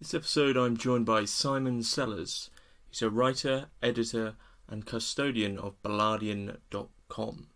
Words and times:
This 0.00 0.14
episode, 0.14 0.56
I'm 0.56 0.78
joined 0.78 1.04
by 1.04 1.26
Simon 1.26 1.82
Sellars. 1.82 2.48
He's 2.88 3.02
a 3.02 3.10
writer, 3.10 3.66
editor, 3.82 4.36
and 4.66 4.86
custodian 4.86 5.58
of 5.58 5.74
Ballardian.com. 5.82 7.48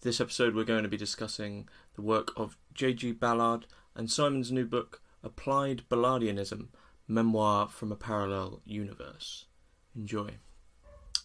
This 0.00 0.18
episode, 0.18 0.54
we're 0.54 0.64
going 0.64 0.84
to 0.84 0.88
be 0.88 0.96
discussing 0.96 1.68
the 1.94 2.00
work 2.00 2.32
of 2.34 2.56
J.G. 2.72 3.12
Ballard 3.12 3.66
and 3.94 4.10
Simon's 4.10 4.50
new 4.50 4.64
book, 4.64 5.02
Applied 5.22 5.82
Ballardianism 5.90 6.68
Memoir 7.06 7.68
from 7.68 7.92
a 7.92 7.96
Parallel 7.96 8.62
Universe. 8.64 9.44
Enjoy. 9.94 10.30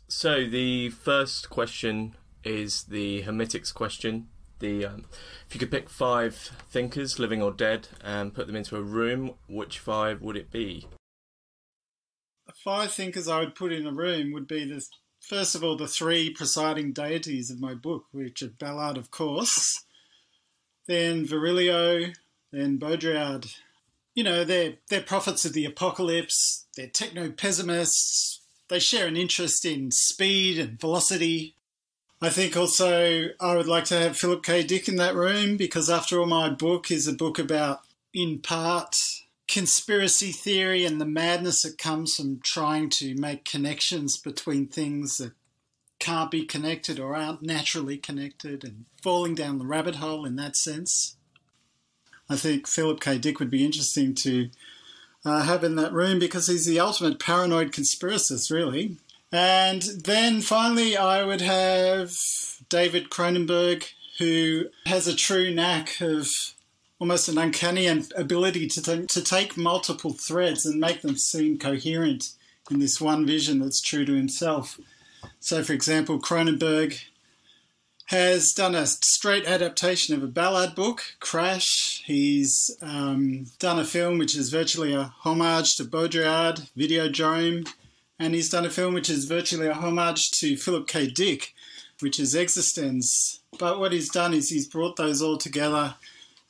So, 0.10 0.46
the 0.46 0.90
first 0.90 1.50
question 1.50 2.18
is 2.44 2.84
the 2.84 3.24
Hermitix 3.24 3.74
question. 3.74 4.28
The 4.62 4.86
um, 4.86 5.06
if 5.48 5.56
you 5.56 5.60
could 5.60 5.72
pick 5.72 5.90
five 5.90 6.36
thinkers, 6.70 7.20
living 7.20 7.42
or 7.42 7.52
dead, 7.52 7.88
and 8.04 8.34
put 8.34 8.48
them 8.48 8.56
into 8.56 8.78
a 8.78 8.82
room, 8.82 9.34
which 9.48 9.80
five 9.80 10.22
would 10.22 10.38
it 10.38 10.52
be? 10.52 10.88
The 12.46 12.54
five 12.64 12.92
thinkers 12.92 13.28
I 13.28 13.40
would 13.40 13.56
put 13.56 13.74
in 13.74 13.88
a 13.88 13.92
room 13.92 14.32
would 14.32 14.48
be 14.48 14.66
the 14.66 14.86
first 15.20 15.56
of 15.56 15.64
all 15.64 15.76
the 15.76 15.88
three 15.88 16.30
presiding 16.30 16.94
deities 16.94 17.50
of 17.50 17.60
my 17.60 17.74
book, 17.74 18.06
which 18.12 18.44
are 18.44 18.50
Ballard, 18.50 18.98
of 18.98 19.10
course, 19.10 19.84
then 20.88 21.26
Virilio, 21.26 22.14
then 22.52 22.78
Baudrillard. 22.78 23.56
You 24.14 24.24
know, 24.24 24.44
they're 24.44 24.76
they're 24.90 25.02
prophets 25.02 25.44
of 25.44 25.54
the 25.54 25.66
apocalypse. 25.66 26.68
They're 26.78 26.88
techno 26.88 27.32
pessimists. 27.32 28.42
They 28.70 28.80
share 28.80 29.08
an 29.08 29.18
interest 29.18 29.66
in 29.66 29.92
speed 29.92 30.60
and 30.60 30.80
velocity, 30.80 31.56
I 32.22 32.30
think 32.30 32.56
also 32.56 33.30
I 33.40 33.56
would 33.56 33.68
like 33.68 33.86
to 33.86 34.00
have 34.00 34.16
Philip 34.16 34.44
K. 34.44 34.62
Dick 34.62 34.88
in 34.88 34.98
that 34.98 35.16
room 35.16 35.58
because, 35.58 35.90
after 35.90 36.20
all, 36.20 36.28
my 36.28 36.50
book 36.50 36.92
is 36.92 37.08
a 37.08 37.14
book 37.14 37.40
about, 37.40 37.82
in 38.14 38.40
part, 38.40 38.96
conspiracy 39.48 40.32
theory 40.32 40.86
and 40.86 41.02
the 41.02 41.06
madness 41.06 41.64
that 41.64 41.80
comes 41.80 42.16
from 42.16 42.40
trying 42.42 42.90
to 42.90 43.16
make 43.16 43.44
connections 43.44 44.18
between 44.18 44.68
things 44.68 45.18
that 45.18 45.34
can't 46.00 46.32
be 46.32 46.46
connected 46.46 47.00
or 47.00 47.16
aren't 47.16 47.42
naturally 47.42 47.98
connected 47.98 48.64
and 48.64 48.86
falling 49.02 49.36
down 49.36 49.58
the 49.58 49.66
rabbit 49.66 49.96
hole 49.96 50.26
in 50.26 50.36
that 50.36 50.56
sense. 50.56 51.16
I 52.30 52.36
think 52.36 52.68
Philip 52.68 53.02
K. 53.02 53.18
Dick 53.18 53.40
would 53.40 53.52
be 53.52 53.66
interesting 53.66 54.16
to 54.16 54.50
uh, 55.26 55.42
have 55.42 55.64
in 55.64 55.76
that 55.76 55.92
room 55.92 56.18
because 56.18 56.48
he's 56.48 56.66
the 56.66 56.80
ultimate 56.80 57.20
paranoid 57.20 57.72
conspiracist, 57.72 58.52
really. 58.52 58.98
And 59.32 59.82
then 59.82 60.42
finally, 60.42 60.98
I 60.98 61.24
would 61.24 61.42
have 61.42 62.14
David 62.68 63.10
Cronenberg, 63.10 63.90
who 64.18 64.66
has 64.86 65.08
a 65.08 65.16
true 65.16 65.54
knack 65.54 66.02
of 66.02 66.30
almost 67.00 67.30
an 67.30 67.38
uncanny 67.38 67.88
ability 67.88 68.68
to, 68.68 69.08
to 69.08 69.22
take 69.24 69.58
multiple 69.58 70.14
threads 70.14 70.66
and 70.66 70.80
make 70.80 71.02
them 71.02 71.16
seem 71.16 71.58
coherent 71.58 72.34
in 72.70 72.80
this 72.80 73.00
one 73.00 73.26
vision 73.26 73.60
that's 73.60 73.82
true 73.82 74.06
to 74.06 74.14
himself. 74.14 74.80
So, 75.40 75.64
for 75.64 75.74
example, 75.74 76.20
Cronenberg 76.20 77.02
has 78.08 78.52
done 78.52 78.76
a 78.76 78.86
straight 78.86 79.46
adaptation 79.46 80.14
of 80.14 80.22
a 80.22 80.28
Ballard 80.28 80.76
book, 80.76 81.02
Crash. 81.22 82.04
He's 82.06 82.70
um, 82.82 83.46
done 83.58 83.80
a 83.80 83.86
film 83.86 84.18
which 84.18 84.36
is 84.36 84.50
virtually 84.50 84.94
a 84.94 85.14
homage 85.22 85.78
to 85.78 85.86
Baudrillard, 85.86 86.70
Videodrome 86.78 87.68
and 88.22 88.36
he's 88.36 88.50
done 88.50 88.66
a 88.66 88.70
film 88.70 88.94
which 88.94 89.10
is 89.10 89.26
virtually 89.26 89.68
a 89.68 89.74
homage 89.74 90.30
to 90.30 90.56
Philip 90.56 90.88
K. 90.88 91.08
Dick, 91.08 91.56
which 92.02 92.20
is 92.20 92.36
eXistenZ. 92.36 93.40
But 93.58 93.80
what 93.80 93.92
he's 93.92 94.10
done 94.10 94.36
is 94.36 94.50
he's 94.50 94.68
brought 94.68 94.96
those 94.96 95.24
all 95.24 95.38
together 95.38 95.96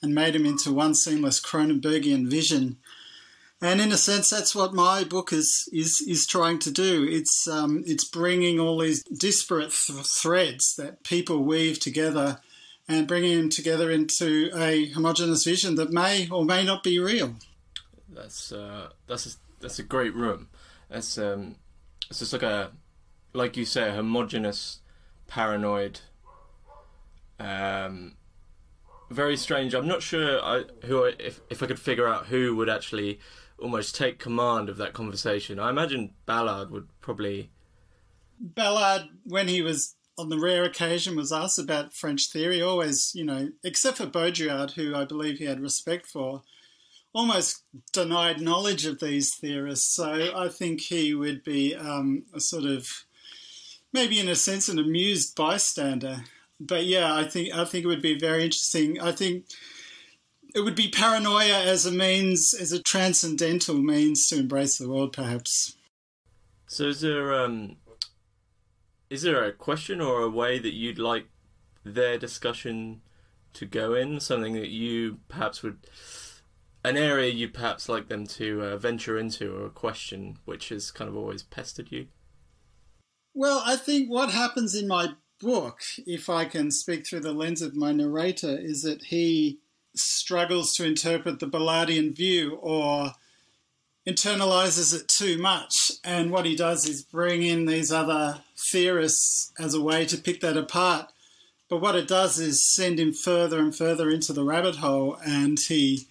and 0.01 0.13
made 0.13 0.35
them 0.35 0.45
into 0.45 0.73
one 0.73 0.93
seamless 0.93 1.39
Cronenbergian 1.39 2.27
vision. 2.27 2.75
And 3.61 3.79
in 3.79 3.93
a 3.93 3.97
sense, 3.97 4.29
that's 4.29 4.53
what 4.53 4.73
my 4.73 5.05
book 5.05 5.31
is 5.31 5.69
is 5.71 6.03
is 6.07 6.27
trying 6.27 6.59
to 6.59 6.71
do. 6.71 7.07
It's 7.09 7.47
um, 7.47 7.83
it's 7.85 8.03
bringing 8.03 8.59
all 8.59 8.79
these 8.79 9.03
disparate 9.03 9.71
th- 9.71 10.05
threads 10.05 10.75
that 10.75 11.03
people 11.03 11.43
weave 11.43 11.79
together, 11.79 12.39
and 12.87 13.07
bringing 13.07 13.37
them 13.37 13.49
together 13.49 13.91
into 13.91 14.49
a 14.55 14.87
homogenous 14.89 15.45
vision 15.45 15.75
that 15.75 15.91
may 15.91 16.27
or 16.29 16.43
may 16.43 16.65
not 16.65 16.81
be 16.83 16.99
real. 16.99 17.35
That's 18.09 18.51
uh, 18.51 18.89
that's 19.05 19.27
a, 19.27 19.29
that's 19.59 19.77
a 19.77 19.83
great 19.83 20.15
room. 20.15 20.49
That's 20.91 21.17
um, 21.17 21.55
it's 22.09 22.19
just 22.19 22.33
like 22.33 22.43
a, 22.43 22.71
like 23.33 23.55
you 23.55 23.63
say, 23.63 23.89
a 23.89 23.93
homogenous, 23.93 24.81
paranoid, 25.27 26.01
um, 27.39 28.17
very 29.09 29.37
strange. 29.37 29.73
I'm 29.73 29.87
not 29.87 30.01
sure 30.01 30.43
I, 30.43 30.63
who 30.85 31.05
I, 31.05 31.13
if 31.17 31.39
if 31.49 31.63
I 31.63 31.65
could 31.65 31.79
figure 31.79 32.07
out 32.07 32.27
who 32.27 32.55
would 32.57 32.69
actually 32.69 33.19
almost 33.57 33.95
take 33.95 34.19
command 34.19 34.67
of 34.67 34.77
that 34.77 34.91
conversation. 34.93 35.59
I 35.59 35.69
imagine 35.69 36.13
Ballard 36.25 36.71
would 36.71 36.89
probably. 36.99 37.51
Ballard, 38.39 39.03
when 39.23 39.47
he 39.47 39.61
was 39.61 39.95
on 40.17 40.29
the 40.29 40.39
rare 40.39 40.63
occasion 40.63 41.15
was 41.15 41.31
asked 41.31 41.59
about 41.59 41.93
French 41.93 42.29
theory, 42.31 42.61
always, 42.61 43.11
you 43.15 43.23
know, 43.23 43.49
except 43.63 43.97
for 43.97 44.07
Baudrillard, 44.07 44.71
who 44.71 44.93
I 44.93 45.05
believe 45.05 45.37
he 45.37 45.45
had 45.45 45.61
respect 45.61 46.07
for, 46.07 46.41
almost 47.13 47.63
denied 47.91 48.41
knowledge 48.41 48.85
of 48.85 48.99
these 48.99 49.35
theorists. 49.35 49.95
So 49.95 50.31
I 50.35 50.47
think 50.49 50.81
he 50.81 51.13
would 51.13 51.43
be 51.43 51.75
um, 51.75 52.23
a 52.33 52.39
sort 52.39 52.65
of, 52.65 52.87
maybe 53.91 54.19
in 54.19 54.29
a 54.29 54.35
sense, 54.35 54.69
an 54.69 54.79
amused 54.79 55.35
bystander. 55.35 56.23
But 56.59 56.85
yeah, 56.85 57.13
I 57.13 57.23
think 57.23 57.53
I 57.53 57.65
think 57.65 57.85
it 57.85 57.87
would 57.87 58.01
be 58.01 58.17
very 58.17 58.43
interesting. 58.43 59.01
I 59.01 59.11
think 59.11 59.45
it 60.53 60.61
would 60.61 60.75
be 60.75 60.89
paranoia 60.89 61.63
as 61.63 61.85
a 61.85 61.91
means, 61.91 62.53
as 62.53 62.71
a 62.71 62.81
transcendental 62.81 63.77
means 63.77 64.27
to 64.27 64.37
embrace 64.37 64.77
the 64.77 64.89
world, 64.89 65.13
perhaps. 65.13 65.75
So 66.67 66.85
is 66.85 67.01
there 67.01 67.33
um, 67.33 67.77
is 69.09 69.23
there 69.23 69.43
a 69.43 69.51
question 69.51 69.99
or 69.99 70.21
a 70.21 70.29
way 70.29 70.59
that 70.59 70.73
you'd 70.73 70.99
like 70.99 71.25
their 71.83 72.17
discussion 72.17 73.01
to 73.53 73.65
go 73.65 73.93
in? 73.93 74.19
Something 74.19 74.53
that 74.53 74.69
you 74.69 75.17
perhaps 75.27 75.63
would 75.63 75.79
an 76.83 76.97
area 76.97 77.31
you'd 77.31 77.53
perhaps 77.53 77.87
like 77.87 78.07
them 78.07 78.25
to 78.25 78.61
uh, 78.61 78.77
venture 78.77 79.17
into 79.17 79.55
or 79.55 79.65
a 79.65 79.69
question 79.69 80.37
which 80.45 80.69
has 80.69 80.91
kind 80.91 81.09
of 81.09 81.15
always 81.15 81.43
pestered 81.43 81.91
you? 81.91 82.07
Well, 83.33 83.61
I 83.65 83.75
think 83.75 84.09
what 84.09 84.31
happens 84.31 84.75
in 84.75 84.87
my 84.87 85.13
book, 85.39 85.81
if 86.05 86.29
I 86.29 86.45
can 86.45 86.71
speak 86.71 87.07
through 87.07 87.21
the 87.21 87.33
lens 87.33 87.61
of 87.61 87.75
my 87.75 87.91
narrator, 87.91 88.57
is 88.59 88.81
that 88.83 89.03
he 89.05 89.59
struggles 89.95 90.73
to 90.75 90.85
interpret 90.85 91.39
the 91.39 91.47
Ballardian 91.47 92.15
view 92.15 92.55
or 92.61 93.13
internalizes 94.07 94.93
it 94.93 95.07
too 95.07 95.37
much. 95.37 95.91
And 96.03 96.31
what 96.31 96.45
he 96.45 96.55
does 96.55 96.87
is 96.87 97.03
bring 97.03 97.43
in 97.43 97.65
these 97.65 97.91
other 97.91 98.41
theorists 98.71 99.51
as 99.59 99.73
a 99.73 99.81
way 99.81 100.05
to 100.05 100.17
pick 100.17 100.41
that 100.41 100.57
apart. 100.57 101.11
But 101.69 101.81
what 101.81 101.95
it 101.95 102.07
does 102.07 102.39
is 102.39 102.73
send 102.73 102.99
him 102.99 103.13
further 103.13 103.59
and 103.59 103.75
further 103.75 104.09
into 104.09 104.33
the 104.33 104.43
rabbit 104.43 104.77
hole, 104.77 105.17
and 105.25 105.57
he 105.57 106.07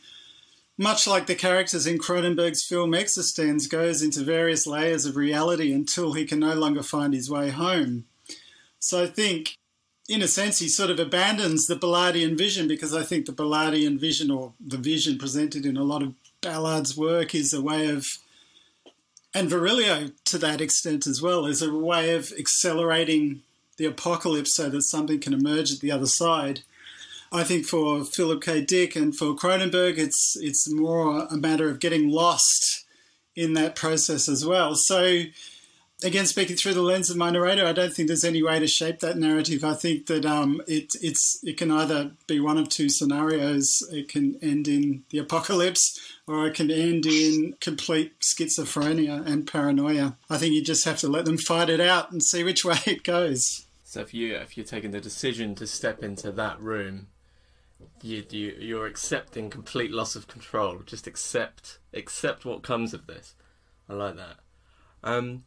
much 0.81 1.07
like 1.07 1.27
the 1.27 1.35
characters 1.35 1.87
in 1.87 1.99
Cronenberg's 1.99 2.65
film 2.65 2.93
eXistenZ, 2.93 3.69
goes 3.69 4.01
into 4.01 4.25
various 4.25 4.67
layers 4.67 5.05
of 5.05 5.15
reality 5.15 5.75
until 5.75 6.15
he 6.15 6.25
can 6.25 6.39
no 6.39 6.55
longer 6.55 6.83
find 6.83 7.13
his 7.13 7.31
way 7.31 7.51
home. 7.51 8.07
So 8.79 9.03
I 9.03 9.07
think, 9.07 9.57
in 10.09 10.23
a 10.23 10.27
sense, 10.27 10.59
he 10.59 10.69
sort 10.69 10.89
of 10.89 10.99
abandons 10.99 11.67
the 11.67 11.77
Ballardian 11.77 12.39
vision 12.39 12.67
because 12.67 12.95
I 12.95 13.03
think 13.03 13.27
the 13.27 13.33
Ballardian 13.33 14.01
vision, 14.01 14.31
or 14.31 14.55
the 14.59 14.79
vision 14.79 15.19
presented 15.19 15.67
in 15.67 15.77
a 15.77 15.85
lot 15.85 16.03
of 16.03 16.15
Ballard's 16.41 16.97
work, 16.97 17.35
is 17.35 17.53
a 17.53 17.61
way 17.61 17.91
of, 17.91 18.07
and 19.35 19.51
Virilio 19.51 20.13
to 20.25 20.39
that 20.39 20.63
extent 20.63 21.07
as 21.07 21.21
well, 21.21 21.45
is 21.45 21.61
a 21.61 21.75
way 21.75 22.15
of 22.15 22.33
accelerating 22.39 23.43
the 23.77 23.85
apocalypse 23.85 24.57
so 24.57 24.71
that 24.71 24.83
something 24.85 25.21
can 25.21 25.35
emerge 25.35 25.73
at 25.73 25.81
the 25.81 25.93
other 25.93 26.07
side. 26.07 26.61
I 27.33 27.45
think 27.45 27.65
for 27.65 28.05
Philip 28.05 28.43
K. 28.43 28.61
Dick 28.61 28.97
and 28.97 29.17
for 29.17 29.37
Cronenberg, 29.37 29.99
it's 29.99 30.37
it's 30.41 30.71
more 30.71 31.27
a 31.31 31.37
matter 31.37 31.69
of 31.69 31.79
getting 31.79 32.09
lost 32.09 32.85
in 33.37 33.53
that 33.55 33.77
process 33.77 34.29
as 34.29 34.45
well. 34.45 34.75
So, 34.75 35.23
again, 36.03 36.27
speaking 36.27 36.57
through 36.57 36.75
the 36.75 36.83
lens 36.83 37.09
of 37.09 37.17
my 37.17 37.31
narrator, 37.31 37.65
I 37.65 37.73
don't 37.73 37.93
think 37.93 38.09
there's 38.09 38.25
any 38.25 38.43
way 38.43 38.59
to 38.59 38.67
shape 38.67 38.99
that 38.99 39.17
narrative. 39.17 39.63
I 39.63 39.75
think 39.75 40.07
that 40.07 40.27
um, 40.27 40.61
it 40.67 40.95
it's 41.01 41.39
it 41.45 41.57
can 41.57 41.71
either 41.71 42.11
be 42.27 42.41
one 42.41 42.59
of 42.59 42.69
two 42.69 42.89
scenarios. 42.89 43.81
It 43.93 44.09
can 44.09 44.37
end 44.43 44.67
in 44.67 45.05
the 45.11 45.19
apocalypse, 45.19 46.01
or 46.27 46.49
it 46.49 46.55
can 46.55 46.69
end 46.69 47.07
in 47.07 47.55
complete 47.61 48.19
schizophrenia 48.19 49.25
and 49.25 49.47
paranoia. 49.47 50.17
I 50.29 50.37
think 50.37 50.55
you 50.55 50.65
just 50.65 50.85
have 50.85 50.99
to 50.99 51.09
let 51.09 51.27
them 51.27 51.39
fight 51.39 51.71
it 51.71 51.81
out 51.81 52.11
and 52.11 52.25
see 52.25 52.43
which 52.43 52.65
way 52.65 52.79
it 52.87 53.05
goes. 53.05 53.67
So 53.85 54.01
if 54.01 54.13
you 54.13 54.35
if 54.35 54.57
you're 54.57 54.67
taking 54.67 54.91
the 54.91 55.01
decision 55.01 55.55
to 55.55 55.67
step 55.69 56.03
into 56.03 56.33
that 56.33 56.61
room 56.61 57.07
you, 58.03 58.25
you 58.31 58.57
you're 58.59 58.87
accepting 58.87 59.51
complete 59.51 59.91
loss 59.91 60.17
of 60.17 60.27
control. 60.27 60.81
Just 60.85 61.07
accept 61.07 61.79
accept 61.95 62.45
what 62.45 62.63
comes 62.63 62.95
of 62.95 63.07
this. 63.07 63.35
I 63.89 63.95
like 63.95 64.17
that. 64.17 64.37
Um, 65.03 65.45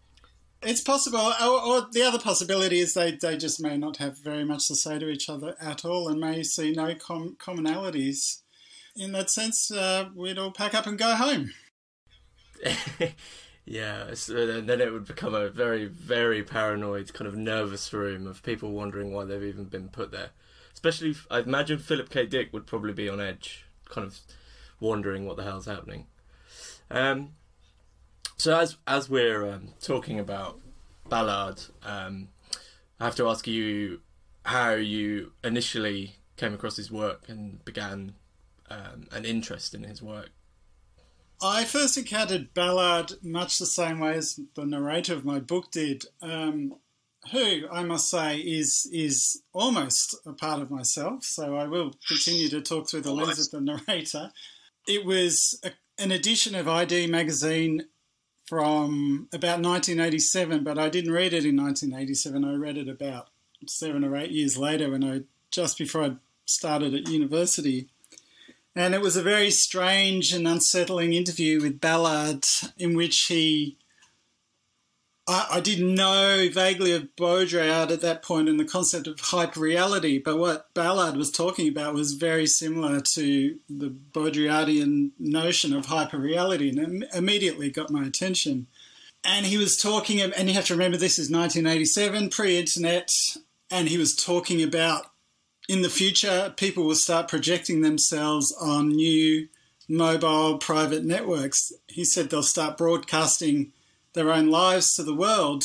it's 0.66 0.82
possible, 0.82 1.20
or, 1.20 1.62
or, 1.62 1.88
the 1.92 2.04
other 2.04 2.20
possibility 2.20 2.80
is 2.80 2.94
they, 2.94 3.12
they 3.12 3.38
just 3.38 3.62
may 3.62 3.78
not 3.78 3.98
have 3.98 4.18
very 4.18 4.46
much 4.46 4.68
to 4.70 4.76
say 4.76 4.98
to 4.98 5.10
each 5.10 5.30
other 5.30 5.56
at 5.60 5.84
all, 5.84 6.08
and 6.08 6.20
may 6.20 6.44
see 6.44 6.72
no 6.72 6.96
com- 6.96 7.36
commonalities. 7.40 8.42
In 8.96 9.12
that 9.12 9.30
sense, 9.30 9.72
uh, 9.72 10.10
we'd 10.16 10.38
all 10.38 10.52
pack 10.52 10.74
up 10.74 10.88
and 10.88 10.98
go 10.98 11.16
home. 11.16 11.52
yeah, 13.66 14.14
so 14.14 14.62
then 14.62 14.82
it 14.82 14.92
would 14.92 15.06
become 15.06 15.34
a 15.34 15.50
very, 15.50 15.86
very 15.86 16.44
paranoid, 16.44 17.14
kind 17.14 17.28
of 17.28 17.36
nervous 17.36 17.92
room 17.94 18.28
of 18.28 18.44
people 18.44 18.72
wondering 18.72 19.14
why 19.14 19.24
they've 19.24 19.44
even 19.44 19.66
been 19.66 19.90
put 19.90 20.12
there. 20.12 20.32
Especially, 20.74 21.16
I 21.32 21.40
imagine 21.40 21.80
Philip 21.80 22.10
K. 22.10 22.26
Dick 22.26 22.52
would 22.52 22.68
probably 22.68 22.94
be 22.94 23.08
on 23.08 23.22
edge, 23.22 23.66
kind 23.88 24.06
of 24.06 24.20
wondering 24.80 25.26
what 25.26 25.38
the 25.38 25.44
hell's 25.44 25.66
happening. 25.66 26.08
Um, 26.92 27.36
so 28.36 28.60
as 28.60 28.78
as 28.86 29.10
we're 29.10 29.50
um, 29.50 29.70
talking 29.82 30.20
about 30.20 30.60
Ballard, 31.08 31.62
um, 31.84 32.30
I 33.00 33.06
have 33.06 33.16
to 33.16 33.30
ask 33.30 33.48
you 33.48 34.02
how 34.46 34.72
you 34.74 35.32
initially 35.44 36.18
came 36.36 36.54
across 36.54 36.76
his 36.76 36.92
work 36.92 37.30
and 37.30 37.64
began 37.64 38.16
um, 38.70 39.08
an 39.14 39.24
interest 39.24 39.74
in 39.74 39.84
his 39.84 40.02
work. 40.02 40.32
I 41.44 41.66
first 41.66 41.98
encountered 41.98 42.54
Ballard 42.54 43.14
much 43.22 43.60
the 43.60 43.66
same 43.66 44.00
way 44.00 44.16
as 44.16 44.40
the 44.56 44.66
narrator 44.66 45.14
of 45.14 45.26
my 45.26 45.40
book 45.40 45.72
did, 45.72 46.06
um, 46.22 46.76
who 47.32 47.68
I 47.70 47.84
must 47.84 48.10
say 48.10 48.38
is 48.38 48.90
is 48.92 49.44
almost 49.52 50.16
a 50.26 50.32
part 50.32 50.62
of 50.62 50.72
myself. 50.72 51.26
So 51.26 51.56
I 51.58 51.68
will 51.68 51.94
continue 52.08 52.48
to 52.50 52.62
talk 52.62 52.90
through 52.90 53.02
the 53.02 53.14
lens 53.14 53.40
of 53.40 53.52
the 53.52 53.62
narrator. 53.62 54.32
It 54.88 55.06
was 55.06 55.60
a, 55.64 55.72
an 55.98 56.12
edition 56.12 56.56
of 56.56 56.68
ID 56.68 57.08
magazine 57.08 57.88
from 58.46 59.28
about 59.34 59.62
1987, 59.62 60.64
but 60.64 60.78
I 60.78 60.90
didn't 60.90 61.12
read 61.12 61.34
it 61.34 61.46
in 61.46 61.58
1987. 61.58 62.46
I 62.46 62.56
read 62.56 62.78
it 62.78 62.88
about 62.88 63.30
seven 63.68 64.04
or 64.04 64.16
eight 64.16 64.32
years 64.32 64.58
later 64.58 64.92
when 64.92 65.04
I 65.04 65.22
just 65.52 65.78
before 65.78 66.04
I 66.04 66.16
started 66.46 66.94
at 66.94 67.10
university. 67.10 67.90
And 68.76 68.96
it 68.96 69.02
was 69.02 69.16
a 69.16 69.22
very 69.22 69.52
strange 69.52 70.34
and 70.34 70.48
unsettling 70.48 71.14
interview 71.14 71.62
with 71.62 71.80
Ballard 71.80 72.46
in 72.78 72.96
which 72.96 73.26
he. 73.28 73.78
I, 75.28 75.48
I 75.54 75.60
didn't 75.62 75.96
know 75.96 76.50
vaguely 76.52 76.92
of 76.92 77.16
Baudrillard 77.16 77.92
at 77.92 78.02
that 78.02 78.24
point 78.24 78.50
and 78.50 78.60
the 78.60 78.66
concept 78.66 79.08
of 79.08 79.18
hyperreality, 79.18 80.22
but 80.22 80.38
what 80.38 80.74
Ballard 80.74 81.16
was 81.16 81.32
talking 81.32 81.70
about 81.70 81.94
was 81.94 82.14
very 82.14 82.46
similar 82.46 83.00
to 83.14 83.58
the 83.70 83.90
Baudrillardian 83.90 85.12
notion 85.20 85.74
of 85.74 85.86
hyperreality 85.86 86.70
and 86.70 87.04
it 87.04 87.10
immediately 87.16 87.70
got 87.70 87.92
my 87.92 88.04
attention. 88.04 88.68
And 89.24 89.46
he 89.46 89.58
was 89.58 89.78
talking, 89.78 90.20
and 90.20 90.50
you 90.50 90.56
have 90.56 90.66
to 90.66 90.74
remember 90.74 90.98
this 90.98 91.18
is 91.18 91.32
1987, 91.32 92.30
pre 92.30 92.60
internet, 92.60 93.10
and 93.72 93.88
he 93.88 93.98
was 93.98 94.16
talking 94.16 94.62
about 94.62 95.13
in 95.70 95.82
the 95.82 95.90
future, 95.90 96.54
people 96.58 96.84
will 96.84 96.96
start 96.96 97.28
projecting 97.28 97.82
themselves 97.82 98.54
on 98.60 98.90
new 98.90 99.48
mobile 99.88 100.58
private 100.58 101.04
networks. 101.04 101.72
He 101.88 102.04
said 102.04 102.30
they'll 102.30 102.44
start 102.44 102.78
broadcasting 102.78 103.72
their 104.14 104.32
own 104.32 104.50
lives 104.50 104.94
to 104.96 105.04
the 105.04 105.16
world. 105.16 105.64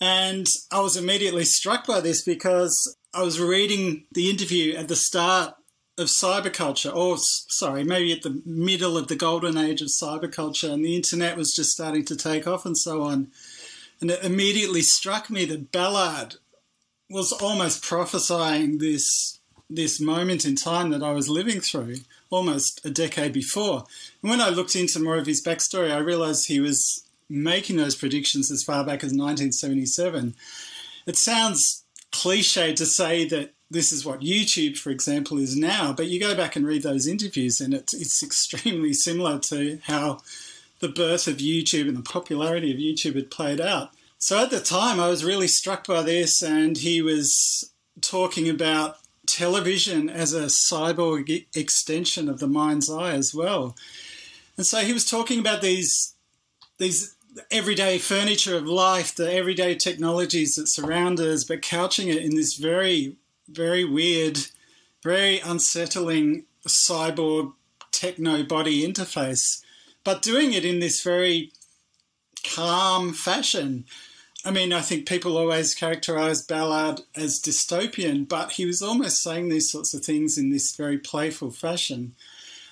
And 0.00 0.46
I 0.70 0.80
was 0.80 0.96
immediately 0.96 1.44
struck 1.44 1.86
by 1.86 2.00
this 2.00 2.22
because 2.22 2.96
I 3.12 3.22
was 3.22 3.40
reading 3.40 4.04
the 4.12 4.30
interview 4.30 4.76
at 4.76 4.88
the 4.88 4.96
start 4.96 5.54
of 5.98 6.06
cyberculture, 6.06 6.94
or 6.94 7.16
sorry, 7.18 7.82
maybe 7.82 8.12
at 8.12 8.22
the 8.22 8.40
middle 8.46 8.96
of 8.96 9.08
the 9.08 9.16
golden 9.16 9.58
age 9.58 9.82
of 9.82 9.88
cyberculture, 9.88 10.72
and 10.72 10.84
the 10.84 10.94
internet 10.94 11.36
was 11.36 11.52
just 11.52 11.70
starting 11.70 12.04
to 12.04 12.16
take 12.16 12.46
off 12.46 12.64
and 12.64 12.78
so 12.78 13.02
on. 13.02 13.32
And 14.00 14.12
it 14.12 14.22
immediately 14.22 14.82
struck 14.82 15.28
me 15.28 15.44
that 15.46 15.72
Ballard 15.72 16.36
was 17.10 17.32
almost 17.32 17.82
prophesying 17.82 18.78
this 18.78 19.38
this 19.70 20.00
moment 20.00 20.46
in 20.46 20.56
time 20.56 20.90
that 20.90 21.02
I 21.02 21.12
was 21.12 21.28
living 21.28 21.60
through 21.60 21.96
almost 22.30 22.80
a 22.86 22.90
decade 22.90 23.34
before. 23.34 23.84
And 24.22 24.30
when 24.30 24.40
I 24.40 24.48
looked 24.48 24.74
into 24.74 24.98
more 24.98 25.18
of 25.18 25.26
his 25.26 25.44
backstory, 25.44 25.92
I 25.92 25.98
realized 25.98 26.46
he 26.46 26.58
was 26.60 27.04
making 27.28 27.76
those 27.76 27.94
predictions 27.94 28.50
as 28.50 28.62
far 28.62 28.82
back 28.82 29.04
as 29.04 29.12
1977. 29.12 30.34
It 31.06 31.16
sounds 31.16 31.84
cliche 32.12 32.74
to 32.74 32.86
say 32.86 33.26
that 33.28 33.52
this 33.70 33.92
is 33.92 34.04
what 34.04 34.20
YouTube, 34.20 34.78
for 34.78 34.90
example, 34.90 35.38
is 35.38 35.54
now, 35.54 35.92
but 35.92 36.06
you 36.06 36.18
go 36.18 36.34
back 36.34 36.56
and 36.56 36.66
read 36.66 36.82
those 36.82 37.06
interviews, 37.06 37.60
and 37.60 37.74
it's, 37.74 37.92
it's 37.92 38.22
extremely 38.24 38.94
similar 38.94 39.38
to 39.40 39.78
how 39.84 40.20
the 40.80 40.88
birth 40.88 41.26
of 41.26 41.36
YouTube 41.36 41.88
and 41.88 41.96
the 41.96 42.02
popularity 42.02 42.72
of 42.72 42.78
YouTube 42.78 43.16
had 43.16 43.30
played 43.30 43.60
out. 43.60 43.90
So 44.20 44.42
at 44.42 44.50
the 44.50 44.60
time, 44.60 44.98
I 44.98 45.08
was 45.08 45.24
really 45.24 45.46
struck 45.46 45.86
by 45.86 46.02
this, 46.02 46.42
and 46.42 46.76
he 46.76 47.00
was 47.00 47.72
talking 48.00 48.48
about 48.48 48.98
television 49.26 50.08
as 50.10 50.32
a 50.32 50.46
cyborg 50.46 51.46
extension 51.54 52.28
of 52.28 52.40
the 52.40 52.48
mind's 52.48 52.90
eye 52.90 53.12
as 53.12 53.32
well. 53.32 53.76
And 54.56 54.66
so 54.66 54.78
he 54.80 54.92
was 54.92 55.08
talking 55.08 55.38
about 55.38 55.62
these 55.62 56.14
these 56.78 57.14
everyday 57.50 57.98
furniture 57.98 58.56
of 58.56 58.66
life, 58.66 59.14
the 59.14 59.32
everyday 59.32 59.74
technologies 59.74 60.54
that 60.56 60.68
surround 60.68 61.20
us, 61.20 61.44
but 61.44 61.62
couching 61.62 62.08
it 62.08 62.22
in 62.22 62.34
this 62.34 62.54
very, 62.54 63.16
very 63.48 63.84
weird, 63.84 64.38
very 65.02 65.38
unsettling 65.40 66.44
cyborg 66.66 67.52
techno 67.92 68.42
body 68.42 68.86
interface, 68.86 69.62
but 70.04 70.22
doing 70.22 70.52
it 70.52 70.64
in 70.64 70.80
this 70.80 71.02
very 71.02 71.52
calm 72.44 73.12
fashion. 73.12 73.84
I 74.48 74.50
mean, 74.50 74.72
I 74.72 74.80
think 74.80 75.06
people 75.06 75.36
always 75.36 75.74
characterize 75.74 76.40
Ballard 76.40 77.02
as 77.14 77.38
dystopian, 77.38 78.26
but 78.26 78.52
he 78.52 78.64
was 78.64 78.80
almost 78.80 79.22
saying 79.22 79.50
these 79.50 79.70
sorts 79.70 79.92
of 79.92 80.02
things 80.02 80.38
in 80.38 80.48
this 80.48 80.74
very 80.74 80.96
playful 80.96 81.50
fashion, 81.50 82.14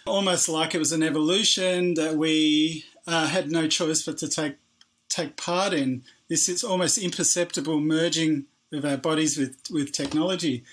almost 0.06 0.48
like 0.48 0.74
it 0.74 0.78
was 0.78 0.92
an 0.92 1.02
evolution 1.02 1.92
that 1.92 2.16
we 2.16 2.86
uh, 3.06 3.26
had 3.26 3.50
no 3.50 3.68
choice 3.68 4.02
but 4.02 4.16
to 4.18 4.28
take 4.28 4.54
take 5.10 5.36
part 5.36 5.74
in. 5.74 6.02
This 6.30 6.48
is 6.48 6.64
almost 6.64 6.96
imperceptible 6.96 7.78
merging 7.78 8.46
of 8.72 8.86
our 8.86 8.96
bodies 8.96 9.36
with, 9.36 9.58
with 9.70 9.92
technology. 9.92 10.64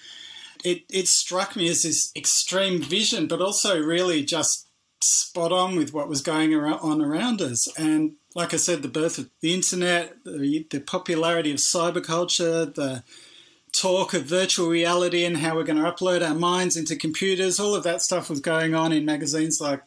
It, 0.64 0.84
it 0.90 1.08
struck 1.08 1.58
me 1.58 1.68
as 1.68 1.84
this 1.84 2.14
extreme 2.16 2.82
vision, 2.82 3.28
but 3.28 3.42
also 3.42 3.78
really 3.78 4.24
just 4.24 4.70
spot 5.04 5.52
on 5.52 5.76
with 5.76 5.94
what 5.94 6.08
was 6.08 6.22
going 6.22 6.56
on 6.56 7.02
around 7.02 7.42
us. 7.42 7.68
And 7.78 8.14
like 8.36 8.54
I 8.54 8.58
said, 8.58 8.82
the 8.82 8.88
birth 8.88 9.18
of 9.18 9.30
the 9.42 9.54
internet, 9.54 10.24
the, 10.24 10.66
the 10.70 10.80
popularity 10.80 11.52
of 11.52 11.58
cyberculture, 11.58 12.74
the 12.74 13.04
talk 13.72 14.14
of 14.14 14.24
virtual 14.24 14.70
reality 14.70 15.26
and 15.26 15.38
how 15.38 15.56
we're 15.56 15.64
going 15.64 15.82
to 15.82 15.92
upload 15.92 16.28
our 16.28 16.36
minds 16.36 16.78
into 16.78 16.96
computers, 16.96 17.60
all 17.60 17.76
of 17.76 17.84
that 17.84 18.02
stuff 18.02 18.30
was 18.30 18.40
going 18.40 18.76
on 18.76 18.92
in 18.92 19.06
magazines 19.06 19.60
like 19.60 19.82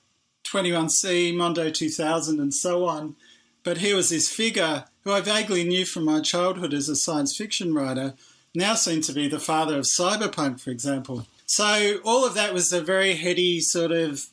21C, 0.44 1.34
Mondo 1.34 1.70
2000, 1.70 2.40
and 2.40 2.52
so 2.52 2.84
on. 2.84 3.16
But 3.62 3.78
here 3.78 3.96
was 3.96 4.10
this 4.10 4.28
figure 4.28 4.84
who 5.02 5.12
I 5.12 5.20
vaguely 5.20 5.64
knew 5.64 5.84
from 5.84 6.04
my 6.04 6.20
childhood 6.20 6.74
as 6.74 6.88
a 6.88 6.96
science 6.96 7.36
fiction 7.36 7.74
writer, 7.74 8.14
now 8.54 8.74
seen 8.74 9.00
to 9.02 9.12
be 9.12 9.28
the 9.28 9.40
father 9.40 9.78
of 9.78 9.84
cyberpunk, 9.84 10.60
for 10.60 10.70
example. 10.70 11.26
So 11.46 11.98
all 12.04 12.24
of 12.24 12.34
that 12.34 12.52
was 12.52 12.72
a 12.72 12.80
very 12.80 13.14
heady 13.14 13.60
sort 13.60 13.92
of 13.92 14.26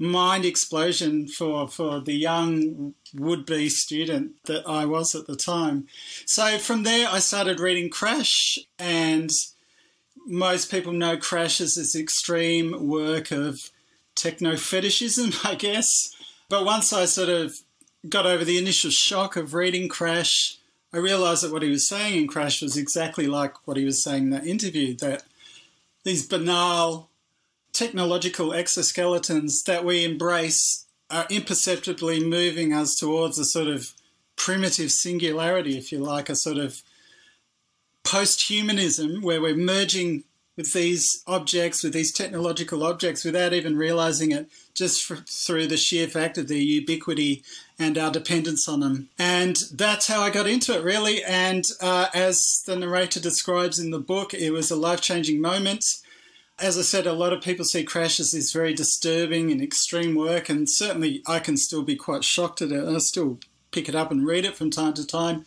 mind 0.00 0.46
explosion 0.46 1.28
for, 1.28 1.68
for 1.68 2.00
the 2.00 2.14
young 2.14 2.94
would 3.14 3.44
be 3.44 3.68
student 3.68 4.32
that 4.46 4.66
I 4.66 4.86
was 4.86 5.14
at 5.14 5.26
the 5.26 5.36
time. 5.36 5.86
So 6.24 6.58
from 6.58 6.84
there, 6.84 7.06
I 7.08 7.18
started 7.18 7.60
reading 7.60 7.90
Crash, 7.90 8.58
and 8.78 9.28
most 10.26 10.70
people 10.70 10.94
know 10.94 11.18
Crash 11.18 11.60
as 11.60 11.74
this 11.74 11.94
extreme 11.94 12.88
work 12.88 13.30
of 13.30 13.70
techno 14.14 14.56
fetishism, 14.56 15.32
I 15.44 15.54
guess. 15.54 16.16
But 16.48 16.64
once 16.64 16.94
I 16.94 17.04
sort 17.04 17.28
of 17.28 17.60
got 18.08 18.24
over 18.24 18.44
the 18.44 18.58
initial 18.58 18.90
shock 18.90 19.36
of 19.36 19.52
reading 19.52 19.90
Crash, 19.90 20.56
I 20.94 20.96
realized 20.96 21.44
that 21.44 21.52
what 21.52 21.62
he 21.62 21.68
was 21.68 21.86
saying 21.86 22.18
in 22.18 22.26
Crash 22.26 22.62
was 22.62 22.78
exactly 22.78 23.26
like 23.26 23.54
what 23.66 23.76
he 23.76 23.84
was 23.84 24.02
saying 24.02 24.24
in 24.24 24.30
that 24.30 24.46
interview 24.46 24.96
that 24.96 25.24
these 26.04 26.26
banal 26.26 27.09
technological 27.72 28.50
exoskeletons 28.50 29.64
that 29.66 29.84
we 29.84 30.04
embrace 30.04 30.86
are 31.10 31.26
imperceptibly 31.30 32.24
moving 32.24 32.72
us 32.72 32.94
towards 32.94 33.38
a 33.38 33.44
sort 33.44 33.68
of 33.68 33.92
primitive 34.36 34.90
singularity, 34.90 35.76
if 35.76 35.92
you 35.92 35.98
like, 35.98 36.28
a 36.28 36.36
sort 36.36 36.58
of 36.58 36.82
post 38.04 38.48
humanism 38.48 39.20
where 39.20 39.40
we're 39.40 39.54
merging 39.54 40.24
with 40.56 40.72
these 40.72 41.22
objects, 41.26 41.82
with 41.82 41.92
these 41.92 42.12
technological 42.12 42.82
objects, 42.82 43.24
without 43.24 43.52
even 43.52 43.76
realizing 43.76 44.30
it, 44.30 44.48
just 44.74 45.04
for, 45.04 45.16
through 45.16 45.66
the 45.66 45.76
sheer 45.76 46.06
fact 46.06 46.36
of 46.36 46.48
their 46.48 46.58
ubiquity 46.58 47.42
and 47.78 47.96
our 47.96 48.10
dependence 48.10 48.68
on 48.68 48.80
them. 48.80 49.08
And 49.18 49.56
that's 49.72 50.06
how 50.06 50.20
I 50.20 50.30
got 50.30 50.46
into 50.46 50.76
it, 50.76 50.84
really. 50.84 51.24
And 51.24 51.64
uh, 51.80 52.08
as 52.12 52.62
the 52.66 52.76
narrator 52.76 53.20
describes 53.20 53.78
in 53.78 53.90
the 53.90 53.98
book, 53.98 54.34
it 54.34 54.50
was 54.50 54.70
a 54.70 54.76
life 54.76 55.00
changing 55.00 55.40
moment 55.40 55.84
as 56.60 56.78
I 56.78 56.82
said, 56.82 57.06
a 57.06 57.12
lot 57.12 57.32
of 57.32 57.42
people 57.42 57.64
see 57.64 57.84
Crash 57.84 58.20
as 58.20 58.32
this 58.32 58.52
very 58.52 58.74
disturbing 58.74 59.50
and 59.50 59.62
extreme 59.62 60.14
work, 60.14 60.48
and 60.48 60.68
certainly 60.68 61.22
I 61.26 61.38
can 61.38 61.56
still 61.56 61.82
be 61.82 61.96
quite 61.96 62.24
shocked 62.24 62.62
at 62.62 62.72
it. 62.72 62.84
and 62.84 62.96
I 62.96 62.98
still 62.98 63.38
pick 63.72 63.88
it 63.88 63.94
up 63.94 64.10
and 64.10 64.26
read 64.26 64.44
it 64.44 64.56
from 64.56 64.70
time 64.70 64.94
to 64.94 65.06
time. 65.06 65.44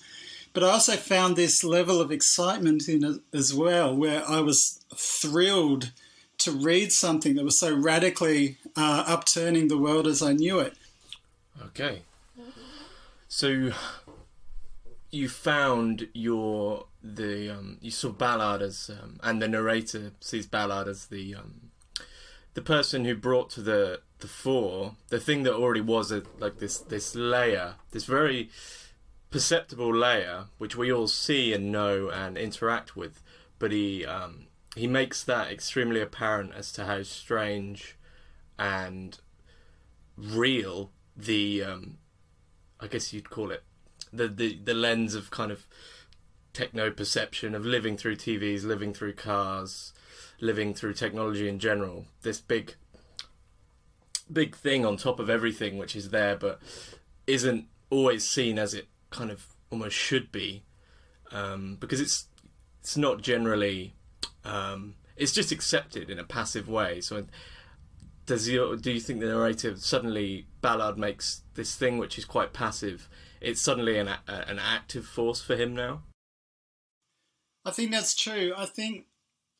But 0.53 0.63
I 0.63 0.69
also 0.69 0.93
found 0.93 1.35
this 1.35 1.63
level 1.63 1.99
of 1.99 2.11
excitement 2.11 2.87
in 2.87 3.03
it 3.03 3.21
as 3.33 3.53
well, 3.53 3.95
where 3.95 4.23
I 4.27 4.39
was 4.39 4.83
thrilled 4.95 5.91
to 6.39 6.51
read 6.51 6.91
something 6.91 7.35
that 7.35 7.45
was 7.45 7.59
so 7.59 7.73
radically 7.75 8.57
uh, 8.75 9.03
upturning 9.07 9.67
the 9.67 9.77
world 9.77 10.07
as 10.07 10.21
I 10.21 10.33
knew 10.33 10.59
it. 10.59 10.73
Okay, 11.61 12.01
So 13.27 13.71
you 15.11 15.29
found 15.29 16.07
your 16.13 16.85
the 17.03 17.49
um, 17.49 17.77
you 17.81 17.91
saw 17.91 18.09
Ballard 18.09 18.61
as 18.61 18.89
um, 18.89 19.19
and 19.21 19.41
the 19.41 19.47
narrator 19.47 20.11
sees 20.21 20.47
Ballard 20.47 20.87
as 20.87 21.07
the 21.07 21.35
um, 21.35 21.71
the 22.53 22.61
person 22.61 23.03
who 23.05 23.15
brought 23.15 23.49
to 23.51 23.61
the 23.61 24.01
the 24.19 24.27
fore 24.27 24.95
the 25.09 25.19
thing 25.19 25.43
that 25.43 25.53
already 25.53 25.81
was 25.81 26.11
a, 26.11 26.23
like 26.39 26.59
this 26.59 26.77
this 26.77 27.13
layer 27.13 27.75
this 27.91 28.05
very 28.05 28.49
perceptible 29.29 29.93
layer 29.93 30.45
which 30.59 30.75
we 30.75 30.91
all 30.91 31.07
see 31.07 31.53
and 31.53 31.71
know 31.71 32.09
and 32.09 32.37
interact 32.37 32.95
with. 32.95 33.21
But 33.59 33.71
he 33.71 34.05
um, 34.05 34.47
he 34.75 34.87
makes 34.87 35.23
that 35.23 35.51
extremely 35.51 35.99
apparent 35.99 36.53
as 36.55 36.71
to 36.73 36.85
how 36.85 37.03
strange 37.03 37.97
and 38.57 39.19
real 40.15 40.91
the 41.17 41.63
um, 41.63 41.97
I 42.79 42.87
guess 42.87 43.11
you'd 43.11 43.29
call 43.29 43.51
it 43.51 43.63
the, 44.13 44.27
the 44.29 44.57
the 44.63 44.73
lens 44.73 45.15
of 45.15 45.31
kind 45.31 45.51
of 45.51 45.67
techno 46.53 46.91
perception 46.91 47.55
of 47.55 47.65
living 47.65 47.97
through 47.97 48.15
TVs, 48.15 48.63
living 48.63 48.93
through 48.93 49.13
cars, 49.13 49.93
living 50.39 50.73
through 50.73 50.93
technology 50.93 51.47
in 51.47 51.59
general. 51.59 52.05
This 52.21 52.39
big 52.39 52.75
big 54.31 54.55
thing 54.55 54.85
on 54.85 54.95
top 54.95 55.19
of 55.19 55.29
everything 55.29 55.77
which 55.77 55.97
is 55.97 56.09
there 56.09 56.35
but 56.35 56.59
isn't 57.27 57.65
always 57.89 58.25
seen 58.27 58.57
as 58.57 58.73
it 58.73 58.87
kind 59.09 59.29
of 59.29 59.47
almost 59.69 59.95
should 59.95 60.31
be 60.31 60.63
um, 61.31 61.75
because 61.79 61.99
it's 61.99 62.27
it's 62.79 62.95
not 62.95 63.21
generally 63.21 63.93
um, 64.45 64.95
it's 65.17 65.33
just 65.33 65.51
accepted 65.51 66.09
in 66.09 66.17
a 66.17 66.23
passive 66.23 66.69
way 66.69 67.01
so 67.01 67.25
does 68.25 68.47
you 68.47 68.77
do 68.77 68.91
you 68.91 68.99
think 68.99 69.19
the 69.19 69.27
narrative 69.27 69.79
suddenly 69.79 70.47
Ballard 70.61 70.97
makes 70.97 71.41
this 71.55 71.75
thing 71.75 71.97
which 71.97 72.17
is 72.17 72.25
quite 72.25 72.53
passive? 72.53 73.09
It's 73.41 73.61
suddenly 73.61 73.97
an 73.97 74.09
an 74.27 74.59
active 74.59 75.05
force 75.05 75.41
for 75.41 75.55
him 75.55 75.75
now. 75.75 76.03
I 77.65 77.71
think 77.71 77.91
that's 77.91 78.15
true. 78.15 78.53
I 78.55 78.65
think 78.65 79.05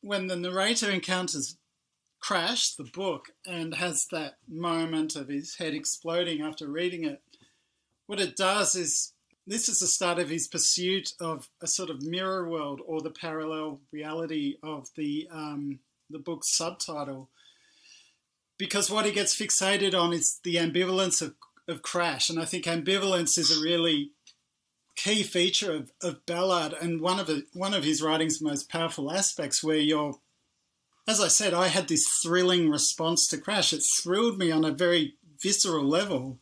when 0.00 0.26
the 0.26 0.36
narrator 0.36 0.90
encounters 0.90 1.56
Crash, 2.20 2.74
the 2.74 2.84
book, 2.84 3.32
and 3.46 3.74
has 3.74 4.06
that 4.10 4.38
moment 4.48 5.14
of 5.14 5.28
his 5.28 5.56
head 5.56 5.74
exploding 5.74 6.40
after 6.40 6.66
reading 6.66 7.04
it, 7.04 7.20
what 8.06 8.18
it 8.18 8.34
does 8.34 8.74
is 8.74 9.12
this 9.46 9.68
is 9.68 9.80
the 9.80 9.86
start 9.86 10.18
of 10.18 10.30
his 10.30 10.48
pursuit 10.48 11.12
of 11.20 11.50
a 11.60 11.66
sort 11.66 11.90
of 11.90 12.02
mirror 12.02 12.48
world 12.48 12.80
or 12.86 13.02
the 13.02 13.10
parallel 13.10 13.80
reality 13.92 14.56
of 14.62 14.88
the 14.96 15.28
um, 15.30 15.80
the 16.08 16.18
book's 16.18 16.56
subtitle 16.56 17.28
because 18.58 18.90
what 18.90 19.04
he 19.04 19.12
gets 19.12 19.38
fixated 19.38 19.98
on 19.98 20.12
is 20.12 20.40
the 20.44 20.56
ambivalence 20.56 21.20
of, 21.20 21.34
of 21.68 21.82
Crash. 21.82 22.30
And 22.30 22.38
I 22.38 22.44
think 22.44 22.64
ambivalence 22.64 23.36
is 23.36 23.50
a 23.50 23.62
really 23.62 24.12
key 24.96 25.22
feature 25.22 25.72
of, 25.72 25.92
of 26.02 26.24
Ballard 26.26 26.74
and 26.80 27.00
one 27.00 27.18
of, 27.18 27.26
the, 27.26 27.44
one 27.52 27.74
of 27.74 27.84
his 27.84 28.02
writing's 28.02 28.40
most 28.40 28.68
powerful 28.68 29.12
aspects 29.12 29.62
where 29.62 29.76
you're, 29.76 30.16
as 31.06 31.20
I 31.20 31.28
said, 31.28 31.54
I 31.54 31.68
had 31.68 31.88
this 31.88 32.06
thrilling 32.22 32.70
response 32.70 33.26
to 33.28 33.38
Crash. 33.38 33.72
It 33.72 33.82
thrilled 34.02 34.38
me 34.38 34.50
on 34.50 34.64
a 34.64 34.70
very 34.70 35.14
visceral 35.42 35.84
level, 35.84 36.38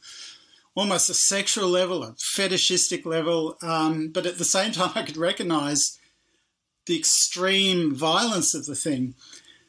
almost 0.75 1.11
a 1.11 1.14
sexual 1.14 1.68
level, 1.68 2.02
a 2.02 2.14
fetishistic 2.18 3.04
level. 3.04 3.56
Um, 3.62 4.09
but 4.09 4.26
at 4.26 4.38
the 4.38 4.44
same 4.44 4.73
time, 4.73 4.92
I 4.94 5.02
could 5.02 5.16
recognize 5.16 5.99
the 6.87 6.99
extreme 6.99 7.94
violence 7.94 8.54
of 8.54 8.66
the 8.66 8.75
thing. 8.75 9.14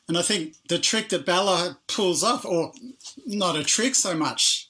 And 0.07 0.17
I 0.17 0.21
think 0.21 0.55
the 0.67 0.79
trick 0.79 1.09
that 1.09 1.25
Ballard 1.25 1.77
pulls 1.87 2.23
off, 2.23 2.43
or 2.45 2.73
not 3.25 3.55
a 3.55 3.63
trick 3.63 3.95
so 3.95 4.15
much, 4.15 4.69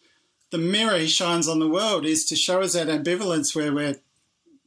the 0.54 0.60
mirror 0.60 1.00
he 1.00 1.08
shines 1.08 1.48
on 1.48 1.58
the 1.58 1.68
world 1.68 2.06
is 2.06 2.26
to 2.26 2.36
show 2.36 2.62
us 2.62 2.74
that 2.74 2.86
ambivalence 2.86 3.56
where 3.56 3.74
we're 3.74 3.96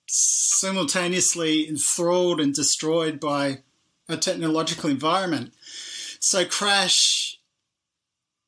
simultaneously 0.08 1.68
enthralled 1.68 2.40
and 2.40 2.52
destroyed 2.52 3.20
by 3.20 3.58
a 4.08 4.16
technological 4.16 4.90
environment. 4.90 5.54
So 6.18 6.44
Crash 6.44 7.38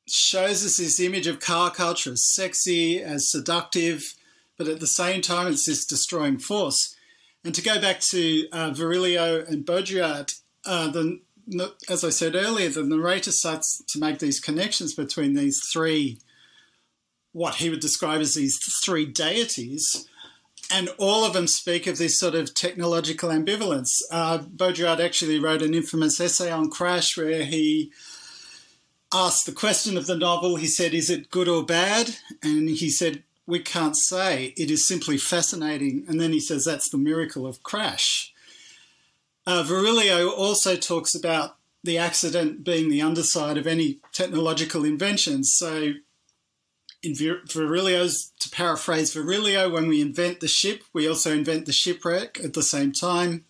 shows 0.05 0.65
us 0.65 0.75
this 0.75 0.99
image 0.99 1.27
of 1.27 1.39
car 1.39 1.71
culture 1.71 2.11
as 2.11 2.29
sexy, 2.29 3.01
as 3.01 3.31
seductive, 3.31 4.15
but 4.57 4.67
at 4.67 4.81
the 4.81 4.87
same 4.87 5.21
time 5.21 5.47
it's 5.47 5.65
this 5.65 5.85
destroying 5.85 6.39
force. 6.39 6.93
And 7.45 7.55
to 7.55 7.61
go 7.61 7.79
back 7.79 8.01
to 8.11 8.49
uh, 8.51 8.71
Virilio 8.71 9.47
and 9.47 9.65
Baudrillard, 9.65 10.33
uh, 10.65 10.91
the 10.91 11.21
as 11.89 12.03
I 12.03 12.09
said 12.09 12.35
earlier, 12.35 12.67
the 12.67 12.83
narrator 12.83 13.31
starts 13.31 13.81
to 13.87 13.99
make 13.99 14.19
these 14.19 14.41
connections 14.41 14.93
between 14.93 15.33
these 15.33 15.59
three, 15.71 16.19
what 17.31 17.55
he 17.55 17.69
would 17.69 17.79
describe 17.79 18.21
as 18.21 18.35
these 18.35 18.59
three 18.83 19.05
deities, 19.05 20.07
and 20.71 20.89
all 20.97 21.23
of 21.25 21.33
them 21.33 21.47
speak 21.47 21.87
of 21.87 21.97
this 21.97 22.19
sort 22.19 22.35
of 22.35 22.53
technological 22.53 23.29
ambivalence. 23.29 23.89
Uh, 24.11 24.39
Baudrillard 24.39 24.99
actually 24.99 25.39
wrote 25.39 25.61
an 25.61 25.73
infamous 25.73 26.19
essay 26.19 26.51
on 26.51 26.69
Crash 26.69 27.17
where 27.17 27.43
he 27.43 27.91
asked 29.11 29.45
the 29.45 29.51
question 29.51 29.97
of 29.97 30.05
the 30.05 30.17
novel. 30.17 30.55
He 30.55 30.67
said, 30.67 30.93
Is 30.93 31.09
it 31.09 31.31
good 31.31 31.47
or 31.47 31.63
bad? 31.63 32.15
And 32.43 32.69
he 32.69 32.89
said, 32.89 33.23
We 33.47 33.59
can't 33.59 33.97
say. 33.97 34.53
It 34.57 34.69
is 34.69 34.87
simply 34.87 35.17
fascinating. 35.17 36.05
And 36.07 36.21
then 36.21 36.31
he 36.31 36.39
says, 36.39 36.65
That's 36.65 36.89
the 36.89 36.97
miracle 36.97 37.47
of 37.47 37.63
Crash. 37.63 38.33
Uh, 39.47 39.63
Virilio 39.63 40.31
also 40.31 40.75
talks 40.75 41.15
about 41.15 41.55
the 41.83 41.97
accident 41.97 42.63
being 42.63 42.89
the 42.89 43.01
underside 43.01 43.57
of 43.57 43.65
any 43.65 43.99
technological 44.11 44.83
invention. 44.83 45.43
So, 45.43 45.93
in 47.01 47.15
Vir- 47.15 47.41
Virilio's, 47.45 48.31
to 48.39 48.49
paraphrase 48.49 49.13
Virilio, 49.13 49.71
when 49.71 49.87
we 49.87 50.01
invent 50.01 50.39
the 50.39 50.47
ship, 50.47 50.83
we 50.93 51.07
also 51.07 51.33
invent 51.33 51.65
the 51.65 51.71
shipwreck 51.71 52.39
at 52.43 52.53
the 52.53 52.63
same 52.63 52.91
time. 52.91 53.45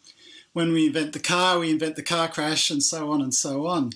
When 0.54 0.74
we 0.74 0.88
invent 0.88 1.14
the 1.14 1.20
car, 1.20 1.60
we 1.60 1.70
invent 1.70 1.96
the 1.96 2.04
car 2.04 2.28
crash, 2.28 2.70
and 2.70 2.84
so 2.84 3.12
on 3.12 3.22
and 3.22 3.34
so 3.34 3.68
on. 3.68 3.92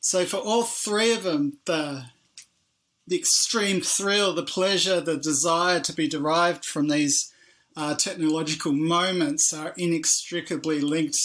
So, 0.00 0.24
for 0.24 0.38
all 0.38 0.62
three 0.62 1.12
of 1.12 1.22
them, 1.22 1.58
the 1.64 2.06
the 3.06 3.16
extreme 3.16 3.80
thrill, 3.80 4.34
the 4.34 4.42
pleasure, 4.42 5.00
the 5.00 5.16
desire 5.16 5.80
to 5.80 5.94
be 5.94 6.06
derived 6.06 6.64
from 6.64 6.88
these 6.88 7.32
uh, 7.74 7.94
technological 7.94 8.72
moments 8.72 9.52
are 9.52 9.72
inextricably 9.78 10.80
linked 10.80 11.16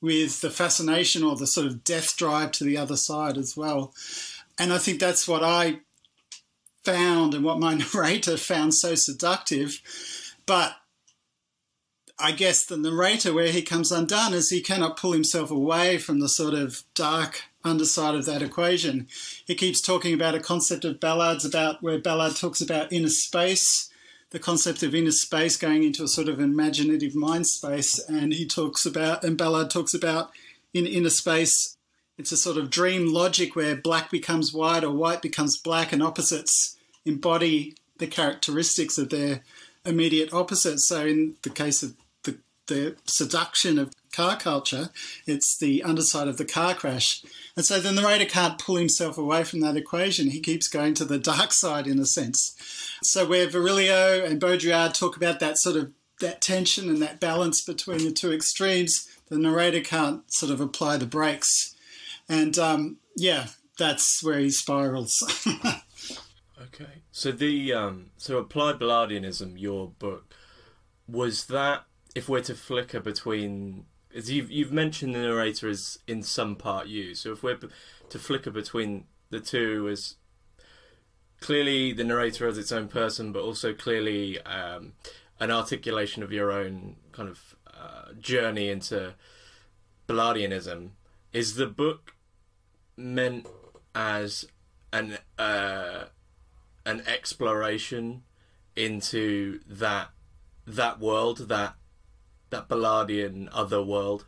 with 0.00 0.40
the 0.40 0.50
fascination 0.50 1.22
or 1.22 1.36
the 1.36 1.46
sort 1.46 1.66
of 1.66 1.84
death 1.84 2.16
drive 2.16 2.52
to 2.52 2.64
the 2.64 2.78
other 2.78 2.96
side 2.96 3.36
as 3.36 3.54
well. 3.56 3.92
And 4.58 4.72
I 4.72 4.78
think 4.78 5.00
that's 5.00 5.28
what 5.28 5.42
I 5.42 5.80
found 6.88 7.34
and 7.34 7.44
what 7.44 7.58
my 7.58 7.74
narrator 7.94 8.36
found 8.36 8.74
so 8.74 8.94
seductive. 8.94 9.80
But 10.46 10.76
I 12.18 12.32
guess 12.32 12.64
the 12.64 12.76
narrator, 12.76 13.32
where 13.32 13.52
he 13.52 13.62
comes 13.62 13.92
undone, 13.92 14.34
is 14.34 14.50
he 14.50 14.60
cannot 14.60 14.96
pull 14.96 15.12
himself 15.12 15.50
away 15.50 15.98
from 15.98 16.20
the 16.20 16.28
sort 16.28 16.54
of 16.54 16.82
dark 16.94 17.44
underside 17.64 18.14
of 18.14 18.26
that 18.26 18.42
equation. 18.42 19.06
He 19.46 19.54
keeps 19.54 19.80
talking 19.80 20.14
about 20.14 20.34
a 20.34 20.40
concept 20.40 20.84
of 20.84 21.00
Ballard's 21.00 21.44
about 21.44 21.82
where 21.82 21.98
Ballard 21.98 22.36
talks 22.36 22.60
about 22.60 22.92
inner 22.92 23.08
space 23.08 23.90
the 24.30 24.38
concept 24.38 24.82
of 24.82 24.94
inner 24.94 25.10
space 25.10 25.56
going 25.56 25.82
into 25.84 26.02
a 26.02 26.08
sort 26.08 26.28
of 26.28 26.40
imaginative 26.40 27.14
mind 27.14 27.46
space. 27.46 27.98
And 28.08 28.32
he 28.34 28.46
talks 28.46 28.84
about, 28.84 29.24
and 29.24 29.38
Ballard 29.38 29.70
talks 29.70 29.94
about 29.94 30.30
in 30.74 30.86
inner 30.86 31.10
space, 31.10 31.76
it's 32.18 32.32
a 32.32 32.36
sort 32.36 32.58
of 32.58 32.68
dream 32.68 33.12
logic 33.12 33.56
where 33.56 33.76
black 33.76 34.10
becomes 34.10 34.52
white 34.52 34.84
or 34.84 34.90
white 34.90 35.22
becomes 35.22 35.56
black, 35.56 35.92
and 35.92 36.02
opposites 36.02 36.76
embody 37.08 37.74
the 37.98 38.06
characteristics 38.06 38.98
of 38.98 39.10
their 39.10 39.42
immediate 39.84 40.32
opposites. 40.32 40.86
So, 40.86 41.06
in 41.06 41.36
the 41.42 41.50
case 41.50 41.82
of 41.82 41.94
the, 42.24 42.38
the 42.66 42.96
seduction 43.06 43.78
of 43.78 43.92
car 44.12 44.36
culture, 44.36 44.90
it's 45.26 45.56
the 45.58 45.82
underside 45.82 46.28
of 46.28 46.36
the 46.36 46.44
car 46.44 46.74
crash. 46.74 47.24
And 47.56 47.64
so 47.64 47.80
the 47.80 47.92
narrator 47.92 48.24
can't 48.24 48.58
pull 48.58 48.76
himself 48.76 49.18
away 49.18 49.44
from 49.44 49.60
that 49.60 49.76
equation. 49.76 50.30
He 50.30 50.40
keeps 50.40 50.68
going 50.68 50.94
to 50.94 51.04
the 51.04 51.18
dark 51.18 51.52
side 51.52 51.86
in 51.86 51.98
a 51.98 52.06
sense. 52.06 52.56
So 53.02 53.26
where 53.26 53.46
Virilio 53.46 54.24
and 54.24 54.40
Baudrillard 54.40 54.94
talk 54.94 55.16
about 55.16 55.40
that 55.40 55.58
sort 55.58 55.76
of 55.76 55.92
that 56.20 56.40
tension 56.40 56.88
and 56.88 57.00
that 57.00 57.20
balance 57.20 57.64
between 57.64 58.04
the 58.04 58.10
two 58.10 58.32
extremes, 58.32 59.08
the 59.28 59.38
narrator 59.38 59.80
can't 59.80 60.22
sort 60.32 60.50
of 60.50 60.60
apply 60.60 60.96
the 60.96 61.06
brakes. 61.06 61.76
And 62.28 62.58
um, 62.58 62.96
yeah, 63.16 63.48
that's 63.78 64.22
where 64.22 64.38
he 64.38 64.50
spirals. 64.50 65.14
okay. 66.62 67.02
So 67.10 67.32
the 67.32 67.72
um, 67.72 68.10
so 68.16 68.38
applied 68.38 68.78
Ballardianism, 68.78 69.58
your 69.58 69.88
book, 69.88 70.34
was 71.06 71.46
that 71.46 71.84
if 72.14 72.28
we're 72.28 72.42
to 72.42 72.54
flicker 72.54 73.00
between 73.00 73.86
as 74.14 74.30
you've 74.30 74.50
you've 74.50 74.72
mentioned 74.72 75.14
the 75.14 75.20
narrator 75.20 75.68
is 75.68 75.98
in 76.06 76.22
some 76.22 76.56
part 76.56 76.86
you. 76.86 77.14
So 77.14 77.32
if 77.32 77.42
we're 77.42 77.58
to 78.08 78.18
flicker 78.18 78.50
between 78.50 79.04
the 79.30 79.40
two 79.40 79.88
as 79.90 80.16
clearly 81.40 81.92
the 81.92 82.04
narrator 82.04 82.48
as 82.48 82.58
its 82.58 82.72
own 82.72 82.88
person, 82.88 83.32
but 83.32 83.42
also 83.42 83.72
clearly 83.72 84.40
um, 84.42 84.94
an 85.38 85.50
articulation 85.50 86.22
of 86.22 86.32
your 86.32 86.50
own 86.50 86.96
kind 87.12 87.28
of 87.28 87.54
uh, 87.66 88.12
journey 88.18 88.68
into 88.68 89.14
Ballardianism. 90.08 90.90
Is 91.32 91.56
the 91.56 91.66
book 91.66 92.14
meant 92.96 93.46
as 93.94 94.46
an 94.92 95.18
uh, 95.38 96.04
an 96.88 97.02
exploration 97.06 98.22
into 98.74 99.60
that 99.66 100.08
that 100.66 100.98
world, 100.98 101.48
that 101.48 101.74
that 102.50 102.68
Ballardian 102.68 103.48
other 103.52 103.82
world. 103.82 104.26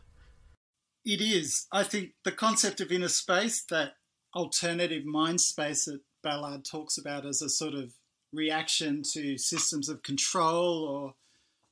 It 1.03 1.21
is. 1.21 1.65
I 1.71 1.83
think 1.83 2.11
the 2.23 2.31
concept 2.31 2.79
of 2.79 2.91
inner 2.91 3.07
space, 3.07 3.63
that 3.71 3.93
alternative 4.35 5.05
mind 5.05 5.41
space 5.41 5.85
that 5.85 6.01
Ballard 6.23 6.63
talks 6.63 6.99
about 6.99 7.25
as 7.25 7.41
a 7.41 7.49
sort 7.49 7.73
of 7.73 7.93
reaction 8.31 9.01
to 9.13 9.39
systems 9.39 9.89
of 9.89 10.03
control 10.03 10.87
or 10.87 11.13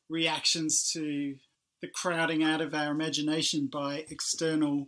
reactions 0.10 0.90
to 0.94 1.36
the 1.82 1.88
crowding 1.88 2.44
out 2.44 2.62
of 2.62 2.74
our 2.74 2.92
imagination 2.92 3.70
by 3.72 4.06
external 4.10 4.88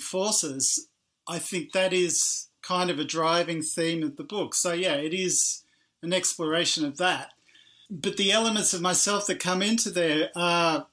forces, 0.00 0.88
I 1.28 1.40
think 1.40 1.72
that 1.72 1.92
is 1.92 2.48
kind 2.66 2.90
of 2.90 2.98
a 2.98 3.04
driving 3.04 3.62
theme 3.62 4.02
of 4.02 4.16
the 4.16 4.24
book. 4.24 4.54
So, 4.54 4.72
yeah, 4.72 4.94
it 4.94 5.14
is 5.14 5.64
an 6.02 6.12
exploration 6.12 6.84
of 6.84 6.96
that. 6.98 7.32
But 7.90 8.16
the 8.16 8.32
elements 8.32 8.72
of 8.72 8.80
myself 8.80 9.26
that 9.26 9.40
come 9.40 9.62
into 9.62 9.90
there 9.90 10.30
are, 10.34 10.86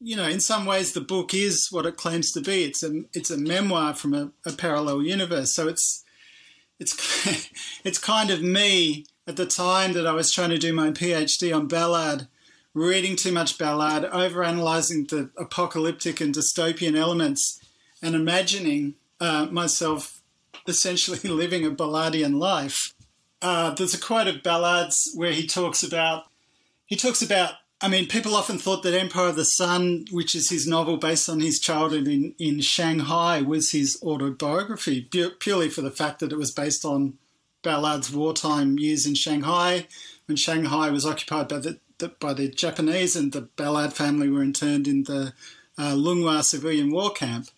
you 0.00 0.16
know, 0.16 0.28
in 0.28 0.40
some 0.40 0.66
ways 0.66 0.92
the 0.92 1.00
book 1.00 1.34
is 1.34 1.68
what 1.70 1.86
it 1.86 1.96
claims 1.96 2.32
to 2.32 2.40
be. 2.40 2.64
It's 2.64 2.82
a 2.82 3.02
it's 3.12 3.30
a 3.30 3.36
memoir 3.36 3.94
from 3.94 4.14
a, 4.14 4.30
a 4.46 4.52
parallel 4.52 5.02
universe. 5.02 5.54
So 5.54 5.68
it's 5.68 6.02
it's 6.80 7.50
it's 7.84 7.98
kind 7.98 8.30
of 8.30 8.42
me 8.42 9.04
at 9.26 9.36
the 9.36 9.46
time 9.46 9.92
that 9.92 10.06
I 10.06 10.12
was 10.12 10.32
trying 10.32 10.50
to 10.50 10.58
do 10.58 10.72
my 10.72 10.90
PhD 10.90 11.54
on 11.54 11.68
Ballard, 11.68 12.26
reading 12.72 13.16
too 13.16 13.32
much 13.32 13.58
Ballard, 13.58 14.04
overanalyzing 14.04 15.08
the 15.08 15.30
apocalyptic 15.38 16.20
and 16.20 16.34
dystopian 16.34 16.96
elements, 16.96 17.60
and 18.02 18.14
imagining 18.14 18.94
uh, 19.20 19.46
myself 19.50 20.20
essentially 20.66 21.18
living 21.24 21.64
a 21.64 21.70
Ballardian 21.70 22.38
life. 22.38 22.94
Uh, 23.42 23.74
there's 23.74 23.94
a 23.94 24.00
quote 24.00 24.26
of 24.26 24.42
Ballard's 24.42 25.10
where 25.14 25.32
he 25.32 25.46
talks 25.46 25.82
about 25.82 26.24
he 26.86 26.96
talks 26.96 27.22
about. 27.22 27.54
I 27.80 27.88
mean, 27.88 28.06
people 28.06 28.34
often 28.34 28.56
thought 28.56 28.82
that 28.82 28.98
Empire 28.98 29.28
of 29.28 29.36
the 29.36 29.44
Sun, 29.44 30.06
which 30.10 30.34
is 30.34 30.48
his 30.48 30.66
novel 30.66 30.96
based 30.96 31.28
on 31.28 31.40
his 31.40 31.58
childhood 31.58 32.06
in, 32.06 32.34
in 32.38 32.60
Shanghai, 32.60 33.42
was 33.42 33.72
his 33.72 33.98
autobiography, 34.02 35.02
purely 35.40 35.68
for 35.68 35.82
the 35.82 35.90
fact 35.90 36.20
that 36.20 36.32
it 36.32 36.38
was 36.38 36.50
based 36.50 36.84
on 36.84 37.18
Ballard's 37.62 38.12
wartime 38.12 38.78
years 38.78 39.06
in 39.06 39.14
Shanghai, 39.14 39.86
when 40.26 40.36
Shanghai 40.36 40.88
was 40.90 41.04
occupied 41.04 41.48
by 41.48 41.58
the, 41.58 41.80
the 41.98 42.08
by 42.08 42.32
the 42.32 42.48
Japanese, 42.48 43.16
and 43.16 43.32
the 43.32 43.42
Ballard 43.42 43.92
family 43.92 44.30
were 44.30 44.42
interned 44.42 44.86
in 44.86 45.04
the 45.04 45.34
uh, 45.76 45.92
Lunghua 45.92 46.42
civilian 46.42 46.90
war 46.90 47.12
camp. 47.12 47.48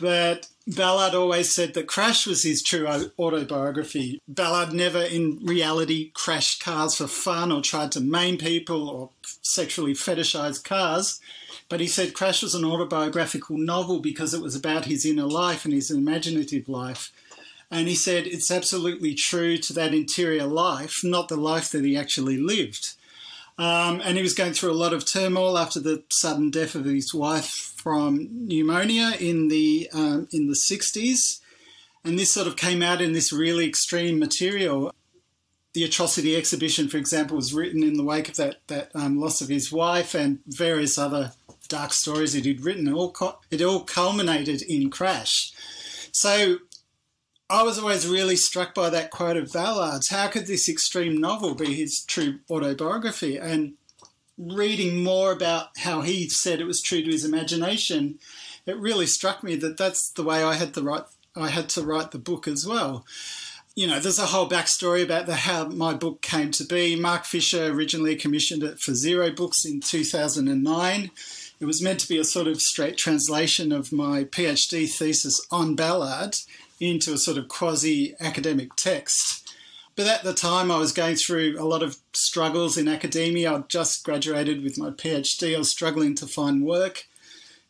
But 0.00 0.48
Ballard 0.66 1.14
always 1.14 1.54
said 1.54 1.74
that 1.74 1.86
Crash 1.86 2.26
was 2.26 2.42
his 2.42 2.62
true 2.62 2.86
autobiography. 3.18 4.20
Ballard 4.28 4.72
never, 4.72 5.02
in 5.02 5.38
reality, 5.42 6.10
crashed 6.12 6.62
cars 6.62 6.96
for 6.96 7.06
fun 7.06 7.50
or 7.50 7.62
tried 7.62 7.92
to 7.92 8.00
maim 8.00 8.36
people 8.36 8.88
or 8.88 9.10
sexually 9.42 9.94
fetishized 9.94 10.64
cars. 10.64 11.20
But 11.68 11.80
he 11.80 11.86
said 11.86 12.14
Crash 12.14 12.42
was 12.42 12.54
an 12.54 12.64
autobiographical 12.64 13.56
novel 13.56 14.00
because 14.00 14.34
it 14.34 14.42
was 14.42 14.54
about 14.54 14.84
his 14.84 15.06
inner 15.06 15.26
life 15.26 15.64
and 15.64 15.74
his 15.74 15.90
imaginative 15.90 16.68
life. 16.68 17.12
And 17.70 17.88
he 17.88 17.94
said 17.94 18.26
it's 18.26 18.50
absolutely 18.50 19.14
true 19.14 19.58
to 19.58 19.72
that 19.74 19.92
interior 19.92 20.46
life, 20.46 21.00
not 21.02 21.28
the 21.28 21.36
life 21.36 21.70
that 21.70 21.84
he 21.84 21.96
actually 21.96 22.38
lived. 22.38 22.94
Um, 23.58 24.00
and 24.04 24.16
he 24.16 24.22
was 24.22 24.34
going 24.34 24.52
through 24.52 24.70
a 24.70 24.74
lot 24.74 24.92
of 24.92 25.10
turmoil 25.10 25.58
after 25.58 25.80
the 25.80 26.04
sudden 26.10 26.50
death 26.50 26.74
of 26.74 26.84
his 26.84 27.12
wife 27.12 27.74
from 27.88 28.28
pneumonia 28.30 29.12
in 29.18 29.48
the 29.48 29.88
um, 29.94 30.28
in 30.30 30.46
the 30.46 30.60
60s. 30.70 31.40
And 32.04 32.18
this 32.18 32.34
sort 32.34 32.46
of 32.46 32.54
came 32.54 32.82
out 32.82 33.00
in 33.00 33.14
this 33.14 33.32
really 33.32 33.66
extreme 33.66 34.18
material. 34.18 34.92
The 35.72 35.84
Atrocity 35.84 36.36
exhibition, 36.36 36.88
for 36.88 36.98
example, 36.98 37.36
was 37.36 37.54
written 37.54 37.82
in 37.82 37.94
the 37.94 38.04
wake 38.04 38.28
of 38.28 38.36
that 38.36 38.56
that 38.66 38.90
um, 38.94 39.18
loss 39.18 39.40
of 39.40 39.48
his 39.48 39.72
wife 39.72 40.14
and 40.14 40.40
various 40.46 40.98
other 40.98 41.32
dark 41.68 41.94
stories 41.94 42.34
that 42.34 42.44
he'd 42.44 42.60
written. 42.60 42.88
It 42.88 42.92
all, 42.92 43.40
it 43.50 43.62
all 43.62 43.84
culminated 43.84 44.60
in 44.60 44.90
Crash. 44.90 45.54
So 46.12 46.58
I 47.48 47.62
was 47.62 47.78
always 47.78 48.06
really 48.06 48.36
struck 48.36 48.74
by 48.74 48.90
that 48.90 49.10
quote 49.10 49.38
of 49.38 49.50
Ballard's. 49.50 50.10
How 50.10 50.28
could 50.28 50.46
this 50.46 50.68
extreme 50.68 51.18
novel 51.18 51.54
be 51.54 51.72
his 51.72 52.04
true 52.06 52.40
autobiography? 52.50 53.38
And 53.38 53.76
reading 54.38 55.02
more 55.02 55.32
about 55.32 55.76
how 55.78 56.02
he 56.02 56.28
said 56.28 56.60
it 56.60 56.66
was 56.66 56.80
true 56.80 57.02
to 57.02 57.10
his 57.10 57.24
imagination, 57.24 58.18
it 58.66 58.78
really 58.78 59.06
struck 59.06 59.42
me 59.42 59.56
that 59.56 59.76
that's 59.76 60.10
the 60.10 60.22
way 60.22 60.42
I 60.42 60.54
had 60.54 60.74
to 60.74 60.82
write. 60.82 61.04
I 61.36 61.48
had 61.48 61.68
to 61.70 61.82
write 61.82 62.10
the 62.10 62.18
book 62.18 62.48
as 62.48 62.66
well. 62.66 63.04
You 63.74 63.86
know, 63.86 64.00
there's 64.00 64.18
a 64.18 64.26
whole 64.26 64.48
backstory 64.48 65.04
about 65.04 65.26
the, 65.26 65.36
how 65.36 65.66
my 65.66 65.94
book 65.94 66.20
came 66.20 66.50
to 66.52 66.64
be. 66.64 66.96
Mark 66.96 67.24
Fisher 67.24 67.66
originally 67.66 68.16
commissioned 68.16 68.64
it 68.64 68.80
for 68.80 68.92
Zero 68.94 69.30
Books 69.30 69.64
in 69.64 69.80
2009. 69.80 71.10
It 71.60 71.64
was 71.64 71.82
meant 71.82 72.00
to 72.00 72.08
be 72.08 72.18
a 72.18 72.24
sort 72.24 72.48
of 72.48 72.60
straight 72.60 72.96
translation 72.96 73.70
of 73.70 73.92
my 73.92 74.24
PhD 74.24 74.90
thesis 74.90 75.44
on 75.50 75.76
Ballard 75.76 76.36
into 76.80 77.12
a 77.12 77.18
sort 77.18 77.38
of 77.38 77.48
quasi 77.48 78.14
academic 78.20 78.74
text. 78.74 79.47
But 79.98 80.06
at 80.06 80.22
the 80.22 80.32
time, 80.32 80.70
I 80.70 80.78
was 80.78 80.92
going 80.92 81.16
through 81.16 81.56
a 81.58 81.66
lot 81.66 81.82
of 81.82 81.96
struggles 82.12 82.78
in 82.78 82.86
academia. 82.86 83.52
I'd 83.52 83.68
just 83.68 84.04
graduated 84.04 84.62
with 84.62 84.78
my 84.78 84.90
PhD. 84.90 85.56
I 85.56 85.58
was 85.58 85.72
struggling 85.72 86.14
to 86.14 86.26
find 86.28 86.64
work. 86.64 87.08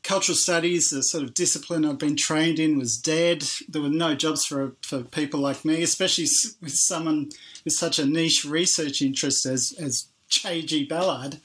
Cultural 0.03 0.37
studies, 0.37 0.91
the 0.91 1.03
sort 1.03 1.25
of 1.25 1.33
discipline 1.33 1.87
I'd 1.87 1.97
been 1.97 2.17
trained 2.17 2.59
in, 2.59 2.77
was 2.77 2.99
dead. 2.99 3.49
There 3.67 3.81
were 3.81 3.89
no 3.89 4.15
jobs 4.15 4.45
for, 4.45 4.75
for 4.83 5.05
people 5.05 5.41
like 5.41 5.65
me, 5.65 5.83
especially 5.83 6.27
with 6.61 6.75
someone 6.75 7.31
with 7.65 7.73
such 7.73 7.99
a 7.99 8.05
niche 8.05 8.45
research 8.45 9.01
interest 9.01 9.47
as, 9.47 9.73
as 9.81 10.09
J.G. 10.29 10.85
Ballard. 10.85 11.41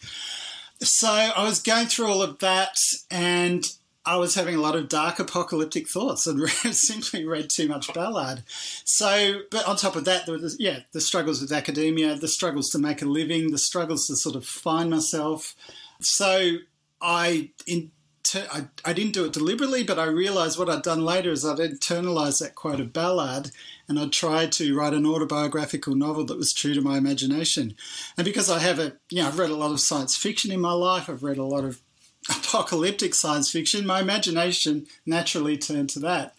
So 0.81 1.07
I 1.07 1.45
was 1.45 1.61
going 1.61 1.87
through 1.87 2.07
all 2.07 2.21
of 2.21 2.39
that, 2.39 2.75
and 3.09 3.63
I 4.05 4.17
was 4.17 4.35
having 4.35 4.55
a 4.55 4.61
lot 4.61 4.75
of 4.75 4.89
dark 4.89 5.19
apocalyptic 5.19 5.87
thoughts 5.87 6.27
and 6.27 6.49
simply 6.71 7.25
read 7.25 7.49
too 7.49 7.67
much 7.67 7.93
Ballard. 7.93 8.43
So, 8.83 9.41
but 9.49 9.65
on 9.65 9.77
top 9.77 9.95
of 9.95 10.05
that, 10.05 10.25
there 10.25 10.37
was, 10.37 10.57
yeah 10.59 10.79
the 10.91 11.01
struggles 11.01 11.41
with 11.41 11.51
academia, 11.51 12.15
the 12.15 12.27
struggles 12.27 12.69
to 12.71 12.79
make 12.79 13.01
a 13.01 13.05
living, 13.05 13.51
the 13.51 13.57
struggles 13.57 14.07
to 14.07 14.15
sort 14.15 14.35
of 14.35 14.45
find 14.45 14.89
myself. 14.89 15.55
So 16.01 16.57
I 17.01 17.51
in, 17.65 17.91
I, 18.35 18.67
I 18.83 18.93
didn't 18.93 19.13
do 19.13 19.25
it 19.25 19.33
deliberately, 19.33 19.83
but 19.83 19.99
I 19.99 20.05
realized 20.05 20.57
what 20.57 20.69
I'd 20.69 20.81
done 20.81 21.05
later 21.05 21.31
is 21.31 21.45
I'd 21.45 21.59
internalized 21.59 22.39
that 22.39 22.55
quote 22.55 22.79
of 22.79 22.91
Ballard 22.91 23.51
and 23.87 23.99
I'd 23.99 24.11
tried 24.11 24.51
to 24.53 24.75
write 24.75 24.93
an 24.93 25.05
autobiographical 25.05 25.95
novel 25.95 26.25
that 26.25 26.37
was 26.37 26.53
true 26.53 26.73
to 26.73 26.81
my 26.81 26.97
imagination. 26.97 27.75
And 28.17 28.25
because 28.25 28.49
I 28.49 28.59
have 28.59 28.79
a, 28.79 28.93
you 29.09 29.21
know, 29.21 29.27
I've 29.27 29.39
read 29.39 29.49
a 29.49 29.55
lot 29.55 29.71
of 29.71 29.81
science 29.81 30.17
fiction 30.17 30.51
in 30.51 30.61
my 30.61 30.73
life, 30.73 31.09
I've 31.09 31.23
read 31.23 31.37
a 31.37 31.43
lot 31.43 31.63
of 31.63 31.81
apocalyptic 32.29 33.13
science 33.13 33.51
fiction, 33.51 33.85
my 33.85 34.01
imagination 34.01 34.87
naturally 35.05 35.57
turned 35.57 35.89
to 35.91 35.99
that. 35.99 36.35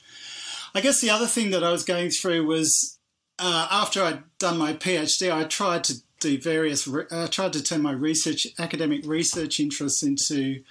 I 0.74 0.80
guess 0.80 1.00
the 1.00 1.10
other 1.10 1.26
thing 1.26 1.50
that 1.50 1.62
I 1.62 1.70
was 1.70 1.84
going 1.84 2.10
through 2.10 2.46
was 2.46 2.98
uh, 3.38 3.68
after 3.70 4.02
I'd 4.02 4.22
done 4.38 4.58
my 4.58 4.72
PhD, 4.72 5.32
I 5.32 5.44
tried 5.44 5.84
to 5.84 5.94
do 6.20 6.38
various, 6.38 6.88
I 6.88 7.00
uh, 7.10 7.28
tried 7.28 7.52
to 7.54 7.62
turn 7.62 7.82
my 7.82 7.92
research, 7.92 8.46
academic 8.58 9.06
research 9.06 9.60
interests 9.60 10.02
into 10.02 10.62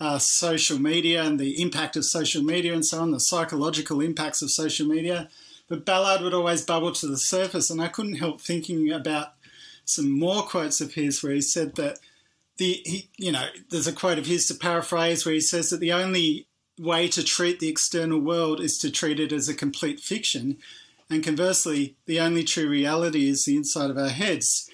uh, 0.00 0.18
social 0.18 0.78
media 0.78 1.22
and 1.22 1.38
the 1.38 1.60
impact 1.60 1.96
of 1.96 2.04
social 2.04 2.42
media 2.42 2.72
and 2.72 2.84
so 2.84 3.00
on, 3.00 3.10
the 3.10 3.20
psychological 3.20 4.00
impacts 4.00 4.40
of 4.40 4.50
social 4.50 4.86
media. 4.86 5.28
But 5.68 5.84
Ballard 5.84 6.22
would 6.22 6.34
always 6.34 6.64
bubble 6.64 6.92
to 6.92 7.06
the 7.06 7.18
surface, 7.18 7.70
and 7.70 7.80
I 7.80 7.88
couldn't 7.88 8.16
help 8.16 8.40
thinking 8.40 8.90
about 8.90 9.34
some 9.84 10.10
more 10.10 10.42
quotes 10.42 10.80
of 10.80 10.94
his 10.94 11.22
where 11.22 11.32
he 11.32 11.40
said 11.40 11.76
that 11.76 11.98
the 12.60 12.80
he, 12.84 13.10
you 13.16 13.32
know, 13.32 13.46
there's 13.70 13.88
a 13.88 13.92
quote 13.92 14.18
of 14.18 14.26
his 14.26 14.46
to 14.46 14.54
paraphrase 14.54 15.26
where 15.26 15.34
he 15.34 15.40
says 15.40 15.70
that 15.70 15.80
the 15.80 15.92
only 15.92 16.46
way 16.78 17.08
to 17.08 17.24
treat 17.24 17.58
the 17.58 17.68
external 17.68 18.20
world 18.20 18.60
is 18.60 18.78
to 18.78 18.90
treat 18.90 19.18
it 19.18 19.32
as 19.32 19.48
a 19.48 19.54
complete 19.54 19.98
fiction, 19.98 20.58
and 21.10 21.24
conversely, 21.24 21.96
the 22.06 22.20
only 22.20 22.44
true 22.44 22.68
reality 22.68 23.28
is 23.28 23.44
the 23.44 23.56
inside 23.56 23.90
of 23.90 23.98
our 23.98 24.10
heads. 24.10 24.68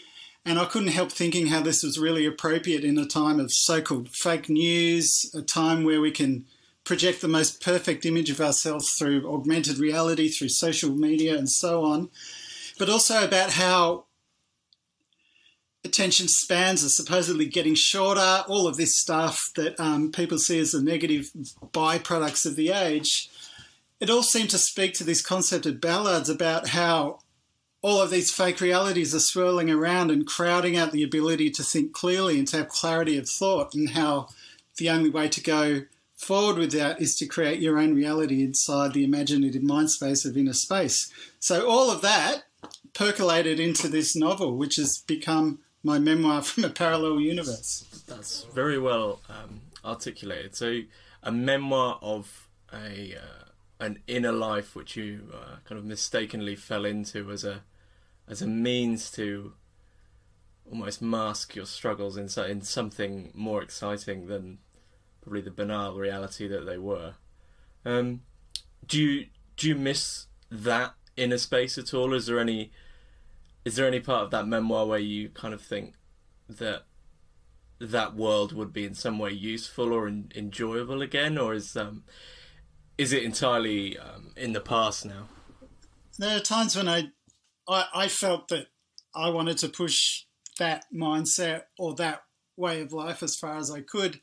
And 0.45 0.59
I 0.61 0.65
couldn't 0.67 0.89
help 0.89 1.11
thinking 1.11 1.47
how 1.47 1.63
this 1.63 1.83
was 1.83 1.99
really 1.99 2.27
appropriate 2.27 2.85
in 2.85 2.99
a 2.99 3.07
time 3.07 3.41
of 3.41 3.51
so-called 3.51 4.11
fake 4.11 4.49
news, 4.49 5.29
a 5.35 5.43
time 5.43 5.83
where 5.83 6.01
we 6.01 6.13
can 6.13 6.45
project 6.85 7.21
the 7.21 7.29
most 7.29 7.61
perfect 7.61 8.05
image 8.07 8.31
of 8.31 8.41
ourselves 8.41 8.91
through 8.97 9.29
augmented 9.29 9.79
reality, 9.79 10.29
through 10.29 10.51
social 10.51 10.91
media, 10.95 11.37
and 11.37 11.51
so 11.51 11.85
on. 11.85 12.11
But 12.79 12.89
also 12.89 13.25
about 13.25 13.51
how 13.53 14.06
attention 15.87 16.29
spans 16.29 16.85
are 16.85 16.91
supposedly 16.91 17.47
getting 17.47 17.75
shorter, 17.75 18.45
all 18.49 18.67
of 18.67 18.77
this 18.77 18.97
stuff 18.97 19.41
that 19.57 19.79
um, 19.81 20.13
people 20.13 20.39
see 20.39 20.59
as 20.59 20.73
the 20.73 20.83
negative 20.83 21.31
byproducts 21.73 22.45
of 22.45 22.57
the 22.57 22.71
age. 22.71 23.31
It 23.99 24.11
all 24.11 24.23
seemed 24.23 24.51
to 24.51 24.59
speak 24.59 24.93
to 24.95 25.05
this 25.05 25.23
concept 25.23 25.65
of 25.65 25.81
Ballard's 25.81 26.29
about 26.29 26.69
how 26.69 27.21
all 27.81 28.03
of 28.03 28.11
these 28.11 28.35
fake 28.35 28.61
realities 28.61 29.15
are 29.15 29.21
swirling 29.21 29.71
around 29.71 30.11
and 30.11 30.27
crowding 30.27 30.77
out 30.77 30.93
the 30.93 31.05
ability 31.05 31.51
to 31.51 31.63
think 31.63 31.93
clearly 31.93 32.39
and 32.39 32.49
to 32.49 32.59
have 32.59 32.69
clarity 32.69 33.17
of 33.17 33.29
thought, 33.29 33.75
and 33.75 33.91
how 33.91 34.29
the 34.77 34.91
only 34.91 35.09
way 35.09 35.29
to 35.29 35.41
go 35.41 35.83
forward 36.17 36.59
with 36.59 36.73
that 36.73 37.01
is 37.01 37.15
to 37.17 37.27
create 37.27 37.61
your 37.61 37.79
own 37.79 37.95
reality 37.95 38.43
inside 38.43 38.93
the 38.93 39.05
imaginative 39.05 39.63
mind 39.63 39.91
space 39.91 40.25
of 40.25 40.37
inner 40.37 40.53
space. 40.53 41.11
So, 41.39 41.69
all 41.69 41.91
of 41.91 42.03
that 42.03 42.45
percolated 42.93 43.61
into 43.61 43.89
this 43.89 44.17
novel, 44.17 44.57
which 44.57 44.77
has 44.77 44.99
become 45.07 45.61
my 45.87 46.01
memoir 46.01 46.43
from 46.43 46.65
a 46.65 46.69
parallel 46.69 47.21
universe. 47.21 48.03
That's 48.09 48.43
very 48.53 48.79
well 48.79 49.21
um, 49.29 49.61
articulated. 49.85 50.57
So, 50.57 50.81
a 51.23 51.33
memoir 51.33 51.99
of 52.03 52.49
a 52.73 53.15
uh, 53.17 53.45
an 53.79 54.01
inner 54.07 54.33
life 54.33 54.75
which 54.75 54.97
you 54.97 55.31
uh, 55.33 55.57
kind 55.65 55.79
of 55.79 55.85
mistakenly 55.85 56.57
fell 56.57 56.85
into 56.85 57.31
as 57.31 57.45
a 57.45 57.63
as 58.29 58.43
a 58.43 58.47
means 58.47 59.11
to 59.13 59.53
almost 60.69 61.01
mask 61.01 61.55
your 61.55 61.67
struggles 61.67 62.17
in 62.17 62.29
in 62.51 62.63
something 62.63 63.31
more 63.33 63.63
exciting 63.63 64.27
than 64.27 64.59
probably 65.23 65.41
the 65.41 65.51
banal 65.53 65.95
reality 65.95 66.49
that 66.49 66.67
they 66.67 66.79
were. 66.79 67.15
Um, 67.85 68.23
do 68.87 69.01
you 69.01 69.27
do 69.57 69.69
you 69.69 69.77
miss 69.77 70.27
that 70.51 70.95
inner 71.17 71.39
space 71.39 71.79
at 71.79 71.95
all? 71.95 72.13
Is 72.13 72.27
there 72.27 72.41
any 72.41 72.73
is 73.67 73.75
there 73.75 73.89
any 73.89 73.99
part 73.99 74.23
of 74.23 74.31
that 74.31 74.47
memoir 74.47 74.87
where 74.87 75.01
you 75.01 75.29
kind 75.29 75.53
of 75.53 75.61
think 75.61 75.95
that 76.49 76.85
that 77.81 78.15
world 78.15 78.53
would 78.53 78.73
be 78.73 78.85
in 78.85 78.95
some 78.95 79.19
way 79.19 79.33
useful 79.33 79.93
or 79.93 80.07
in, 80.07 80.31
enjoyable 80.37 81.03
again, 81.03 81.37
or 81.37 81.53
is 81.53 81.77
um, 81.77 82.05
is 82.97 83.13
it 83.13 83.25
entirely 83.25 83.99
um, 83.99 84.33
in 84.37 84.53
the 84.53 84.61
past 84.61 85.05
now? 85.05 85.27
There 86.17 86.37
are 86.37 86.41
times 86.41 86.77
when 86.77 86.89
I, 86.89 87.11
I 87.69 87.87
I 87.93 88.09
felt 88.09 88.47
that 88.49 88.69
I 89.17 89.31
wanted 89.31 89.59
to 89.59 89.69
push 89.69 90.23
that 90.61 90.85
mindset 90.95 91.63
or 91.77 91.93
that 91.97 92.23
way 92.57 92.81
of 92.81 92.93
life 92.93 93.21
as 93.21 93.35
far 93.35 93.57
as 93.59 93.69
I 93.69 93.81
could. 93.81 94.21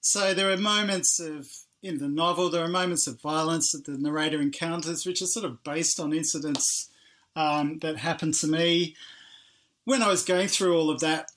So 0.00 0.34
there 0.34 0.50
are 0.50 0.56
moments 0.56 1.20
of 1.20 1.46
in 1.80 1.98
the 1.98 2.08
novel 2.08 2.50
there 2.50 2.64
are 2.64 2.68
moments 2.68 3.06
of 3.06 3.22
violence 3.22 3.70
that 3.70 3.84
the 3.84 3.96
narrator 3.96 4.40
encounters, 4.40 5.06
which 5.06 5.22
are 5.22 5.26
sort 5.26 5.46
of 5.46 5.62
based 5.62 6.00
on 6.00 6.12
incidents 6.12 6.89
um, 7.36 7.78
that 7.78 7.98
happened 7.98 8.34
to 8.34 8.46
me 8.46 8.96
when 9.84 10.02
I 10.02 10.08
was 10.08 10.24
going 10.24 10.48
through 10.48 10.76
all 10.76 10.90
of 10.90 11.00
that. 11.00 11.30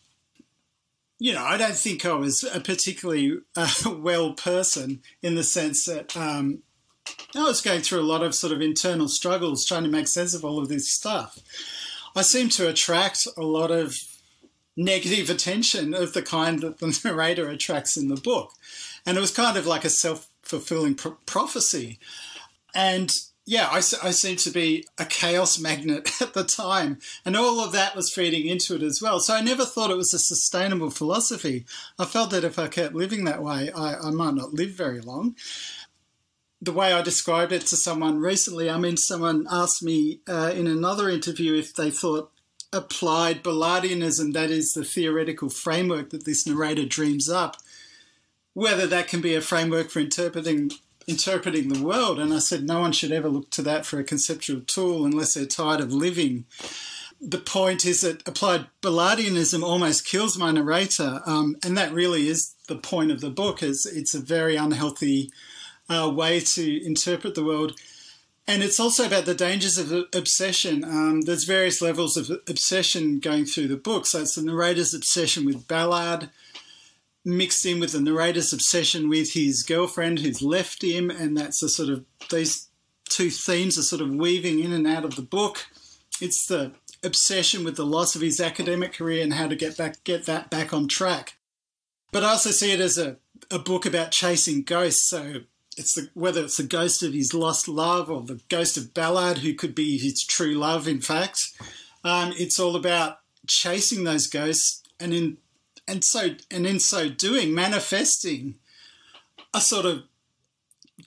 You 1.19 1.33
know, 1.33 1.43
I 1.43 1.57
don't 1.57 1.75
think 1.75 2.05
I 2.05 2.13
was 2.13 2.43
a 2.43 2.59
particularly 2.59 3.39
uh, 3.55 3.71
well 3.97 4.33
person 4.33 5.01
in 5.21 5.35
the 5.35 5.43
sense 5.43 5.85
that 5.85 6.15
um, 6.17 6.63
I 7.35 7.43
was 7.43 7.61
going 7.61 7.81
through 7.81 8.01
a 8.01 8.03
lot 8.03 8.23
of 8.23 8.35
sort 8.35 8.53
of 8.53 8.61
internal 8.61 9.07
struggles 9.07 9.65
trying 9.65 9.83
to 9.83 9.89
make 9.89 10.07
sense 10.07 10.33
of 10.33 10.43
all 10.43 10.59
of 10.59 10.69
this 10.69 10.91
stuff. 10.91 11.39
I 12.15 12.21
seem 12.21 12.49
to 12.49 12.69
attract 12.69 13.27
a 13.37 13.41
lot 13.41 13.71
of 13.71 13.95
negative 14.75 15.29
attention 15.29 15.93
of 15.93 16.13
the 16.13 16.21
kind 16.21 16.61
that 16.61 16.79
the 16.79 16.99
narrator 17.05 17.49
attracts 17.49 17.97
in 17.97 18.07
the 18.07 18.19
book. 18.19 18.51
And 19.05 19.17
it 19.17 19.21
was 19.21 19.31
kind 19.31 19.57
of 19.57 19.65
like 19.65 19.85
a 19.85 19.89
self 19.89 20.27
fulfilling 20.41 20.95
pro- 20.95 21.17
prophecy. 21.25 21.99
And 22.75 23.11
yeah, 23.45 23.67
I, 23.69 23.77
I 23.77 24.11
seemed 24.11 24.39
to 24.39 24.51
be 24.51 24.85
a 24.97 25.05
chaos 25.05 25.59
magnet 25.59 26.09
at 26.21 26.33
the 26.33 26.43
time, 26.43 26.99
and 27.25 27.35
all 27.35 27.59
of 27.59 27.73
that 27.73 27.95
was 27.95 28.13
feeding 28.13 28.47
into 28.47 28.75
it 28.75 28.83
as 28.83 29.01
well. 29.01 29.19
So 29.19 29.35
I 29.35 29.41
never 29.41 29.65
thought 29.65 29.91
it 29.91 29.97
was 29.97 30.13
a 30.13 30.19
sustainable 30.19 30.89
philosophy. 30.89 31.65
I 31.99 32.05
felt 32.05 32.31
that 32.31 32.45
if 32.45 32.57
I 32.57 32.67
kept 32.67 32.95
living 32.95 33.25
that 33.25 33.43
way, 33.43 33.71
I, 33.71 33.95
I 33.95 34.11
might 34.11 34.35
not 34.35 34.53
live 34.53 34.71
very 34.71 35.01
long. 35.01 35.35
The 36.61 36.71
way 36.71 36.93
I 36.93 37.01
described 37.01 37.51
it 37.51 37.65
to 37.67 37.75
someone 37.75 38.19
recently, 38.19 38.69
I 38.69 38.77
mean, 38.77 38.95
someone 38.95 39.45
asked 39.51 39.83
me 39.83 40.21
uh, 40.29 40.53
in 40.55 40.67
another 40.67 41.09
interview 41.09 41.55
if 41.55 41.75
they 41.75 41.91
thought 41.91 42.31
applied 42.71 43.43
Ballardianism, 43.43 44.33
that 44.33 44.49
is 44.49 44.71
the 44.71 44.85
theoretical 44.85 45.49
framework 45.49 46.09
that 46.09 46.25
this 46.25 46.47
narrator 46.47 46.85
dreams 46.85 47.29
up, 47.29 47.57
whether 48.53 48.87
that 48.87 49.09
can 49.09 49.19
be 49.19 49.35
a 49.35 49.41
framework 49.41 49.89
for 49.89 49.99
interpreting 49.99 50.71
interpreting 51.07 51.69
the 51.69 51.83
world. 51.83 52.19
And 52.19 52.33
I 52.33 52.39
said, 52.39 52.63
no 52.63 52.79
one 52.79 52.91
should 52.91 53.11
ever 53.11 53.29
look 53.29 53.49
to 53.51 53.61
that 53.63 53.85
for 53.85 53.99
a 53.99 54.03
conceptual 54.03 54.61
tool 54.61 55.05
unless 55.05 55.33
they're 55.33 55.45
tired 55.45 55.81
of 55.81 55.91
living. 55.93 56.45
The 57.21 57.37
point 57.37 57.85
is 57.85 58.01
that 58.01 58.27
applied 58.27 58.67
Ballardianism 58.81 59.63
almost 59.63 60.05
kills 60.05 60.37
my 60.37 60.51
narrator, 60.51 61.21
um, 61.25 61.55
and 61.63 61.77
that 61.77 61.93
really 61.93 62.27
is 62.27 62.53
the 62.67 62.75
point 62.75 63.11
of 63.11 63.21
the 63.21 63.29
book. 63.29 63.63
Is 63.63 63.85
it's 63.85 64.13
a 64.13 64.19
very 64.19 64.57
unhealthy 64.57 65.31
uh, 65.89 66.11
way 66.13 66.41
to 66.41 66.85
interpret 66.85 67.35
the 67.35 67.45
world, 67.45 67.79
and 68.45 68.61
it's 68.61 68.79
also 68.79 69.05
about 69.05 69.25
the 69.25 69.35
dangers 69.35 69.77
of 69.77 70.07
obsession. 70.13 70.83
Um, 70.83 71.21
there's 71.21 71.45
various 71.45 71.81
levels 71.81 72.17
of 72.17 72.29
obsession 72.49 73.19
going 73.19 73.45
through 73.45 73.69
the 73.69 73.77
book. 73.77 74.05
So 74.05 74.19
it's 74.19 74.35
the 74.35 74.43
narrator's 74.43 74.93
obsession 74.93 75.45
with 75.45 75.65
Ballard, 75.65 76.29
mixed 77.25 77.65
in 77.65 77.79
with 77.79 77.93
the 77.93 78.01
narrator's 78.01 78.53
obsession 78.53 79.09
with 79.09 79.33
his 79.33 79.63
girlfriend 79.63 80.19
who's 80.19 80.41
left 80.41 80.83
him, 80.83 81.09
and 81.09 81.37
that's 81.37 81.63
a 81.63 81.69
sort 81.69 81.89
of 81.89 82.05
these 82.29 82.67
two 83.09 83.29
themes 83.29 83.77
are 83.77 83.83
sort 83.83 84.01
of 84.01 84.09
weaving 84.09 84.59
in 84.59 84.73
and 84.73 84.87
out 84.87 85.05
of 85.05 85.15
the 85.15 85.21
book. 85.21 85.65
It's 86.21 86.45
the 86.47 86.73
obsession 87.03 87.63
with 87.63 87.75
the 87.75 87.85
loss 87.85 88.15
of 88.15 88.21
his 88.21 88.39
academic 88.39 88.93
career 88.93 89.23
and 89.23 89.33
how 89.33 89.47
to 89.47 89.55
get 89.55 89.77
back 89.77 90.03
get 90.03 90.25
that 90.25 90.49
back 90.49 90.73
on 90.73 90.87
track. 90.87 91.37
But 92.11 92.23
I 92.23 92.29
also 92.29 92.51
see 92.51 92.71
it 92.71 92.79
as 92.79 92.97
a, 92.97 93.17
a 93.49 93.59
book 93.59 93.85
about 93.85 94.11
chasing 94.11 94.63
ghosts. 94.63 95.09
So 95.09 95.41
it's 95.77 95.95
the, 95.95 96.09
whether 96.13 96.43
it's 96.43 96.57
the 96.57 96.63
ghost 96.63 97.01
of 97.03 97.13
his 97.13 97.33
lost 97.33 97.67
love 97.67 98.09
or 98.09 98.21
the 98.21 98.39
ghost 98.49 98.77
of 98.77 98.93
Ballard, 98.93 99.39
who 99.39 99.53
could 99.53 99.73
be 99.73 99.97
his 99.97 100.23
true 100.23 100.53
love, 100.53 100.87
in 100.87 101.01
fact. 101.01 101.39
Um, 102.03 102.33
it's 102.37 102.59
all 102.59 102.75
about 102.75 103.19
chasing 103.47 104.03
those 104.03 104.27
ghosts 104.27 104.83
and 104.99 105.13
in 105.13 105.37
and 105.87 106.03
so 106.03 106.35
and 106.49 106.65
in 106.65 106.79
so 106.79 107.09
doing 107.09 107.53
manifesting 107.53 108.55
a 109.53 109.61
sort 109.61 109.85
of 109.85 110.03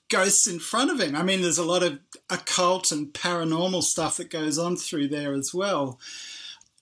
ghosts 0.09 0.47
in 0.47 0.59
front 0.59 0.91
of 0.91 1.01
him. 1.01 1.17
I 1.17 1.23
mean, 1.23 1.43
there's 1.43 1.59
a 1.59 1.65
lot 1.65 1.83
of 1.83 1.99
occult 2.31 2.91
and 2.93 3.13
paranormal 3.13 3.83
stuff 3.83 4.17
that 4.19 4.31
goes 4.31 4.59
on 4.59 4.77
through 4.77 5.09
there 5.09 5.33
as 5.33 5.51
well. 5.53 5.99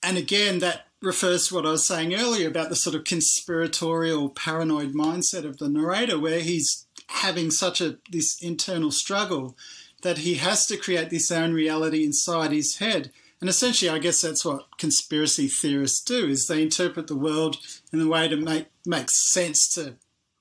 And 0.02 0.18
again, 0.18 0.58
that 0.58 0.86
refers 1.00 1.48
to 1.48 1.54
what 1.54 1.66
I 1.66 1.70
was 1.70 1.86
saying 1.86 2.14
earlier 2.14 2.48
about 2.48 2.68
the 2.68 2.76
sort 2.76 2.96
of 2.96 3.04
conspiratorial, 3.04 4.30
paranoid 4.30 4.92
mindset 4.92 5.44
of 5.44 5.58
the 5.58 5.68
narrator, 5.68 6.18
where 6.18 6.40
he's 6.40 6.86
having 7.08 7.50
such 7.50 7.80
a 7.80 7.98
this 8.10 8.40
internal 8.42 8.90
struggle 8.90 9.56
that 10.02 10.18
he 10.18 10.34
has 10.34 10.66
to 10.66 10.76
create 10.76 11.10
this 11.10 11.30
own 11.30 11.52
reality 11.54 12.04
inside 12.04 12.52
his 12.52 12.78
head 12.78 13.10
and 13.40 13.50
essentially, 13.50 13.90
I 13.90 13.98
guess 13.98 14.22
that's 14.22 14.44
what 14.44 14.78
conspiracy 14.78 15.48
theorists 15.48 16.02
do: 16.02 16.28
is 16.28 16.46
they 16.46 16.62
interpret 16.62 17.08
the 17.08 17.16
world 17.16 17.56
in 17.92 18.00
a 18.00 18.08
way 18.08 18.28
to 18.28 18.36
make 18.36 18.66
make 18.86 19.10
sense 19.10 19.68
to 19.74 19.96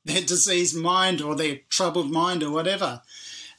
their 0.05 0.21
diseased 0.21 0.75
mind 0.75 1.21
or 1.21 1.35
their 1.35 1.59
troubled 1.69 2.11
mind 2.11 2.43
or 2.43 2.51
whatever. 2.51 3.01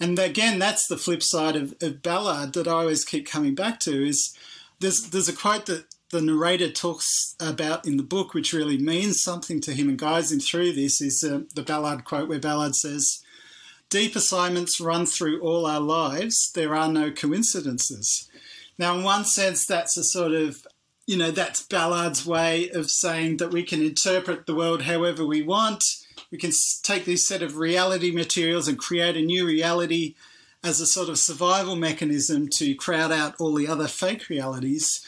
And 0.00 0.18
again, 0.18 0.58
that's 0.58 0.86
the 0.86 0.96
flip 0.96 1.22
side 1.22 1.56
of, 1.56 1.74
of 1.80 2.02
Ballard 2.02 2.52
that 2.54 2.68
I 2.68 2.72
always 2.72 3.04
keep 3.04 3.26
coming 3.26 3.54
back 3.54 3.80
to. 3.80 4.06
Is 4.06 4.36
there's 4.80 5.10
there's 5.10 5.28
a 5.28 5.36
quote 5.36 5.66
that 5.66 5.86
the 6.10 6.20
narrator 6.20 6.70
talks 6.70 7.34
about 7.40 7.86
in 7.86 7.96
the 7.96 8.02
book, 8.02 8.34
which 8.34 8.52
really 8.52 8.78
means 8.78 9.22
something 9.22 9.60
to 9.62 9.72
him 9.72 9.88
and 9.88 9.98
guides 9.98 10.32
him 10.32 10.40
through 10.40 10.72
this. 10.72 11.00
Is 11.00 11.24
uh, 11.24 11.40
the 11.54 11.62
Ballard 11.62 12.04
quote 12.04 12.28
where 12.28 12.40
Ballard 12.40 12.74
says, 12.74 13.22
"Deep 13.88 14.16
assignments 14.16 14.80
run 14.80 15.06
through 15.06 15.40
all 15.40 15.66
our 15.66 15.80
lives. 15.80 16.50
There 16.54 16.74
are 16.74 16.88
no 16.88 17.10
coincidences." 17.10 18.28
Now, 18.78 18.96
in 18.96 19.04
one 19.04 19.24
sense, 19.24 19.66
that's 19.66 19.96
a 19.96 20.04
sort 20.04 20.32
of, 20.32 20.66
you 21.06 21.16
know, 21.16 21.30
that's 21.30 21.62
Ballard's 21.62 22.26
way 22.26 22.70
of 22.70 22.90
saying 22.90 23.36
that 23.38 23.52
we 23.52 23.62
can 23.62 23.82
interpret 23.82 24.46
the 24.46 24.54
world 24.54 24.82
however 24.82 25.24
we 25.24 25.42
want. 25.42 25.82
We 26.30 26.38
can 26.38 26.50
take 26.82 27.04
this 27.04 27.28
set 27.28 27.42
of 27.42 27.56
reality 27.56 28.10
materials 28.10 28.66
and 28.66 28.78
create 28.78 29.16
a 29.16 29.22
new 29.22 29.46
reality 29.46 30.14
as 30.64 30.80
a 30.80 30.86
sort 30.86 31.08
of 31.08 31.18
survival 31.18 31.76
mechanism 31.76 32.48
to 32.48 32.74
crowd 32.74 33.12
out 33.12 33.34
all 33.38 33.54
the 33.54 33.68
other 33.68 33.86
fake 33.86 34.28
realities. 34.28 35.00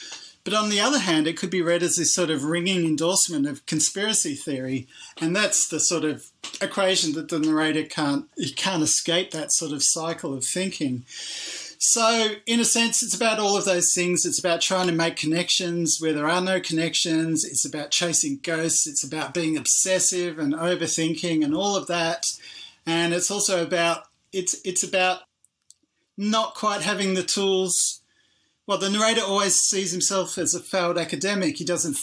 But 0.45 0.55
on 0.55 0.69
the 0.69 0.79
other 0.79 1.01
hand, 1.01 1.27
it 1.27 1.37
could 1.37 1.51
be 1.51 1.61
read 1.61 1.83
as 1.83 1.97
this 1.97 2.15
sort 2.15 2.31
of 2.31 2.45
ringing 2.45 2.85
endorsement 2.85 3.49
of 3.49 3.67
conspiracy 3.67 4.37
theory, 4.37 4.87
and 5.21 5.35
that's 5.35 5.67
the 5.67 5.81
sort 5.81 6.05
of 6.05 6.31
equation 6.61 7.15
that 7.15 7.31
the 7.31 7.41
narrator 7.41 7.83
can't 7.83 8.27
he 8.37 8.53
can't 8.53 8.85
escape 8.85 9.33
that 9.33 9.51
sort 9.51 9.73
of 9.73 9.83
cycle 9.83 10.33
of 10.33 10.45
thinking. 10.45 11.05
So, 11.79 12.35
in 12.47 12.61
a 12.61 12.65
sense, 12.65 13.03
it's 13.03 13.15
about 13.15 13.39
all 13.39 13.57
of 13.57 13.65
those 13.65 13.93
things. 13.95 14.25
It's 14.25 14.39
about 14.39 14.61
trying 14.61 14.87
to 14.87 14.93
make 14.93 15.17
connections 15.17 15.99
where 16.01 16.12
there 16.12 16.29
are 16.29 16.41
no 16.41 16.61
connections. 16.61 17.45
It's 17.45 17.65
about 17.65 17.91
chasing 17.91 18.41
ghosts. 18.43 18.87
It's 18.87 19.05
about 19.05 19.35
being 19.35 19.57
obsessive 19.57 20.39
and 20.39 20.55
overthinking 20.55 21.45
and 21.45 21.55
all 21.55 21.77
of 21.77 21.87
that. 21.87 22.25
And 22.87 23.12
it's 23.12 23.31
also 23.31 23.62
about 23.62 24.05
it's 24.33 24.61
it's 24.65 24.83
about 24.83 25.23
not 26.17 26.55
quite 26.55 26.83
having 26.83 27.15
the 27.15 27.23
tools. 27.23 28.03
Well, 28.67 28.79
the 28.79 28.91
narrator 28.91 29.23
always 29.23 29.55
sees 29.55 29.93
himself 29.93 30.39
as 30.39 30.55
a 30.55 30.61
failed 30.61 30.99
academic. 30.99 31.57
He 31.57 31.65
doesn't 31.65 31.99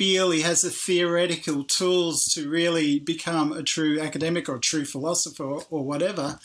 feel 0.00 0.30
he 0.30 0.40
has 0.40 0.62
the 0.62 0.70
theoretical 0.70 1.62
tools 1.62 2.24
to 2.24 2.48
really 2.48 2.98
become 2.98 3.52
a 3.52 3.62
true 3.62 4.00
academic 4.00 4.48
or 4.48 4.56
true 4.56 4.86
philosopher 4.86 5.44
or, 5.44 5.62
or 5.68 5.84
whatever. 5.84 6.38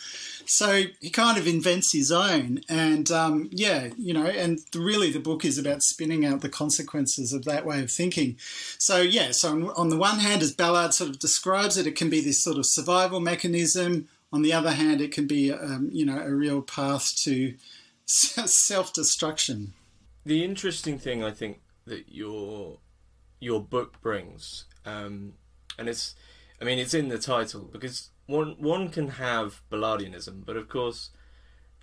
So 0.46 0.84
he 1.00 1.10
kind 1.10 1.38
of 1.38 1.48
invents 1.48 1.94
his 1.94 2.12
own. 2.12 2.60
And 2.68 3.10
um, 3.12 3.48
yeah, 3.54 3.92
you 3.98 4.14
know, 4.14 4.26
and 4.26 4.60
really 4.76 5.10
the 5.10 5.22
book 5.22 5.46
is 5.46 5.58
about 5.58 5.84
spinning 5.84 6.26
out 6.26 6.42
the 6.42 6.50
consequences 6.50 7.32
of 7.32 7.46
that 7.46 7.66
way 7.66 7.82
of 7.82 7.90
thinking. 7.90 8.36
So, 8.78 9.00
yeah, 9.00 9.32
so 9.32 9.52
on, 9.52 9.70
on 9.70 9.88
the 9.88 9.96
one 9.96 10.20
hand, 10.20 10.42
as 10.42 10.54
Ballard 10.54 10.94
sort 10.94 11.12
of 11.12 11.20
describes 11.20 11.78
it, 11.78 11.88
it 11.88 11.96
can 11.96 12.10
be 12.10 12.20
this 12.20 12.44
sort 12.44 12.58
of 12.58 12.66
survival 12.66 13.22
mechanism. 13.22 14.10
On 14.34 14.42
the 14.42 14.52
other 14.52 14.72
hand, 14.72 15.00
it 15.00 15.14
can 15.14 15.28
be, 15.28 15.54
um, 15.54 15.88
you 15.94 16.06
know, 16.06 16.20
a 16.20 16.30
real 16.30 16.62
path 16.62 17.08
to 17.24 17.54
self 18.06 18.92
destruction. 18.92 19.72
The 20.26 20.44
interesting 20.44 21.00
thing, 21.00 21.24
I 21.24 21.32
think, 21.32 21.62
that 21.86 22.10
you're 22.10 22.80
your 23.46 23.62
book 23.62 24.02
brings, 24.02 24.66
um, 24.86 25.34
and 25.78 25.88
it's, 25.88 26.16
I 26.60 26.66
mean, 26.66 26.80
it's 26.80 26.94
in 26.94 27.10
the 27.10 27.20
title 27.20 27.70
because 27.72 28.10
one 28.26 28.56
one 28.58 28.90
can 28.90 29.10
have 29.10 29.62
Ballardianism, 29.72 30.46
but 30.46 30.58
of 30.58 30.68
course, 30.68 31.12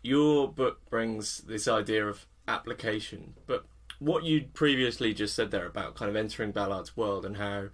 your 0.02 0.52
book 0.52 0.80
brings 0.90 1.38
this 1.38 1.68
idea 1.68 2.06
of 2.06 2.26
application. 2.48 3.34
But 3.46 3.64
what 4.00 4.24
you 4.24 4.46
previously 4.52 5.14
just 5.14 5.36
said 5.36 5.52
there 5.52 5.66
about 5.66 5.94
kind 5.94 6.10
of 6.10 6.16
entering 6.16 6.50
Ballard's 6.50 6.96
world 6.96 7.24
and 7.24 7.36
how 7.36 7.68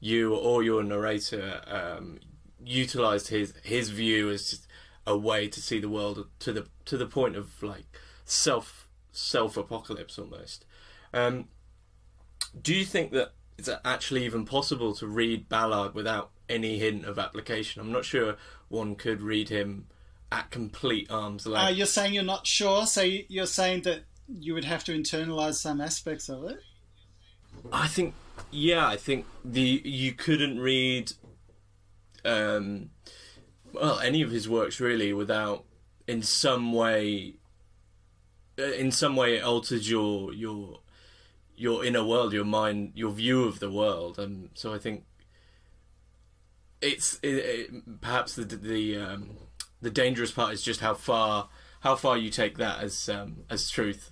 you 0.00 0.34
or 0.34 0.62
your 0.62 0.82
narrator 0.82 1.60
um, 1.66 2.20
utilized 2.64 3.28
his 3.28 3.52
his 3.62 3.90
view 3.90 4.30
as 4.30 4.66
a 5.06 5.16
way 5.16 5.48
to 5.48 5.60
see 5.60 5.78
the 5.78 5.88
world 5.88 6.26
to 6.38 6.52
the 6.52 6.66
to 6.86 6.96
the 6.96 7.06
point 7.06 7.36
of 7.36 7.62
like 7.62 7.84
self 8.24 8.88
self 9.12 9.56
apocalypse 9.58 10.18
almost. 10.18 10.64
Um, 11.12 11.48
do 12.62 12.74
you 12.74 12.84
think 12.84 13.12
that 13.12 13.32
it's 13.58 13.68
actually 13.84 14.24
even 14.24 14.44
possible 14.44 14.94
to 14.94 15.06
read 15.06 15.48
Ballard 15.48 15.94
without 15.94 16.30
any 16.48 16.78
hint 16.78 17.04
of 17.04 17.18
application? 17.18 17.80
I'm 17.80 17.92
not 17.92 18.04
sure 18.04 18.36
one 18.68 18.96
could 18.96 19.20
read 19.20 19.48
him 19.48 19.86
at 20.32 20.50
complete 20.50 21.10
arm's 21.10 21.46
length. 21.46 21.66
Uh, 21.66 21.70
you're 21.70 21.86
saying 21.86 22.14
you're 22.14 22.22
not 22.24 22.46
sure, 22.46 22.86
so 22.86 23.02
you're 23.02 23.46
saying 23.46 23.82
that 23.82 24.00
you 24.28 24.54
would 24.54 24.64
have 24.64 24.84
to 24.84 24.92
internalize 24.92 25.54
some 25.54 25.80
aspects 25.80 26.28
of 26.28 26.44
it. 26.44 26.58
I 27.72 27.86
think, 27.86 28.14
yeah, 28.50 28.86
I 28.86 28.96
think 28.96 29.26
the 29.44 29.80
you 29.84 30.12
couldn't 30.12 30.58
read, 30.58 31.12
um, 32.24 32.90
well, 33.72 34.00
any 34.00 34.22
of 34.22 34.30
his 34.30 34.48
works 34.48 34.80
really 34.80 35.12
without, 35.12 35.64
in 36.06 36.22
some 36.22 36.72
way, 36.72 37.34
uh, 38.58 38.62
in 38.62 38.90
some 38.90 39.14
way, 39.14 39.36
it 39.36 39.44
alters 39.44 39.88
your 39.88 40.32
your 40.32 40.80
your 41.56 41.84
inner 41.84 42.04
world, 42.04 42.32
your 42.32 42.44
mind, 42.44 42.92
your 42.94 43.12
view 43.12 43.44
of 43.44 43.60
the 43.60 43.70
world, 43.70 44.18
and 44.18 44.50
so 44.54 44.74
I 44.74 44.78
think 44.78 45.04
it's 46.80 47.18
it, 47.22 47.34
it, 47.34 48.00
perhaps 48.00 48.34
the 48.34 48.44
the 48.44 48.96
um, 48.98 49.30
the 49.80 49.90
dangerous 49.90 50.30
part 50.30 50.52
is 50.52 50.62
just 50.62 50.80
how 50.80 50.94
far 50.94 51.48
how 51.80 51.96
far 51.96 52.16
you 52.16 52.30
take 52.30 52.58
that 52.58 52.82
as 52.82 53.08
um, 53.08 53.44
as 53.50 53.70
truth. 53.70 54.10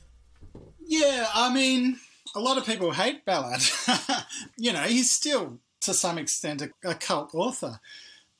Yeah, 0.84 1.28
I 1.34 1.52
mean, 1.52 1.98
a 2.34 2.40
lot 2.40 2.58
of 2.58 2.66
people 2.66 2.92
hate 2.92 3.24
Ballard. 3.24 3.62
you 4.56 4.72
know, 4.72 4.82
he's 4.82 5.10
still 5.10 5.58
to 5.82 5.94
some 5.94 6.18
extent 6.18 6.62
a, 6.62 6.70
a 6.84 6.94
cult 6.94 7.34
author, 7.34 7.80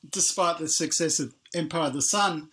despite 0.08 0.58
the 0.58 0.68
success 0.68 1.20
of 1.20 1.34
Empire 1.54 1.88
of 1.88 1.94
the 1.94 2.02
Sun. 2.02 2.50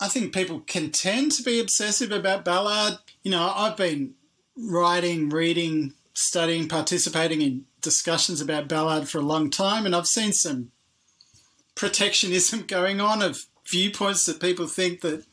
I 0.00 0.08
think 0.08 0.32
people 0.32 0.60
can 0.60 0.90
tend 0.90 1.32
to 1.32 1.42
be 1.42 1.60
obsessive 1.60 2.10
about 2.10 2.44
Ballard. 2.44 2.98
You 3.22 3.30
know, 3.30 3.52
I've 3.54 3.76
been 3.76 4.14
writing, 4.60 5.28
reading, 5.28 5.94
studying, 6.14 6.68
participating 6.68 7.42
in 7.42 7.64
discussions 7.80 8.40
about 8.40 8.68
Ballard 8.68 9.08
for 9.08 9.18
a 9.18 9.22
long 9.22 9.50
time, 9.50 9.86
and 9.86 9.94
I've 9.94 10.06
seen 10.06 10.32
some 10.32 10.70
protectionism 11.74 12.62
going 12.66 13.00
on 13.00 13.22
of 13.22 13.46
viewpoints 13.66 14.26
that 14.26 14.40
people 14.40 14.66
think 14.66 15.00
that 15.00 15.24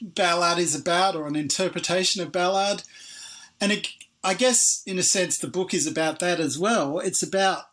Ballard 0.00 0.58
is 0.58 0.74
about 0.74 1.16
or 1.16 1.26
an 1.26 1.36
interpretation 1.36 2.22
of 2.22 2.32
Ballard. 2.32 2.82
And 3.60 3.72
it, 3.72 3.88
I 4.24 4.34
guess, 4.34 4.82
in 4.86 4.98
a 4.98 5.02
sense, 5.02 5.38
the 5.38 5.48
book 5.48 5.74
is 5.74 5.86
about 5.86 6.18
that 6.20 6.40
as 6.40 6.58
well. 6.58 6.98
It's 7.00 7.22
about 7.22 7.64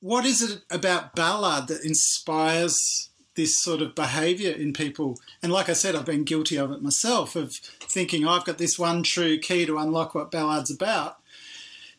what 0.00 0.24
is 0.24 0.42
it 0.42 0.62
about 0.70 1.14
Ballard 1.14 1.68
that 1.68 1.84
inspires 1.84 3.10
this 3.34 3.60
sort 3.60 3.80
of 3.80 3.94
behavior 3.94 4.52
in 4.52 4.72
people. 4.72 5.18
And 5.42 5.52
like 5.52 5.68
I 5.68 5.72
said, 5.72 5.94
I've 5.94 6.06
been 6.06 6.24
guilty 6.24 6.56
of 6.56 6.70
it 6.70 6.82
myself, 6.82 7.34
of 7.36 7.54
thinking 7.54 8.26
oh, 8.26 8.30
I've 8.30 8.44
got 8.44 8.58
this 8.58 8.78
one 8.78 9.02
true 9.02 9.38
key 9.38 9.66
to 9.66 9.78
unlock 9.78 10.14
what 10.14 10.30
Ballard's 10.30 10.70
about. 10.70 11.18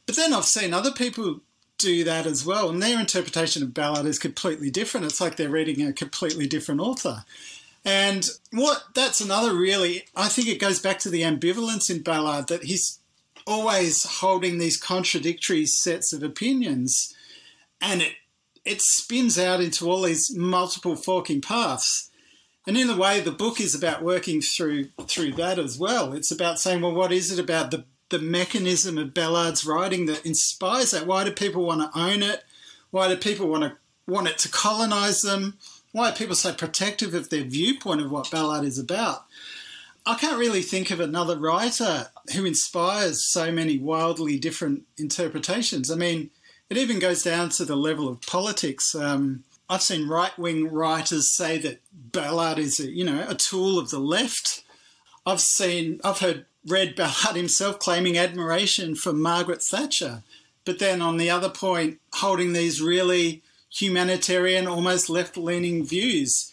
But 0.05 0.15
then 0.15 0.33
I've 0.33 0.45
seen 0.45 0.73
other 0.73 0.91
people 0.91 1.41
do 1.77 2.03
that 2.03 2.25
as 2.25 2.45
well, 2.45 2.69
and 2.69 2.81
their 2.81 2.99
interpretation 2.99 3.63
of 3.63 3.73
Ballard 3.73 4.05
is 4.05 4.19
completely 4.19 4.69
different. 4.69 5.05
It's 5.05 5.19
like 5.19 5.35
they're 5.35 5.49
reading 5.49 5.85
a 5.85 5.93
completely 5.93 6.47
different 6.47 6.81
author. 6.81 7.25
And 7.85 8.25
what 8.51 8.83
that's 8.95 9.19
another 9.19 9.53
really, 9.53 10.05
I 10.15 10.29
think 10.29 10.47
it 10.47 10.59
goes 10.59 10.79
back 10.79 10.99
to 10.99 11.09
the 11.09 11.23
ambivalence 11.23 11.89
in 11.89 12.01
Ballard 12.01 12.47
that 12.47 12.63
he's 12.63 12.99
always 13.45 14.03
holding 14.19 14.57
these 14.57 14.77
contradictory 14.77 15.65
sets 15.65 16.13
of 16.13 16.23
opinions, 16.23 17.13
and 17.81 18.01
it 18.01 18.13
it 18.65 18.81
spins 18.81 19.37
out 19.37 19.61
into 19.61 19.89
all 19.89 20.03
these 20.03 20.35
multiple 20.35 20.95
forking 20.95 21.41
paths. 21.41 22.09
And 22.65 22.77
in 22.77 22.89
a 22.89 22.97
way, 22.97 23.19
the 23.19 23.31
book 23.31 23.59
is 23.59 23.75
about 23.75 24.03
working 24.03 24.41
through 24.41 24.89
through 25.07 25.33
that 25.33 25.59
as 25.59 25.77
well. 25.77 26.13
It's 26.13 26.31
about 26.31 26.59
saying, 26.59 26.81
well, 26.81 26.93
what 26.93 27.11
is 27.11 27.31
it 27.31 27.39
about 27.39 27.71
the 27.71 27.85
the 28.09 28.19
mechanism 28.19 28.97
of 28.97 29.13
Ballard's 29.13 29.65
writing 29.65 30.05
that 30.05 30.25
inspires 30.25 30.91
that? 30.91 31.07
Why 31.07 31.23
do 31.23 31.31
people 31.31 31.65
want 31.65 31.81
to 31.81 31.99
own 31.99 32.21
it? 32.21 32.43
Why 32.91 33.07
do 33.07 33.17
people 33.17 33.47
want 33.47 33.63
to 33.63 33.75
want 34.07 34.27
it 34.27 34.37
to 34.39 34.49
colonize 34.49 35.21
them? 35.21 35.57
Why 35.91 36.09
are 36.09 36.15
people 36.15 36.35
so 36.35 36.53
protective 36.53 37.13
of 37.13 37.29
their 37.29 37.43
viewpoint 37.43 38.01
of 38.01 38.11
what 38.11 38.31
Ballard 38.31 38.65
is 38.65 38.79
about? 38.79 39.25
I 40.05 40.15
can't 40.15 40.39
really 40.39 40.61
think 40.61 40.91
of 40.91 40.99
another 40.99 41.37
writer 41.37 42.07
who 42.33 42.45
inspires 42.45 43.31
so 43.31 43.51
many 43.51 43.77
wildly 43.77 44.37
different 44.37 44.83
interpretations. 44.97 45.89
I 45.89 45.95
mean, 45.95 46.29
it 46.69 46.77
even 46.77 46.99
goes 46.99 47.23
down 47.23 47.49
to 47.49 47.65
the 47.65 47.75
level 47.75 48.07
of 48.07 48.21
politics. 48.21 48.95
Um, 48.95 49.43
I've 49.69 49.81
seen 49.81 50.07
right-wing 50.07 50.71
writers 50.71 51.33
say 51.33 51.57
that 51.59 51.81
Ballard 51.91 52.59
is, 52.59 52.79
a, 52.79 52.89
you 52.89 53.03
know, 53.03 53.25
a 53.27 53.35
tool 53.35 53.79
of 53.79 53.89
the 53.89 53.99
left. 53.99 54.63
I've 55.25 55.41
seen, 55.41 55.99
I've 56.03 56.19
heard 56.19 56.45
read 56.67 56.95
Ballard 56.95 57.13
himself 57.35 57.79
claiming 57.79 58.17
admiration 58.17 58.95
for 58.95 59.13
Margaret 59.13 59.61
Thatcher, 59.61 60.23
but 60.65 60.79
then 60.79 61.01
on 61.01 61.17
the 61.17 61.29
other 61.29 61.49
point, 61.49 61.99
holding 62.13 62.53
these 62.53 62.81
really 62.81 63.41
humanitarian, 63.71 64.67
almost 64.67 65.09
left 65.09 65.35
leaning 65.35 65.85
views. 65.85 66.51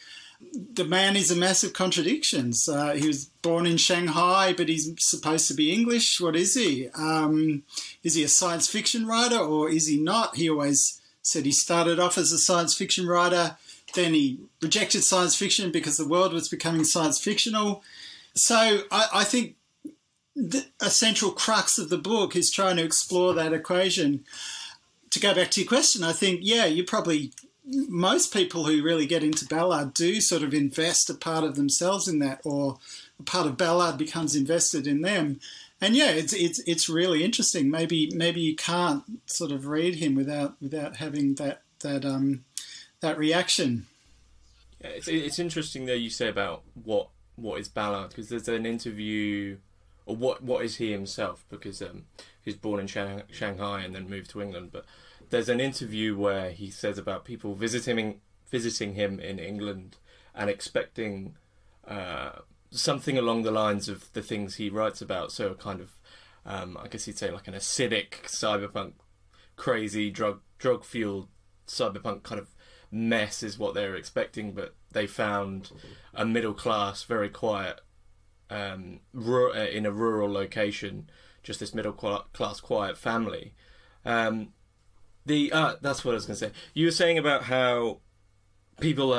The 0.73 0.85
man 0.85 1.17
is 1.17 1.31
a 1.31 1.37
massive 1.37 1.73
contradiction. 1.73 2.53
Uh, 2.69 2.93
he 2.93 3.07
was 3.07 3.27
born 3.43 3.67
in 3.67 3.77
Shanghai, 3.77 4.53
but 4.53 4.69
he's 4.69 4.93
supposed 4.99 5.49
to 5.49 5.55
be 5.55 5.73
English. 5.73 6.21
What 6.21 6.35
is 6.35 6.55
he? 6.55 6.89
Um, 6.89 7.63
is 8.03 8.15
he 8.15 8.25
a 8.25 8.29
science 8.29 8.69
fiction 8.69 9.07
writer 9.07 9.39
or 9.39 9.71
is 9.71 9.87
he 9.87 9.99
not? 9.99 10.37
He 10.37 10.49
always 10.49 11.01
said 11.23 11.45
he 11.45 11.53
started 11.53 12.01
off 12.01 12.19
as 12.19 12.33
a 12.33 12.39
science 12.39 12.75
fiction 12.75 13.07
writer, 13.07 13.57
then 13.95 14.15
he 14.15 14.39
rejected 14.63 15.03
science 15.03 15.37
fiction 15.37 15.71
because 15.71 15.97
the 15.97 16.09
world 16.09 16.33
was 16.33 16.49
becoming 16.49 16.85
science 16.85 17.21
fictional. 17.21 17.83
So 18.35 18.83
I, 18.91 19.09
I 19.13 19.25
think 19.25 19.57
the, 20.35 20.67
a 20.81 20.91
central 20.91 21.33
crux 21.33 21.79
of 21.79 21.89
the 21.89 21.99
book 21.99 22.37
is 22.37 22.51
trying 22.51 22.77
to 22.77 22.85
explore 22.85 23.35
that 23.35 23.53
equation. 23.53 24.25
To 25.11 25.21
go 25.21 25.35
back 25.35 25.51
to 25.53 25.61
your 25.61 25.69
question, 25.69 26.05
I 26.05 26.13
think, 26.13 26.41
yeah, 26.43 26.67
you 26.67 26.85
probably, 26.85 27.33
most 27.65 28.33
people 28.33 28.65
who 28.65 28.83
really 28.83 29.07
get 29.07 29.23
into 29.23 29.47
Ballard 29.47 29.95
do 29.95 30.21
sort 30.21 30.43
of 30.43 30.55
invest 30.55 31.11
a 31.11 31.15
part 31.15 31.45
of 31.45 31.57
themselves 31.57 32.09
in 32.09 32.19
that, 32.21 32.41
or 32.45 32.79
a 33.19 33.23
part 33.23 33.47
of 33.47 33.57
Ballard 33.57 33.99
becomes 33.99 34.35
invested 34.35 34.87
in 34.87 35.03
them. 35.03 35.41
And 35.81 35.97
yeah, 35.97 36.11
it's 36.11 36.33
it's 36.33 36.61
it's 36.67 36.89
really 36.89 37.25
interesting. 37.25 37.71
Maybe 37.71 38.11
maybe 38.15 38.41
you 38.41 38.57
can't 38.57 39.05
sort 39.27 39.53
of 39.53 39.67
read 39.67 39.97
him 39.97 40.15
without 40.15 40.61
without 40.61 40.97
having 40.97 41.37
that 41.37 41.63
that 41.81 42.05
um 42.05 42.45
that 43.01 43.19
reaction. 43.19 43.87
Yeah, 44.81 44.91
it's 44.91 45.09
it's 45.09 45.39
interesting 45.39 45.87
though 45.87 45.95
you 45.95 46.11
say 46.11 46.29
about 46.29 46.63
what 46.85 47.09
what 47.37 47.61
is 47.61 47.69
Ballard 47.69 48.11
because 48.11 48.29
there's 48.29 48.49
an 48.49 48.67
interview 48.67 49.57
or 50.07 50.17
what 50.17 50.43
what 50.43 50.65
is 50.65 50.77
he 50.77 50.91
himself? 50.91 51.45
Because 51.49 51.81
um, 51.83 52.05
he's 52.45 52.57
born 52.57 52.81
in 52.81 52.87
Shang- 52.87 53.23
Shanghai 53.31 53.83
and 53.83 53.95
then 53.95 54.11
moved 54.11 54.31
to 54.31 54.43
England. 54.43 54.71
But 54.73 54.85
there's 55.31 55.49
an 55.49 55.61
interview 55.61 56.17
where 56.17 56.51
he 56.51 56.71
says 56.71 56.99
about 56.99 57.25
people 57.25 57.55
visiting 57.55 58.21
visiting 58.51 58.95
him 58.95 59.21
in 59.21 59.39
England 59.39 59.97
and 60.35 60.51
expecting 60.51 61.35
uh, 61.87 62.33
something 62.71 63.17
along 63.17 63.43
the 63.43 63.51
lines 63.51 63.89
of 63.89 64.13
the 64.13 64.23
things 64.23 64.57
he 64.57 64.69
writes 64.69 65.01
about. 65.01 65.31
So 65.31 65.53
a 65.53 65.55
kind 65.55 65.81
of, 65.81 65.91
um, 66.45 66.77
I 66.77 66.89
guess 66.89 67.07
you'd 67.07 67.19
say 67.19 67.31
like 67.31 67.47
an 67.47 67.55
acidic 67.55 68.23
cyberpunk, 68.25 68.95
crazy 69.57 70.11
drug 70.11 70.41
drug 70.59 70.85
fueled 70.85 71.29
cyberpunk 71.67 72.25
kind 72.25 72.41
of 72.41 72.49
mess 72.91 73.43
is 73.43 73.59
what 73.59 73.75
they 73.75 73.89
were 73.89 73.97
expecting, 73.97 74.53
but 74.53 74.75
they 74.93 75.07
found 75.07 75.71
a 76.13 76.27
middle 76.27 76.55
class, 76.55 77.05
very 77.05 77.29
quiet 77.29 77.81
um, 78.51 79.01
uh, 79.17 79.53
in 79.53 79.87
a 79.87 79.93
rural 79.93 80.31
location, 80.31 81.09
just 81.43 81.61
this 81.61 81.75
middle 81.75 81.93
class 81.93 82.61
quiet 82.61 82.99
family. 82.99 83.55
Um, 84.05 84.53
the 85.27 85.53
uh, 85.53 85.75
that's 85.81 86.05
what 86.05 86.13
I 86.13 86.15
was 86.15 86.27
going 86.27 86.39
to 86.39 86.47
say. 86.47 86.53
You 86.75 86.87
were 86.87 86.93
saying 86.93 87.19
about 87.19 87.45
how 87.45 88.01
people 88.81 89.13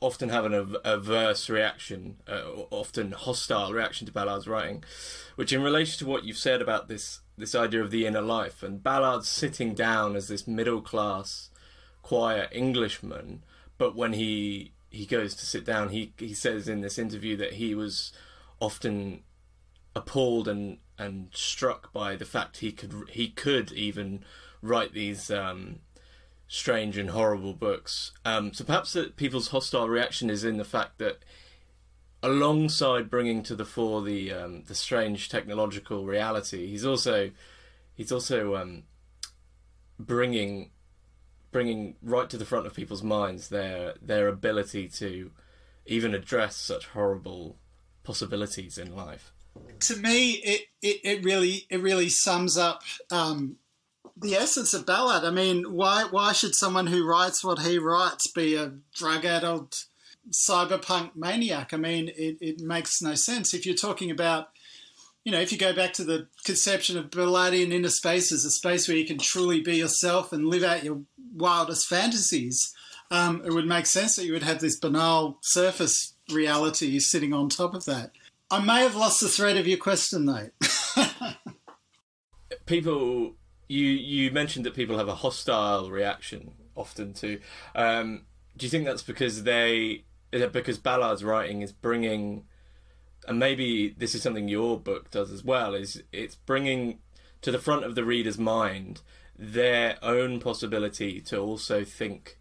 often 0.00 0.30
have 0.30 0.44
an 0.44 0.76
averse 0.84 1.50
reaction, 1.50 2.16
uh, 2.26 2.42
often 2.70 3.12
hostile 3.12 3.72
reaction 3.72 4.06
to 4.06 4.12
Ballard's 4.12 4.48
writing, 4.48 4.82
which 5.36 5.52
in 5.52 5.62
relation 5.62 5.98
to 5.98 6.10
what 6.10 6.24
you've 6.24 6.38
said 6.38 6.62
about 6.62 6.88
this 6.88 7.20
this 7.36 7.54
idea 7.54 7.82
of 7.82 7.90
the 7.90 8.06
inner 8.06 8.20
life 8.20 8.62
and 8.62 8.82
Ballard 8.82 9.24
sitting 9.24 9.72
down 9.72 10.14
as 10.14 10.28
this 10.28 10.46
middle 10.46 10.82
class, 10.82 11.48
quiet 12.02 12.50
Englishman, 12.52 13.42
but 13.78 13.94
when 13.94 14.14
he 14.14 14.72
he 14.90 15.06
goes 15.06 15.34
to 15.34 15.46
sit 15.46 15.64
down, 15.64 15.90
he 15.90 16.12
he 16.18 16.34
says 16.34 16.68
in 16.68 16.80
this 16.80 16.98
interview 16.98 17.36
that 17.36 17.54
he 17.54 17.74
was 17.74 18.12
often 18.58 19.22
appalled 19.94 20.48
and 20.48 20.78
and 20.98 21.28
struck 21.32 21.92
by 21.92 22.16
the 22.16 22.24
fact 22.24 22.58
he 22.58 22.72
could 22.72 22.92
he 23.10 23.28
could 23.28 23.72
even 23.72 24.24
write 24.62 24.92
these 24.92 25.30
um, 25.30 25.80
strange 26.48 26.98
and 26.98 27.10
horrible 27.10 27.54
books. 27.54 28.12
Um, 28.24 28.52
so 28.52 28.64
perhaps 28.64 28.92
that 28.94 29.16
people's 29.16 29.48
hostile 29.48 29.88
reaction 29.88 30.30
is 30.30 30.44
in 30.44 30.56
the 30.56 30.64
fact 30.64 30.98
that 30.98 31.24
alongside 32.22 33.08
bringing 33.08 33.42
to 33.44 33.54
the 33.54 33.64
fore 33.64 34.02
the 34.02 34.32
um, 34.32 34.64
the 34.64 34.74
strange 34.74 35.28
technological 35.28 36.06
reality, 36.06 36.66
he's 36.66 36.84
also 36.84 37.30
he's 37.94 38.12
also 38.12 38.56
um, 38.56 38.82
bringing 39.98 40.70
bringing 41.52 41.96
right 42.02 42.28
to 42.30 42.36
the 42.36 42.44
front 42.44 42.66
of 42.66 42.74
people's 42.74 43.02
minds 43.02 43.48
their 43.48 43.94
their 44.00 44.28
ability 44.28 44.88
to 44.88 45.30
even 45.86 46.14
address 46.14 46.56
such 46.56 46.86
horrible 46.88 47.56
possibilities 48.02 48.78
in 48.78 48.94
life. 48.94 49.32
To 49.80 49.96
me, 49.96 50.32
it, 50.32 50.62
it, 50.82 51.00
it 51.04 51.24
really 51.24 51.66
it 51.70 51.80
really 51.80 52.08
sums 52.08 52.56
up 52.56 52.82
um, 53.10 53.56
the 54.20 54.34
essence 54.34 54.74
of 54.74 54.86
Ballard. 54.86 55.24
I 55.24 55.30
mean, 55.30 55.64
why 55.72 56.04
why 56.10 56.32
should 56.32 56.54
someone 56.54 56.88
who 56.88 57.06
writes 57.06 57.42
what 57.42 57.60
he 57.60 57.78
writes 57.78 58.26
be 58.30 58.54
a 58.54 58.72
drug 58.94 59.24
addled 59.24 59.74
cyberpunk 60.30 61.16
maniac? 61.16 61.72
I 61.72 61.76
mean, 61.76 62.08
it, 62.08 62.36
it 62.40 62.60
makes 62.60 63.00
no 63.00 63.14
sense. 63.14 63.54
If 63.54 63.64
you're 63.64 63.74
talking 63.74 64.10
about, 64.10 64.50
you 65.24 65.32
know, 65.32 65.40
if 65.40 65.52
you 65.52 65.58
go 65.58 65.74
back 65.74 65.92
to 65.94 66.04
the 66.04 66.28
conception 66.44 66.98
of 66.98 67.10
Ballardian 67.10 67.72
inner 67.72 67.88
space 67.88 68.30
as 68.30 68.44
a 68.44 68.50
space 68.50 68.86
where 68.86 68.96
you 68.96 69.06
can 69.06 69.18
truly 69.18 69.60
be 69.60 69.76
yourself 69.76 70.32
and 70.32 70.46
live 70.46 70.62
out 70.62 70.84
your 70.84 71.00
wildest 71.34 71.88
fantasies, 71.88 72.74
um, 73.10 73.42
it 73.44 73.52
would 73.52 73.66
make 73.66 73.86
sense 73.86 74.16
that 74.16 74.26
you 74.26 74.32
would 74.32 74.42
have 74.42 74.60
this 74.60 74.78
banal 74.78 75.38
surface 75.42 76.14
reality 76.30 76.98
sitting 76.98 77.32
on 77.32 77.48
top 77.48 77.74
of 77.74 77.86
that. 77.86 78.12
I 78.50 78.60
may 78.60 78.82
have 78.82 78.96
lost 78.96 79.20
the 79.20 79.28
thread 79.28 79.56
of 79.56 79.66
your 79.66 79.78
question, 79.78 80.26
though. 80.26 80.50
people, 82.66 83.34
you 83.70 83.86
you 83.86 84.30
mentioned 84.32 84.66
that 84.66 84.74
people 84.74 84.98
have 84.98 85.08
a 85.08 85.14
hostile 85.14 85.90
reaction 85.90 86.52
often 86.74 87.12
to. 87.14 87.40
Um, 87.74 88.22
do 88.56 88.66
you 88.66 88.70
think 88.70 88.84
that's 88.84 89.02
because 89.02 89.44
they 89.44 90.04
because 90.30 90.78
Ballard's 90.78 91.22
writing 91.22 91.62
is 91.62 91.72
bringing, 91.72 92.44
and 93.28 93.38
maybe 93.38 93.94
this 93.96 94.14
is 94.14 94.22
something 94.22 94.48
your 94.48 94.78
book 94.78 95.10
does 95.10 95.30
as 95.30 95.44
well, 95.44 95.74
is 95.74 96.02
it's 96.12 96.34
bringing 96.34 96.98
to 97.42 97.52
the 97.52 97.58
front 97.58 97.84
of 97.84 97.94
the 97.94 98.04
reader's 98.04 98.38
mind 98.38 99.02
their 99.38 99.96
own 100.02 100.40
possibility 100.40 101.20
to 101.20 101.38
also 101.38 101.84
think 101.84 102.38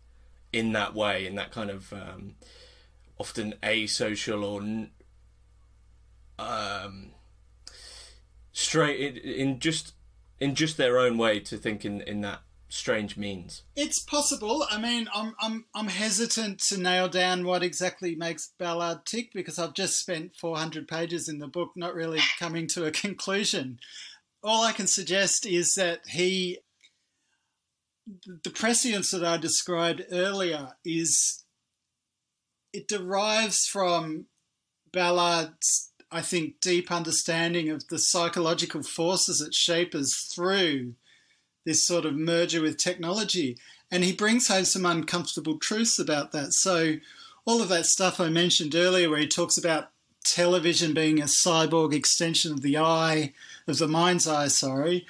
in 0.51 0.73
that 0.73 0.95
way, 0.95 1.27
in 1.27 1.35
that 1.35 1.51
kind 1.51 1.69
of 1.69 1.93
um, 1.93 2.35
often 3.19 3.53
asocial 3.61 4.43
or 4.43 4.89
um, 6.43 7.11
straight 8.51 8.99
in, 8.99 9.17
in 9.17 9.59
just 9.59 9.93
in 10.39 10.55
just 10.55 10.77
their 10.77 10.97
own 10.97 11.17
way 11.17 11.39
to 11.41 11.57
think 11.57 11.85
in, 11.85 12.01
in 12.01 12.21
that 12.21 12.41
strange 12.69 13.17
means. 13.17 13.63
It's 13.75 13.99
possible. 13.99 14.65
I 14.69 14.79
mean, 14.79 15.07
I'm 15.13 15.35
I'm 15.41 15.65
I'm 15.75 15.87
hesitant 15.87 16.59
to 16.69 16.77
nail 16.77 17.09
down 17.09 17.45
what 17.45 17.63
exactly 17.63 18.15
makes 18.15 18.53
Ballard 18.57 19.05
tick 19.05 19.31
because 19.33 19.59
I've 19.59 19.73
just 19.73 19.99
spent 19.99 20.35
400 20.35 20.87
pages 20.87 21.27
in 21.27 21.39
the 21.39 21.47
book, 21.47 21.71
not 21.75 21.95
really 21.95 22.21
coming 22.39 22.67
to 22.69 22.85
a 22.85 22.91
conclusion. 22.91 23.79
All 24.43 24.63
I 24.63 24.71
can 24.71 24.87
suggest 24.87 25.45
is 25.45 25.75
that 25.75 26.01
he, 26.07 26.59
the 28.43 28.49
prescience 28.49 29.11
that 29.11 29.25
I 29.25 29.37
described 29.37 30.03
earlier, 30.11 30.77
is 30.85 31.43
it 32.71 32.87
derives 32.87 33.65
from 33.65 34.27
Ballard's, 34.93 35.88
I 36.11 36.21
think, 36.21 36.59
deep 36.59 36.91
understanding 36.91 37.69
of 37.69 37.87
the 37.87 37.99
psychological 37.99 38.83
forces 38.83 39.39
that 39.39 39.53
shape 39.53 39.93
us 39.93 40.13
through 40.33 40.93
this 41.65 41.85
sort 41.85 42.05
of 42.05 42.15
merger 42.15 42.61
with 42.61 42.77
technology. 42.77 43.57
And 43.91 44.03
he 44.03 44.13
brings 44.13 44.47
home 44.47 44.65
some 44.65 44.85
uncomfortable 44.85 45.57
truths 45.57 45.99
about 45.99 46.31
that. 46.31 46.53
So, 46.53 46.95
all 47.45 47.61
of 47.61 47.69
that 47.69 47.85
stuff 47.85 48.19
I 48.19 48.29
mentioned 48.29 48.75
earlier, 48.75 49.09
where 49.09 49.19
he 49.19 49.27
talks 49.27 49.57
about 49.57 49.89
television 50.23 50.93
being 50.93 51.19
a 51.19 51.25
cyborg 51.25 51.93
extension 51.93 52.51
of 52.51 52.61
the 52.61 52.77
eye, 52.77 53.33
of 53.67 53.77
the 53.77 53.87
mind's 53.87 54.27
eye, 54.27 54.47
sorry. 54.47 55.05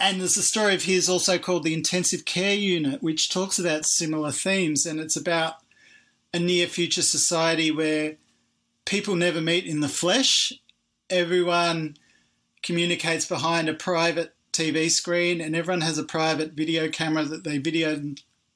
And 0.00 0.20
there's 0.20 0.36
a 0.36 0.42
story 0.42 0.74
of 0.74 0.84
his 0.84 1.08
also 1.08 1.38
called 1.38 1.64
The 1.64 1.74
Intensive 1.74 2.24
Care 2.24 2.54
Unit, 2.54 3.02
which 3.02 3.30
talks 3.30 3.58
about 3.58 3.84
similar 3.84 4.30
themes. 4.30 4.86
And 4.86 5.00
it's 5.00 5.16
about 5.16 5.56
a 6.32 6.38
near 6.38 6.66
future 6.66 7.02
society 7.02 7.70
where 7.70 8.16
people 8.88 9.14
never 9.14 9.40
meet 9.40 9.66
in 9.66 9.80
the 9.80 9.88
flesh. 9.88 10.50
Everyone 11.10 11.96
communicates 12.62 13.26
behind 13.26 13.68
a 13.68 13.74
private 13.74 14.34
TV 14.50 14.90
screen, 14.90 15.42
and 15.42 15.54
everyone 15.54 15.82
has 15.82 15.98
a 15.98 16.04
private 16.04 16.52
video 16.52 16.88
camera 16.88 17.24
that 17.24 17.44
they 17.44 17.58
video 17.58 18.00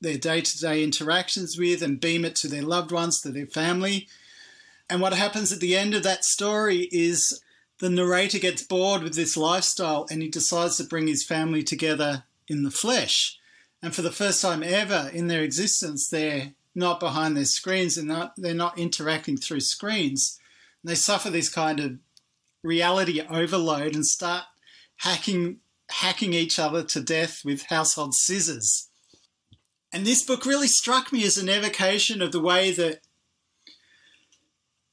their 0.01 0.17
day 0.17 0.41
to 0.41 0.59
day 0.59 0.83
interactions 0.83 1.57
with 1.59 1.83
and 1.83 2.01
beam 2.01 2.25
it 2.25 2.35
to 2.37 2.49
their 2.49 2.63
loved 2.63 2.91
ones, 2.91 3.21
to 3.21 3.31
their 3.31 3.47
family. 3.47 4.09
And 4.89 5.01
what 5.01 5.13
happens 5.13 5.53
at 5.53 5.61
the 5.61 5.77
end 5.77 5.95
of 5.95 6.03
that 6.03 6.25
story 6.25 6.89
is 6.91 7.41
the 7.79 7.91
narrator 7.91 8.39
gets 8.39 8.63
bored 8.63 9.03
with 9.03 9.15
this 9.15 9.37
lifestyle 9.37 10.07
and 10.11 10.23
he 10.23 10.29
decides 10.29 10.79
to 10.79 10.85
bring 10.85 11.07
his 11.07 11.25
family 11.25 11.63
together 11.63 12.25
in 12.49 12.63
the 12.63 12.71
flesh. 12.71 13.39
And 13.83 13.95
for 13.95 14.03
the 14.03 14.11
first 14.11 14.41
time 14.41 14.63
ever 14.63 15.11
in 15.13 15.29
their 15.29 15.43
existence, 15.43 16.09
they're 16.09 16.55
not 16.75 17.01
behind 17.01 17.37
their 17.37 17.45
screens 17.45 17.97
and 17.99 18.09
not, 18.09 18.33
they're 18.37 18.55
not 18.55 18.79
interacting 18.79 19.37
through 19.37 19.61
screens. 19.61 20.39
And 20.83 20.91
they 20.91 20.95
suffer 20.95 21.31
this 21.31 21.49
kind 21.49 21.81
of 21.81 21.99
reality 22.63 23.21
overload 23.21 23.95
and 23.95 24.07
start 24.07 24.45
hacking 24.99 25.59
hacking 25.91 26.33
each 26.33 26.59
other 26.59 26.83
to 26.83 27.03
death 27.03 27.43
with 27.45 27.67
household 27.67 28.15
scissors. 28.15 28.89
And 29.93 30.07
this 30.07 30.25
book 30.25 30.47
really 30.47 30.69
struck 30.69 31.13
me 31.13 31.25
as 31.25 31.37
an 31.37 31.51
evocation 31.51 32.23
of 32.23 32.33
the 32.33 32.41
way 32.41 32.71
that, 32.73 33.01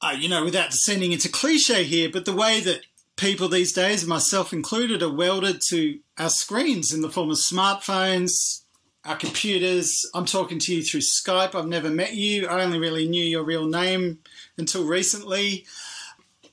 uh, 0.02 0.14
you 0.18 0.28
know, 0.28 0.44
without 0.44 0.70
descending 0.70 1.12
into 1.12 1.30
cliche 1.30 1.84
here, 1.84 2.10
but 2.12 2.26
the 2.26 2.34
way 2.34 2.60
that 2.60 2.82
people 3.16 3.48
these 3.48 3.72
days, 3.72 4.06
myself 4.06 4.52
included, 4.52 5.02
are 5.02 5.12
welded 5.12 5.62
to 5.70 6.00
our 6.18 6.28
screens 6.28 6.92
in 6.92 7.00
the 7.00 7.10
form 7.10 7.30
of 7.30 7.38
smartphones, 7.38 8.62
our 9.04 9.16
computers. 9.16 10.08
I'm 10.14 10.26
talking 10.26 10.58
to 10.58 10.74
you 10.74 10.82
through 10.82 11.00
Skype. 11.00 11.54
I've 11.54 11.66
never 11.66 11.90
met 11.90 12.14
you. 12.14 12.46
I 12.46 12.62
only 12.62 12.78
really 12.78 13.08
knew 13.08 13.24
your 13.24 13.44
real 13.44 13.66
name 13.66 14.18
until 14.58 14.86
recently. 14.86 15.66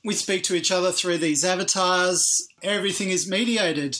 We 0.04 0.14
speak 0.14 0.44
to 0.44 0.54
each 0.54 0.72
other 0.72 0.90
through 0.90 1.18
these 1.18 1.44
avatars. 1.44 2.48
Everything 2.62 3.10
is 3.10 3.28
mediated. 3.28 3.98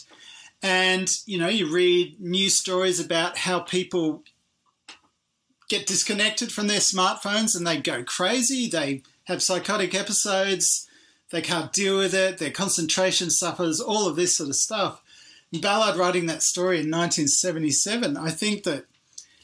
And, 0.62 1.08
you 1.26 1.38
know, 1.38 1.48
you 1.48 1.72
read 1.72 2.20
news 2.20 2.58
stories 2.58 2.98
about 2.98 3.38
how 3.38 3.60
people 3.60 4.24
get 5.68 5.86
disconnected 5.86 6.50
from 6.50 6.66
their 6.66 6.80
smartphones 6.80 7.54
and 7.56 7.66
they 7.66 7.78
go 7.78 8.02
crazy. 8.02 8.68
They 8.68 9.02
have 9.24 9.42
psychotic 9.42 9.94
episodes. 9.94 10.88
They 11.30 11.42
can't 11.42 11.72
deal 11.72 11.98
with 11.98 12.14
it. 12.14 12.38
Their 12.38 12.50
concentration 12.50 13.30
suffers, 13.30 13.80
all 13.80 14.08
of 14.08 14.16
this 14.16 14.36
sort 14.36 14.48
of 14.48 14.56
stuff. 14.56 15.02
Ballard 15.52 15.96
writing 15.96 16.26
that 16.26 16.42
story 16.42 16.76
in 16.76 16.90
1977, 16.90 18.16
I 18.16 18.30
think 18.30 18.64
that 18.64 18.84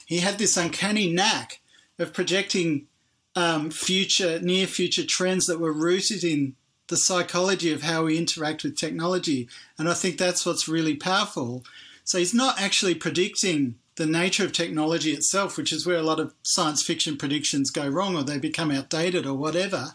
he 0.07 0.19
had 0.19 0.39
this 0.39 0.57
uncanny 0.57 1.11
knack 1.11 1.61
of 1.99 2.13
projecting 2.13 2.87
um, 3.35 3.71
future, 3.71 4.39
near 4.41 4.67
future 4.67 5.05
trends 5.05 5.47
that 5.47 5.61
were 5.61 5.73
rooted 5.73 6.23
in 6.23 6.55
the 6.89 6.97
psychology 6.97 7.73
of 7.73 7.83
how 7.83 8.05
we 8.05 8.19
interact 8.19 8.63
with 8.63 8.77
technology. 8.77 9.49
And 9.79 9.89
I 9.89 9.95
think 9.95 10.19
that's 10.19 10.45
what's 10.45 10.69
really 10.69 10.95
powerful. 10.95 11.65
So 12.05 12.19
he's 12.19 12.35
not 12.35 12.61
actually 12.61 12.95
predicting 12.95 13.77
the 13.97 14.07
nature 14.07 14.45
of 14.45 14.53
technology 14.53 15.13
itself, 15.13 15.57
which 15.57 15.73
is 15.73 15.87
where 15.87 15.97
a 15.97 16.03
lot 16.03 16.21
of 16.21 16.35
science 16.43 16.83
fiction 16.83 17.17
predictions 17.17 17.71
go 17.71 17.89
wrong 17.89 18.17
or 18.17 18.23
they 18.23 18.39
become 18.39 18.71
outdated 18.71 19.25
or 19.25 19.35
whatever. 19.35 19.95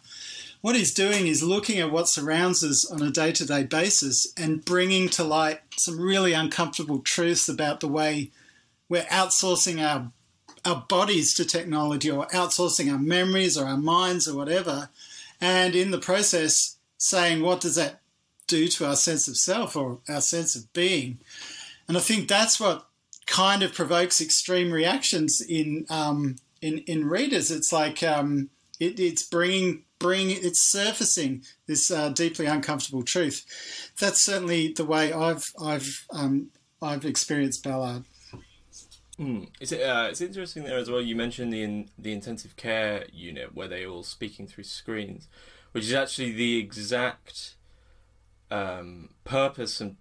What 0.61 0.75
he's 0.75 0.93
doing 0.93 1.27
is 1.27 1.41
looking 1.41 1.79
at 1.79 1.91
what 1.91 2.09
surrounds 2.09 2.63
us 2.63 2.89
on 2.89 3.01
a 3.01 3.11
day 3.11 3.31
to 3.31 3.45
day 3.45 3.63
basis 3.63 4.33
and 4.35 4.63
bringing 4.63 5.07
to 5.09 5.23
light 5.23 5.61
some 5.77 5.99
really 5.99 6.33
uncomfortable 6.33 6.99
truths 6.99 7.47
about 7.47 7.79
the 7.79 7.87
way 7.87 8.31
we're 8.89 9.03
outsourcing 9.03 9.81
our 9.81 10.11
our 10.65 10.85
bodies 10.89 11.33
to 11.35 11.45
technology 11.45 12.11
or 12.11 12.27
outsourcing 12.27 12.91
our 12.91 12.99
memories 12.99 13.57
or 13.57 13.65
our 13.65 13.77
minds 13.77 14.27
or 14.27 14.35
whatever. 14.35 14.89
And 15.39 15.73
in 15.73 15.91
the 15.91 15.97
process, 15.97 16.77
saying 16.97 17.41
what 17.41 17.61
does 17.61 17.75
that 17.75 18.01
do 18.49 18.67
to 18.67 18.85
our 18.85 18.97
sense 18.97 19.29
of 19.29 19.37
self 19.37 19.77
or 19.77 19.99
our 20.09 20.19
sense 20.19 20.55
of 20.55 20.71
being. 20.73 21.19
And 21.87 21.95
I 21.95 22.01
think 22.01 22.27
that's 22.27 22.59
what 22.59 22.87
kind 23.25 23.63
of 23.63 23.73
provokes 23.73 24.19
extreme 24.19 24.71
reactions 24.71 25.39
in 25.39 25.85
um, 25.89 26.35
in 26.61 26.79
in 26.79 27.07
readers. 27.07 27.51
It's 27.51 27.71
like 27.71 28.03
um, 28.03 28.49
it, 28.79 28.99
it's 28.99 29.23
bringing 29.23 29.83
bring 29.99 30.31
it's 30.31 30.71
surfacing 30.71 31.43
this 31.67 31.91
uh, 31.91 32.09
deeply 32.09 32.45
uncomfortable 32.45 33.03
truth. 33.03 33.91
That's 33.99 34.21
certainly 34.21 34.73
the 34.73 34.85
way 34.85 35.13
I've 35.13 35.45
I've 35.61 36.05
um, 36.11 36.51
I've 36.81 37.05
experienced 37.05 37.63
Ballard. 37.63 38.05
Mm. 39.19 39.49
It's, 39.59 39.73
uh, 39.73 40.07
it's 40.09 40.21
interesting 40.21 40.63
there 40.63 40.77
as 40.77 40.89
well. 40.89 41.01
You 41.01 41.13
mentioned 41.15 41.51
the 41.51 41.61
in, 41.61 41.89
the 41.97 42.13
intensive 42.13 42.55
care 42.55 43.05
unit 43.11 43.53
where 43.53 43.67
they're 43.67 43.89
all 43.89 44.03
speaking 44.03 44.47
through 44.47 44.63
screens 44.63 45.27
which 45.71 45.85
is 45.85 45.93
actually 45.93 46.31
the 46.31 46.57
exact 46.57 47.55
um, 48.51 49.09
purpose 49.23 49.79
and 49.81 49.97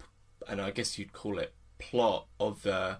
and 0.48 0.60
I 0.60 0.70
guess 0.70 0.98
you'd 0.98 1.12
call 1.12 1.38
it 1.38 1.52
plot 1.78 2.26
of 2.40 2.66
uh, 2.66 2.96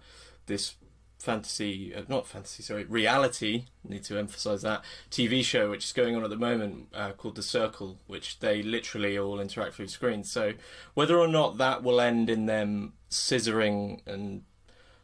this 0.47 0.75
fantasy, 1.19 1.95
uh, 1.95 2.03
not 2.09 2.27
fantasy, 2.27 2.63
sorry, 2.63 2.85
reality. 2.85 3.65
Need 3.85 4.05
to 4.05 4.19
emphasize 4.19 4.63
that 4.63 4.83
TV 5.11 5.45
show 5.45 5.71
which 5.71 5.85
is 5.87 5.93
going 5.93 6.15
on 6.17 6.25
at 6.25 6.31
the 6.31 6.37
moment 6.37 6.89
uh, 6.95 7.13
called 7.13 7.37
The 7.37 7.43
Circle, 7.43 7.99
which 8.07 8.39
they 8.41 8.63
literally 8.63 9.19
all 9.19 9.41
interact 9.41 9.75
through 9.75 9.89
screens. 9.89 10.31
So 10.31 10.53
whether 10.95 11.19
or 11.19 11.29
not 11.29 11.59
that 11.59 11.83
will 11.83 12.01
end 12.01 12.31
in 12.31 12.47
them 12.47 12.95
scissoring 13.11 14.01
and 14.07 14.43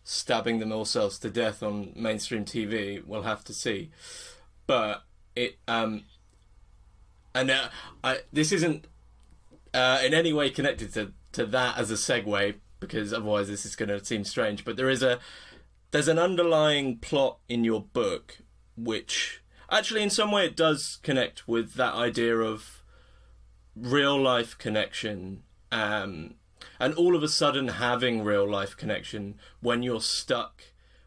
stabbing 0.04 0.58
themselves 0.58 1.18
to 1.18 1.30
death 1.30 1.62
on 1.62 1.92
mainstream 1.96 2.44
TV, 2.44 3.04
we'll 3.04 3.22
have 3.22 3.42
to 3.44 3.54
see. 3.54 3.90
But 4.66 5.02
it, 5.34 5.58
um, 5.66 6.04
and 7.34 7.50
uh, 7.50 7.68
I, 8.02 8.18
this 8.32 8.52
isn't 8.52 8.86
uh, 9.72 10.00
in 10.04 10.14
any 10.14 10.32
way 10.32 10.50
connected 10.50 10.92
to 10.94 11.12
to 11.32 11.44
that 11.46 11.76
as 11.76 11.90
a 11.90 11.94
segue 11.94 12.54
because 12.78 13.12
otherwise 13.12 13.48
this 13.48 13.66
is 13.66 13.74
going 13.74 13.88
to 13.88 14.04
seem 14.04 14.24
strange. 14.24 14.64
But 14.64 14.76
there 14.76 14.90
is 14.90 15.02
a 15.02 15.18
there's 15.94 16.08
an 16.08 16.18
underlying 16.18 16.98
plot 16.98 17.38
in 17.48 17.62
your 17.62 17.80
book 17.80 18.38
which 18.76 19.44
actually 19.70 20.02
in 20.02 20.10
some 20.10 20.32
way 20.32 20.44
it 20.44 20.56
does 20.56 20.98
connect 21.04 21.46
with 21.46 21.74
that 21.74 21.94
idea 21.94 22.36
of 22.36 22.82
real 23.76 24.20
life 24.20 24.58
connection 24.58 25.44
um, 25.70 26.34
and 26.80 26.94
all 26.94 27.14
of 27.14 27.22
a 27.22 27.28
sudden 27.28 27.68
having 27.68 28.24
real 28.24 28.44
life 28.44 28.76
connection 28.76 29.36
when 29.60 29.84
you're 29.84 30.00
stuck 30.00 30.64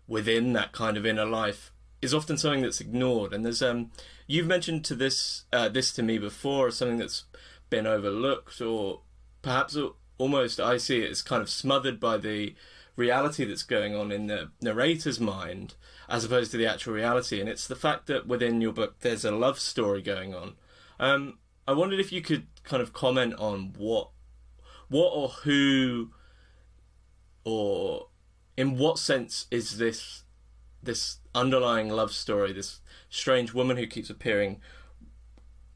within 0.08 0.54
that 0.54 0.72
kind 0.72 0.96
of 0.96 1.06
inner 1.06 1.26
life 1.26 1.74
is 2.02 2.14
often 2.14 2.38
something 2.38 2.62
that's 2.62 2.80
ignored. 2.80 3.34
And 3.34 3.44
there's 3.44 3.62
um 3.62 3.92
you've 4.26 4.48
mentioned 4.48 4.86
to 4.86 4.96
this 4.96 5.44
uh, 5.52 5.68
this 5.68 5.92
to 5.96 6.02
me 6.02 6.18
before 6.18 6.72
something 6.72 6.98
that's 6.98 7.26
been 7.70 7.86
overlooked 7.86 8.62
or 8.62 9.02
perhaps 9.42 9.78
almost 10.18 10.62
I 10.62 10.78
see 10.78 11.02
it 11.02 11.12
as 11.12 11.22
kind 11.22 11.42
of 11.42 11.50
smothered 11.50 12.00
by 12.00 12.16
the 12.16 12.56
reality 12.98 13.46
that's 13.46 13.64
going 13.64 13.96
on 13.96 14.12
in 14.12 14.28
the 14.28 14.50
narrator's 14.62 15.20
mind 15.20 15.76
as 16.10 16.26
opposed 16.26 16.52
to 16.52 16.58
the 16.58 16.68
actual 16.68 16.94
reality. 16.94 17.40
And 17.40 17.48
it's 17.48 17.68
the 17.68 17.76
fact 17.76 18.08
that 18.08 18.28
within 18.28 18.60
your 18.60 18.74
book 18.74 18.98
there's 19.00 19.24
a 19.24 19.32
love 19.32 19.60
story 19.60 20.02
going 20.02 20.36
on. 20.36 20.56
Um, 21.00 21.38
I 21.66 21.74
wondered 21.74 22.00
if 22.00 22.12
you 22.12 22.22
could 22.22 22.48
kind 22.64 22.82
of 22.82 22.92
comment 22.92 23.36
on 23.36 23.74
what, 23.78 24.10
what 24.90 25.10
or 25.10 25.30
who, 25.30 26.12
or 27.46 28.08
in 28.58 28.78
what 28.78 28.98
sense 29.00 29.46
is 29.52 29.78
this 29.78 30.24
this 30.82 31.18
underlying 31.36 31.90
love 31.90 32.12
story, 32.12 32.54
this 32.54 32.80
strange 33.10 33.54
woman 33.54 33.78
who 33.78 33.86
keeps 33.86 34.10
appearing. 34.10 34.60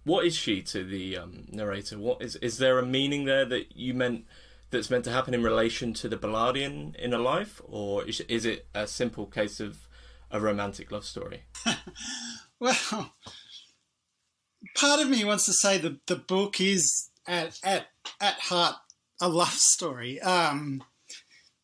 What 0.03 0.25
is 0.25 0.35
she 0.35 0.61
to 0.63 0.83
the 0.83 1.17
um, 1.17 1.45
narrator? 1.51 1.99
What 1.99 2.21
is 2.21 2.35
is 2.37 2.57
there 2.57 2.79
a 2.79 2.85
meaning 2.85 3.25
there 3.25 3.45
that 3.45 3.75
you 3.75 3.93
meant 3.93 4.25
that's 4.71 4.89
meant 4.89 5.05
to 5.05 5.11
happen 5.11 5.33
in 5.33 5.43
relation 5.43 5.93
to 5.95 6.09
the 6.09 6.17
Ballardian 6.17 6.95
inner 6.99 7.17
life, 7.17 7.61
or 7.63 8.05
is, 8.05 8.21
is 8.21 8.45
it 8.45 8.67
a 8.73 8.87
simple 8.87 9.25
case 9.25 9.59
of 9.59 9.87
a 10.31 10.39
romantic 10.39 10.91
love 10.91 11.05
story? 11.05 11.43
well, 12.59 13.13
part 14.75 15.01
of 15.01 15.09
me 15.09 15.23
wants 15.23 15.45
to 15.45 15.53
say 15.53 15.77
the 15.77 15.99
the 16.07 16.15
book 16.15 16.59
is 16.59 17.09
at 17.27 17.59
at 17.63 17.87
at 18.19 18.35
heart 18.35 18.75
a 19.21 19.29
love 19.29 19.53
story. 19.53 20.19
Um, 20.21 20.83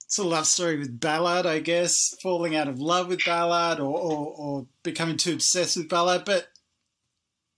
it's 0.05 0.17
a 0.19 0.23
love 0.23 0.45
story 0.45 0.77
with 0.77 1.01
Ballard, 1.01 1.45
I 1.45 1.59
guess, 1.59 2.15
falling 2.23 2.55
out 2.55 2.69
of 2.69 2.79
love 2.79 3.09
with 3.09 3.25
Ballard 3.25 3.81
or, 3.81 3.99
or, 3.99 4.33
or 4.37 4.67
becoming 4.81 5.17
too 5.17 5.33
obsessed 5.33 5.75
with 5.75 5.89
Ballard. 5.89 6.23
But 6.23 6.47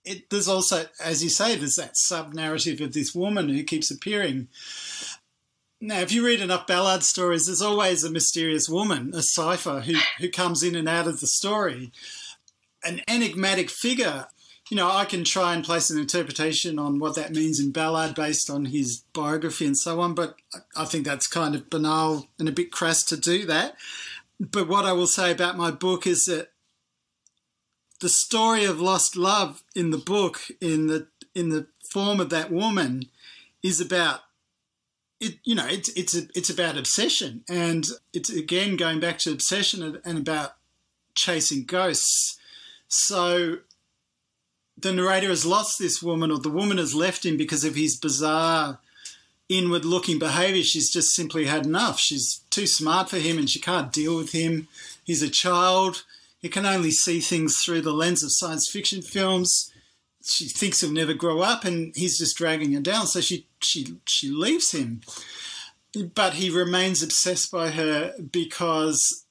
it, 0.04 0.28
there's 0.30 0.48
also, 0.48 0.86
as 1.00 1.22
you 1.22 1.30
say, 1.30 1.54
there's 1.54 1.76
that 1.76 1.96
sub 1.96 2.34
narrative 2.34 2.80
of 2.80 2.92
this 2.92 3.14
woman 3.14 3.48
who 3.50 3.62
keeps 3.62 3.90
appearing. 3.90 4.48
Now, 5.82 6.00
if 6.00 6.12
you 6.12 6.26
read 6.26 6.42
enough 6.42 6.66
Ballard 6.66 7.02
stories, 7.02 7.46
there's 7.46 7.62
always 7.62 8.04
a 8.04 8.10
mysterious 8.10 8.68
woman, 8.68 9.12
a 9.14 9.22
cipher, 9.22 9.80
who, 9.80 9.94
who 10.18 10.28
comes 10.28 10.62
in 10.62 10.74
and 10.74 10.86
out 10.86 11.08
of 11.08 11.20
the 11.20 11.26
story. 11.26 11.90
An 12.84 13.00
enigmatic 13.08 13.70
figure. 13.70 14.26
You 14.68 14.76
know, 14.76 14.90
I 14.90 15.06
can 15.06 15.24
try 15.24 15.54
and 15.54 15.64
place 15.64 15.88
an 15.88 15.98
interpretation 15.98 16.78
on 16.78 16.98
what 16.98 17.14
that 17.16 17.32
means 17.32 17.58
in 17.58 17.72
Ballard 17.72 18.14
based 18.14 18.50
on 18.50 18.66
his 18.66 19.02
biography 19.14 19.64
and 19.64 19.76
so 19.76 20.00
on, 20.00 20.14
but 20.14 20.36
I 20.76 20.84
think 20.84 21.06
that's 21.06 21.26
kind 21.26 21.54
of 21.54 21.70
banal 21.70 22.28
and 22.38 22.48
a 22.48 22.52
bit 22.52 22.70
crass 22.70 23.02
to 23.04 23.16
do 23.16 23.46
that. 23.46 23.74
But 24.38 24.68
what 24.68 24.84
I 24.84 24.92
will 24.92 25.06
say 25.06 25.32
about 25.32 25.56
my 25.56 25.70
book 25.70 26.06
is 26.06 26.26
that 26.26 26.50
the 28.00 28.08
story 28.08 28.64
of 28.64 28.80
lost 28.80 29.16
love 29.16 29.62
in 29.74 29.90
the 29.90 29.98
book, 29.98 30.40
in 30.60 30.86
the 30.86 31.08
in 31.34 31.50
the 31.50 31.66
form 31.90 32.20
of 32.20 32.30
that 32.30 32.50
woman, 32.50 33.06
is 33.62 33.80
about 33.80 34.20
it, 35.20 35.38
you 35.44 35.54
know, 35.54 35.66
it's 35.66 35.90
it's 35.90 36.16
a, 36.16 36.22
it's 36.34 36.50
about 36.50 36.78
obsession, 36.78 37.44
and 37.48 37.86
it's 38.12 38.30
again 38.30 38.76
going 38.76 39.00
back 39.00 39.18
to 39.18 39.32
obsession 39.32 40.00
and 40.04 40.18
about 40.18 40.56
chasing 41.14 41.64
ghosts. 41.64 42.38
So 42.88 43.58
the 44.78 44.92
narrator 44.92 45.28
has 45.28 45.44
lost 45.44 45.78
this 45.78 46.02
woman, 46.02 46.30
or 46.30 46.38
the 46.38 46.48
woman 46.48 46.78
has 46.78 46.94
left 46.94 47.24
him 47.24 47.36
because 47.36 47.64
of 47.64 47.76
his 47.76 47.96
bizarre 47.96 48.78
inward-looking 49.48 50.18
behaviour. 50.18 50.62
She's 50.62 50.90
just 50.90 51.14
simply 51.14 51.46
had 51.46 51.66
enough. 51.66 51.98
She's 51.98 52.40
too 52.50 52.66
smart 52.66 53.10
for 53.10 53.18
him, 53.18 53.36
and 53.36 53.50
she 53.50 53.60
can't 53.60 53.92
deal 53.92 54.16
with 54.16 54.32
him. 54.32 54.68
He's 55.04 55.22
a 55.22 55.28
child. 55.28 56.04
He 56.40 56.48
can 56.48 56.64
only 56.64 56.90
see 56.90 57.20
things 57.20 57.56
through 57.58 57.82
the 57.82 57.92
lens 57.92 58.22
of 58.22 58.30
science 58.32 58.70
fiction 58.70 59.02
films 59.02 59.70
she 60.22 60.46
thinks 60.46 60.80
he'll 60.80 60.92
never 60.92 61.14
grow 61.14 61.40
up, 61.40 61.64
and 61.64 61.94
he's 61.96 62.18
just 62.18 62.36
dragging 62.36 62.72
her 62.72 62.80
down. 62.80 63.06
So 63.06 63.20
she 63.20 63.46
she 63.60 63.96
she 64.06 64.30
leaves 64.30 64.72
him, 64.72 65.00
but 66.14 66.34
he 66.34 66.50
remains 66.50 67.02
obsessed 67.02 67.50
by 67.50 67.70
her 67.70 68.14
because 68.30 69.24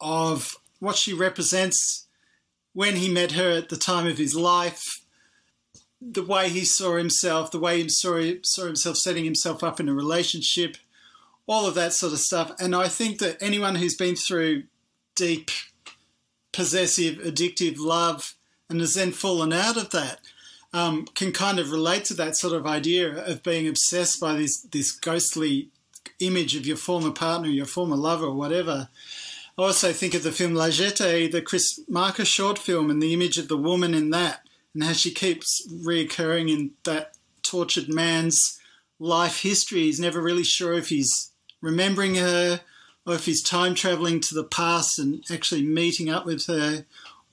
of 0.00 0.56
what 0.80 0.96
she 0.96 1.12
represents 1.12 2.06
when 2.72 2.96
he 2.96 3.08
met 3.08 3.32
her 3.32 3.52
at 3.52 3.68
the 3.68 3.76
time 3.76 4.06
of 4.06 4.18
his 4.18 4.34
life, 4.34 4.82
the 6.00 6.24
way 6.24 6.48
he 6.48 6.64
saw 6.64 6.96
himself, 6.96 7.50
the 7.50 7.58
way 7.58 7.82
he 7.82 7.88
saw, 7.88 8.20
saw 8.42 8.66
himself 8.66 8.96
setting 8.96 9.24
himself 9.24 9.62
up 9.62 9.80
in 9.80 9.88
a 9.88 9.94
relationship, 9.94 10.76
all 11.46 11.66
of 11.66 11.74
that 11.76 11.92
sort 11.92 12.12
of 12.12 12.18
stuff. 12.18 12.52
And 12.58 12.74
I 12.74 12.88
think 12.88 13.20
that 13.20 13.38
anyone 13.40 13.76
who's 13.76 13.96
been 13.96 14.16
through 14.16 14.64
deep, 15.14 15.50
possessive, 16.52 17.18
addictive 17.18 17.76
love 17.78 18.34
and 18.68 18.80
has 18.80 18.94
then 18.94 19.12
fallen 19.12 19.52
out 19.52 19.76
of 19.76 19.90
that 19.90 20.20
um, 20.74 21.06
can 21.14 21.30
kind 21.30 21.60
of 21.60 21.70
relate 21.70 22.04
to 22.06 22.14
that 22.14 22.36
sort 22.36 22.52
of 22.52 22.66
idea 22.66 23.24
of 23.24 23.44
being 23.44 23.68
obsessed 23.68 24.20
by 24.20 24.34
this 24.34 24.60
this 24.72 24.90
ghostly 24.90 25.68
image 26.18 26.56
of 26.56 26.66
your 26.66 26.76
former 26.76 27.12
partner, 27.12 27.48
your 27.48 27.64
former 27.64 27.96
lover, 27.96 28.26
or 28.26 28.34
whatever. 28.34 28.88
I 29.56 29.62
also 29.62 29.92
think 29.92 30.14
of 30.14 30.24
the 30.24 30.32
film 30.32 30.54
La 30.54 30.66
Jetée, 30.66 31.30
the 31.30 31.40
Chris 31.40 31.80
Marker 31.88 32.24
short 32.24 32.58
film, 32.58 32.90
and 32.90 33.00
the 33.00 33.14
image 33.14 33.38
of 33.38 33.46
the 33.46 33.56
woman 33.56 33.94
in 33.94 34.10
that, 34.10 34.40
and 34.74 34.82
how 34.82 34.92
she 34.92 35.12
keeps 35.12 35.66
reoccurring 35.70 36.50
in 36.50 36.72
that 36.82 37.16
tortured 37.42 37.88
man's 37.88 38.60
life 38.98 39.42
history. 39.42 39.82
He's 39.82 40.00
never 40.00 40.20
really 40.20 40.42
sure 40.42 40.74
if 40.74 40.88
he's 40.88 41.30
remembering 41.60 42.16
her 42.16 42.62
or 43.06 43.14
if 43.14 43.26
he's 43.26 43.42
time 43.42 43.74
traveling 43.74 44.20
to 44.20 44.34
the 44.34 44.44
past 44.44 44.98
and 44.98 45.22
actually 45.30 45.62
meeting 45.62 46.10
up 46.10 46.26
with 46.26 46.46
her 46.46 46.84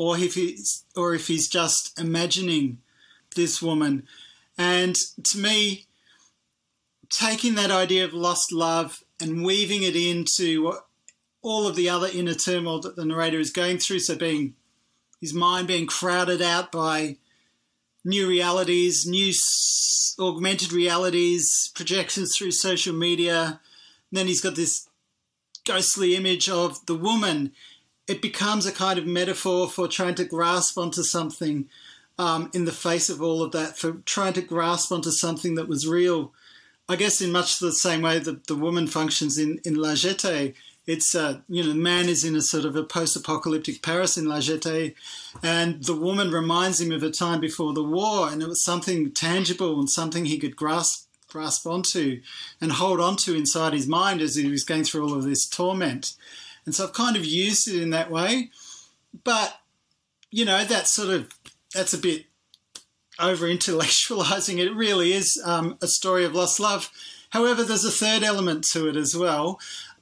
or 0.01 0.17
if 0.17 0.33
he's 0.33 0.83
or 0.95 1.13
if 1.13 1.27
he's 1.27 1.47
just 1.47 1.99
imagining 1.99 2.79
this 3.35 3.61
woman. 3.61 4.07
And 4.57 4.95
to 5.25 5.37
me, 5.37 5.85
taking 7.07 7.53
that 7.53 7.69
idea 7.69 8.03
of 8.05 8.11
lost 8.11 8.51
love 8.51 9.03
and 9.21 9.45
weaving 9.45 9.83
it 9.83 9.95
into 9.95 10.73
all 11.43 11.67
of 11.67 11.75
the 11.75 11.87
other 11.87 12.07
inner 12.11 12.33
turmoil 12.33 12.81
that 12.81 12.95
the 12.95 13.05
narrator 13.05 13.39
is 13.39 13.51
going 13.51 13.77
through, 13.77 13.99
so 13.99 14.15
being 14.15 14.55
his 15.19 15.35
mind 15.35 15.67
being 15.67 15.85
crowded 15.85 16.41
out 16.41 16.71
by 16.71 17.17
new 18.03 18.27
realities, 18.27 19.05
new 19.05 19.31
augmented 20.19 20.73
realities, 20.73 21.71
projections 21.75 22.35
through 22.35 22.53
social 22.53 22.95
media. 22.95 23.59
And 24.09 24.17
then 24.17 24.25
he's 24.25 24.41
got 24.41 24.55
this 24.55 24.89
ghostly 25.63 26.15
image 26.15 26.49
of 26.49 26.83
the 26.87 26.95
woman 26.95 27.51
it 28.11 28.21
becomes 28.21 28.65
a 28.65 28.73
kind 28.73 28.99
of 28.99 29.05
metaphor 29.05 29.69
for 29.69 29.87
trying 29.87 30.15
to 30.15 30.25
grasp 30.25 30.77
onto 30.77 31.01
something 31.01 31.69
um, 32.19 32.51
in 32.53 32.65
the 32.65 32.73
face 32.73 33.09
of 33.09 33.21
all 33.21 33.41
of 33.41 33.53
that, 33.53 33.77
for 33.77 33.93
trying 34.05 34.33
to 34.33 34.41
grasp 34.41 34.91
onto 34.91 35.11
something 35.11 35.55
that 35.55 35.69
was 35.69 35.87
real. 35.87 36.33
I 36.89 36.97
guess 36.97 37.21
in 37.21 37.31
much 37.31 37.59
the 37.59 37.71
same 37.71 38.01
way 38.01 38.19
that 38.19 38.47
the 38.47 38.55
woman 38.55 38.87
functions 38.87 39.37
in, 39.37 39.61
in 39.63 39.75
La 39.75 39.93
Jetée, 39.93 40.53
it's 40.85 41.15
uh, 41.15 41.39
you 41.47 41.63
know, 41.63 41.73
man 41.73 42.09
is 42.09 42.25
in 42.25 42.35
a 42.35 42.41
sort 42.41 42.65
of 42.65 42.75
a 42.75 42.83
post-apocalyptic 42.83 43.81
Paris 43.81 44.17
in 44.17 44.25
La 44.25 44.39
Jetée, 44.39 44.93
and 45.41 45.81
the 45.85 45.95
woman 45.95 46.31
reminds 46.31 46.81
him 46.81 46.91
of 46.91 47.03
a 47.03 47.11
time 47.11 47.39
before 47.39 47.71
the 47.71 47.83
war, 47.83 48.27
and 48.29 48.41
it 48.41 48.49
was 48.49 48.61
something 48.61 49.11
tangible 49.11 49.79
and 49.79 49.89
something 49.89 50.25
he 50.25 50.37
could 50.37 50.57
grasp 50.57 51.07
grasp 51.29 51.65
onto 51.65 52.19
and 52.59 52.73
hold 52.73 52.99
onto 52.99 53.33
inside 53.33 53.71
his 53.71 53.87
mind 53.87 54.19
as 54.19 54.35
he 54.35 54.49
was 54.49 54.65
going 54.65 54.83
through 54.83 55.07
all 55.07 55.13
of 55.13 55.23
this 55.23 55.47
torment. 55.47 56.13
And 56.65 56.75
so 56.75 56.85
I've 56.85 56.93
kind 56.93 57.15
of 57.15 57.25
used 57.25 57.67
it 57.67 57.81
in 57.81 57.89
that 57.91 58.11
way. 58.11 58.49
But, 59.23 59.57
you 60.29 60.45
know, 60.45 60.63
that's 60.63 60.93
sort 60.93 61.09
of, 61.09 61.29
that's 61.73 61.93
a 61.93 61.97
bit 61.97 62.25
over 63.19 63.45
intellectualizing 63.47 64.59
it. 64.65 64.73
Really 64.75 65.13
is 65.13 65.41
um, 65.45 65.77
a 65.81 65.87
story 65.87 66.25
of 66.25 66.35
lost 66.35 66.59
love. 66.59 66.91
However, 67.31 67.63
there's 67.63 67.85
a 67.85 67.91
third 67.91 68.23
element 68.23 68.65
to 68.73 68.89
it 68.89 68.97
as 68.97 69.15
well, 69.15 69.59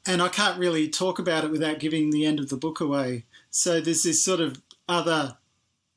and 0.07 0.21
I 0.21 0.29
can't 0.29 0.59
really 0.59 0.89
talk 0.89 1.19
about 1.19 1.43
it 1.43 1.51
without 1.51 1.79
giving 1.79 2.09
the 2.09 2.25
end 2.25 2.39
of 2.39 2.49
the 2.49 2.57
book 2.57 2.79
away. 2.79 3.25
So 3.51 3.79
there's 3.79 4.03
this 4.03 4.23
sort 4.23 4.39
of 4.39 4.61
other 4.87 5.37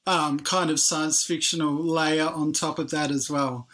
um, 0.07 0.41
kind 0.41 0.71
of 0.71 0.81
science 0.81 1.25
fictional 1.25 1.75
layer 1.75 2.27
on 2.27 2.53
top 2.53 2.79
of 2.79 2.91
that 2.91 3.11
as 3.11 3.31
well. 3.31 3.67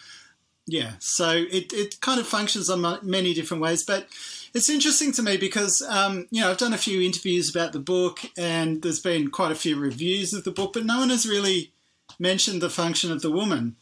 Yeah, 0.66 0.92
so 0.98 1.30
it, 1.30 1.72
it 1.72 2.00
kind 2.00 2.20
of 2.20 2.26
functions 2.26 2.68
on 2.68 2.98
many 3.02 3.32
different 3.32 3.62
ways, 3.62 3.82
but 3.82 4.06
it's 4.54 4.70
interesting 4.70 5.12
to 5.12 5.22
me 5.22 5.36
because 5.36 5.82
um, 5.88 6.26
you 6.30 6.40
know 6.40 6.50
I've 6.50 6.58
done 6.58 6.72
a 6.72 6.78
few 6.78 7.00
interviews 7.00 7.54
about 7.54 7.72
the 7.72 7.80
book, 7.80 8.20
and 8.36 8.82
there's 8.82 9.00
been 9.00 9.30
quite 9.30 9.52
a 9.52 9.56
few 9.56 9.78
reviews 9.78 10.32
of 10.32 10.44
the 10.44 10.50
book, 10.50 10.72
but 10.72 10.84
no 10.84 10.98
one 10.98 11.10
has 11.10 11.28
really 11.28 11.72
mentioned 12.18 12.62
the 12.62 12.70
function 12.70 13.12
of 13.12 13.22
the 13.22 13.30
woman. 13.30 13.76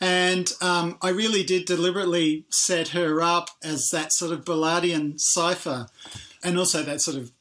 And 0.00 0.50
um, 0.62 0.96
I 1.02 1.10
really 1.10 1.42
did 1.42 1.66
deliberately 1.66 2.46
set 2.48 2.88
her 2.88 3.20
up 3.20 3.50
as 3.62 3.90
that 3.92 4.14
sort 4.14 4.32
of 4.32 4.44
Ballardian 4.44 5.14
cipher, 5.18 5.88
and 6.42 6.58
also 6.58 6.82
that 6.82 7.02
sort 7.02 7.18
of 7.18 7.32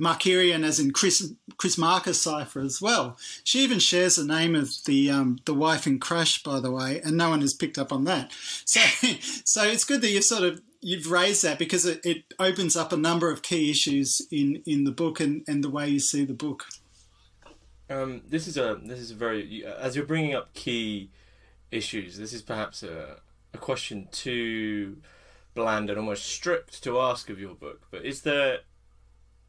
Markerian, 0.00 0.64
as 0.64 0.80
in 0.80 0.92
Chris 0.92 1.32
Chris 1.58 1.76
Marker's 1.76 2.20
cipher 2.20 2.60
as 2.60 2.80
well. 2.80 3.18
She 3.44 3.60
even 3.60 3.78
shares 3.78 4.16
the 4.16 4.24
name 4.24 4.54
of 4.54 4.70
the 4.86 5.10
um, 5.10 5.40
the 5.44 5.54
wife 5.54 5.86
in 5.86 5.98
Crash, 5.98 6.42
by 6.42 6.58
the 6.58 6.70
way, 6.70 7.00
and 7.04 7.16
no 7.16 7.28
one 7.28 7.42
has 7.42 7.52
picked 7.52 7.78
up 7.78 7.92
on 7.92 8.04
that. 8.04 8.32
So 8.64 8.80
so 9.44 9.64
it's 9.64 9.84
good 9.84 10.00
that 10.00 10.10
you've 10.10 10.24
sort 10.24 10.44
of 10.44 10.62
you've 10.80 11.10
raised 11.10 11.42
that 11.44 11.58
because 11.58 11.84
it, 11.84 12.00
it 12.04 12.24
opens 12.38 12.76
up 12.76 12.92
a 12.92 12.96
number 12.96 13.30
of 13.30 13.42
key 13.42 13.70
issues 13.70 14.22
in 14.30 14.62
in 14.66 14.84
the 14.84 14.90
book 14.90 15.20
and, 15.20 15.42
and 15.46 15.62
the 15.62 15.70
way 15.70 15.88
you 15.88 16.00
see 16.00 16.24
the 16.24 16.34
book. 16.34 16.66
Um, 17.88 18.22
this 18.28 18.46
is 18.46 18.56
a 18.56 18.78
this 18.82 18.98
is 18.98 19.10
a 19.10 19.14
very 19.14 19.64
as 19.64 19.96
you're 19.96 20.06
bringing 20.06 20.34
up 20.34 20.54
key 20.54 21.10
issues. 21.70 22.18
This 22.18 22.32
is 22.32 22.42
perhaps 22.42 22.82
a 22.82 23.16
a 23.52 23.58
question 23.58 24.08
too 24.12 24.98
bland 25.54 25.90
and 25.90 25.98
almost 25.98 26.24
strict 26.26 26.82
to 26.84 27.00
ask 27.00 27.28
of 27.28 27.40
your 27.40 27.54
book. 27.54 27.82
But 27.90 28.04
is 28.04 28.22
there 28.22 28.60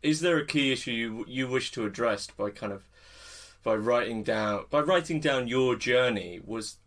is 0.02 0.22
there 0.22 0.38
a 0.38 0.46
key 0.46 0.72
issue 0.72 0.92
you 0.92 1.26
you 1.28 1.48
wish 1.48 1.72
to 1.74 1.86
address 1.86 2.28
by 2.28 2.50
kind 2.50 2.74
of 2.74 2.88
by 3.64 3.76
writing 3.76 4.24
down 4.24 4.66
by 4.70 4.80
writing 4.80 5.20
down 5.20 5.48
your 5.48 5.76
journey 5.76 6.42
was 6.44 6.78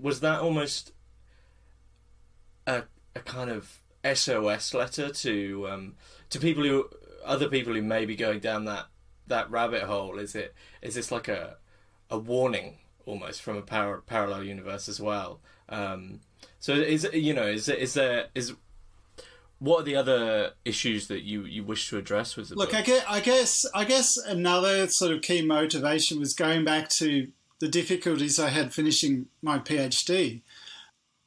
was 0.00 0.20
that 0.20 0.40
almost 0.40 0.92
a 2.66 2.84
a 3.14 3.20
kind 3.20 3.50
of 3.50 3.78
SOS 4.04 4.74
letter 4.74 5.10
to 5.10 5.68
um, 5.68 5.94
to 6.30 6.38
people 6.38 6.64
who 6.64 6.88
other 7.24 7.48
people 7.48 7.74
who 7.74 7.82
may 7.82 8.04
be 8.04 8.16
going 8.16 8.40
down 8.40 8.64
that 8.66 8.86
that 9.26 9.50
rabbit 9.50 9.82
hole. 9.82 10.18
Is 10.18 10.34
it 10.34 10.54
is 10.82 10.94
this 10.94 11.10
like 11.10 11.28
a 11.28 11.56
a 12.10 12.18
warning 12.18 12.78
almost 13.06 13.42
from 13.42 13.56
a 13.56 13.62
par- 13.62 14.02
parallel 14.06 14.44
universe 14.44 14.88
as 14.88 15.00
well? 15.00 15.40
Um, 15.68 16.20
so 16.60 16.74
is 16.74 17.08
you 17.12 17.34
know 17.34 17.46
is 17.46 17.68
is 17.68 17.94
there 17.94 18.26
is 18.34 18.54
what 19.60 19.80
are 19.80 19.84
the 19.84 19.96
other 19.96 20.52
issues 20.64 21.08
that 21.08 21.22
you, 21.22 21.44
you 21.44 21.62
wish 21.64 21.88
to 21.88 21.96
address 21.96 22.36
with 22.36 22.48
the 22.48 22.54
look 22.56 22.72
book? 22.72 22.80
I 22.80 22.82
guess, 22.82 23.04
I 23.08 23.20
guess 23.20 23.64
I 23.74 23.84
guess 23.84 24.16
another 24.18 24.88
sort 24.88 25.12
of 25.12 25.22
key 25.22 25.42
motivation 25.42 26.18
was 26.18 26.34
going 26.34 26.64
back 26.64 26.88
to 26.98 27.28
the 27.60 27.68
difficulties 27.68 28.38
I 28.38 28.50
had 28.50 28.74
finishing 28.74 29.26
my 29.40 29.58
PhD 29.58 30.42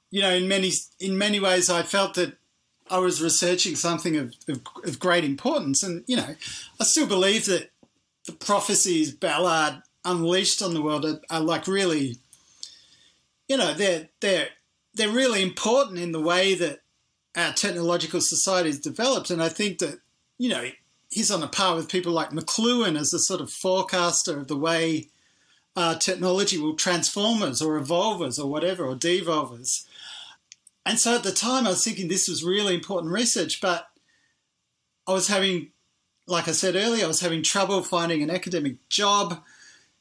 you 0.09 0.21
know 0.21 0.31
in 0.31 0.47
many 0.47 0.71
in 0.99 1.17
many 1.17 1.39
ways 1.39 1.69
I 1.69 1.83
felt 1.83 2.15
that 2.15 2.37
I 2.89 2.99
was 2.99 3.21
researching 3.21 3.75
something 3.75 4.17
of, 4.17 4.33
of, 4.47 4.61
of, 4.83 4.99
great 4.99 5.23
importance. 5.23 5.83
And, 5.83 6.03
you 6.07 6.15
know, 6.15 6.35
I 6.79 6.83
still 6.83 7.07
believe 7.07 7.45
that 7.45 7.69
the 8.25 8.31
prophecies 8.33 9.11
Ballard 9.11 9.81
unleashed 10.05 10.61
on 10.61 10.73
the 10.73 10.81
world 10.81 11.05
are, 11.05 11.19
are 11.29 11.41
like 11.41 11.67
really, 11.67 12.17
you 13.47 13.57
know, 13.57 13.73
they're, 13.73 14.09
they're, 14.21 14.49
they're 14.93 15.09
really 15.09 15.41
important 15.41 15.99
in 15.99 16.11
the 16.11 16.21
way 16.21 16.55
that 16.55 16.81
our 17.35 17.53
technological 17.53 18.21
society 18.21 18.69
has 18.69 18.79
developed. 18.79 19.29
And 19.29 19.41
I 19.41 19.49
think 19.49 19.79
that, 19.79 19.99
you 20.37 20.49
know, 20.49 20.69
he's 21.09 21.31
on 21.31 21.43
a 21.43 21.47
par 21.47 21.75
with 21.75 21.89
people 21.89 22.11
like 22.11 22.31
McLuhan 22.31 22.97
as 22.97 23.13
a 23.13 23.19
sort 23.19 23.41
of 23.41 23.51
forecaster 23.51 24.37
of 24.37 24.47
the 24.47 24.57
way 24.57 25.07
uh, 25.75 25.95
technology 25.95 26.57
will 26.57 26.75
transform 26.75 27.43
us 27.43 27.61
or 27.61 27.77
evolve 27.77 28.21
us 28.21 28.39
or 28.39 28.49
whatever, 28.49 28.85
or 28.85 28.95
devolve 28.95 29.51
us. 29.53 29.86
And 30.87 30.97
so 30.97 31.15
at 31.15 31.23
the 31.23 31.33
time, 31.33 31.67
I 31.67 31.71
was 31.71 31.83
thinking 31.83 32.07
this 32.07 32.29
was 32.29 32.45
really 32.45 32.73
important 32.73 33.11
research, 33.11 33.59
but 33.59 33.89
I 35.05 35.11
was 35.11 35.27
having, 35.27 35.71
like 36.27 36.47
I 36.47 36.53
said 36.53 36.77
earlier, 36.77 37.03
I 37.03 37.09
was 37.09 37.19
having 37.19 37.43
trouble 37.43 37.83
finding 37.83 38.23
an 38.23 38.29
academic 38.29 38.87
job. 38.87 39.43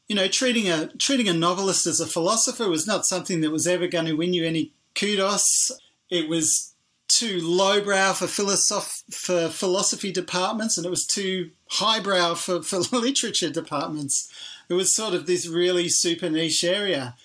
You 0.07 0.15
know, 0.15 0.29
treating 0.29 0.69
a 0.69 0.87
treating 0.87 1.29
a 1.29 1.33
novelist 1.33 1.89
as 1.89 1.99
a 1.99 2.07
philosopher 2.07 2.69
was 2.69 2.87
not 2.87 3.05
something 3.05 3.41
that 3.41 3.51
was 3.51 3.67
ever 3.67 3.89
going 3.89 4.05
to 4.05 4.13
win 4.13 4.33
you 4.33 4.45
any 4.45 4.75
kudos. 4.95 5.73
It 6.09 6.29
was 6.29 6.75
too 7.09 7.41
lowbrow 7.43 8.13
for 8.13 8.27
philosoph- 8.27 9.03
for 9.13 9.49
philosophy 9.49 10.13
departments, 10.13 10.77
and 10.77 10.87
it 10.87 10.91
was 10.91 11.05
too 11.05 11.51
highbrow 11.71 12.35
for, 12.35 12.63
for 12.63 12.79
literature 12.97 13.51
departments. 13.51 14.33
It 14.69 14.75
was 14.75 14.95
sort 14.95 15.15
of 15.15 15.27
this 15.27 15.49
really 15.49 15.89
super 15.89 16.31
niche 16.31 16.63
area. 16.63 17.17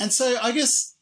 And 0.00 0.12
so 0.12 0.36
I 0.42 0.50
guess 0.50 0.93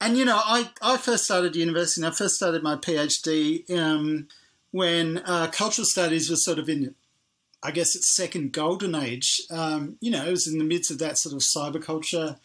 and 0.00 0.16
you 0.16 0.24
know, 0.24 0.40
I, 0.42 0.70
I 0.80 0.96
first 0.96 1.24
started 1.24 1.56
university 1.56 2.00
and 2.00 2.12
I 2.12 2.14
first 2.14 2.36
started 2.36 2.62
my 2.62 2.76
PhD 2.76 3.68
um, 3.76 4.28
when 4.70 5.18
uh, 5.24 5.48
cultural 5.48 5.84
studies 5.84 6.30
was 6.30 6.44
sort 6.44 6.58
of 6.58 6.68
in, 6.68 6.94
I 7.62 7.72
guess, 7.72 7.96
its 7.96 8.14
second 8.14 8.52
golden 8.52 8.94
age. 8.94 9.40
Um, 9.50 9.96
you 10.00 10.10
know, 10.10 10.24
it 10.24 10.30
was 10.30 10.46
in 10.46 10.58
the 10.58 10.64
midst 10.64 10.90
of 10.90 10.98
that 10.98 11.18
sort 11.18 11.34
of 11.34 11.40
cyberculture. 11.40 12.38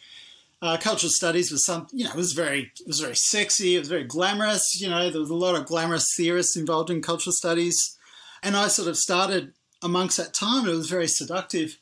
Uh, 0.60 0.76
cultural 0.78 1.10
studies 1.10 1.52
was 1.52 1.64
some, 1.64 1.86
you 1.92 2.04
know, 2.04 2.10
it 2.10 2.16
was 2.16 2.32
very, 2.32 2.72
it 2.80 2.86
was 2.86 3.00
very 3.00 3.16
sexy. 3.16 3.76
It 3.76 3.80
was 3.80 3.88
very 3.88 4.04
glamorous. 4.04 4.80
You 4.80 4.90
know, 4.90 5.10
there 5.10 5.20
was 5.20 5.30
a 5.30 5.34
lot 5.34 5.54
of 5.54 5.66
glamorous 5.66 6.14
theorists 6.16 6.56
involved 6.56 6.90
in 6.90 7.02
cultural 7.02 7.32
studies, 7.32 7.96
and 8.42 8.56
I 8.56 8.68
sort 8.68 8.88
of 8.88 8.96
started 8.96 9.52
amongst 9.82 10.16
that 10.16 10.34
time. 10.34 10.66
It 10.66 10.74
was 10.74 10.88
very 10.88 11.06
seductive, 11.06 11.76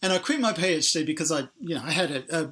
and 0.00 0.12
I 0.12 0.18
quit 0.18 0.40
my 0.40 0.52
PhD 0.52 1.04
because 1.04 1.32
I, 1.32 1.48
you 1.60 1.74
know, 1.74 1.82
I 1.84 1.90
had 1.90 2.10
a, 2.12 2.42
a 2.42 2.50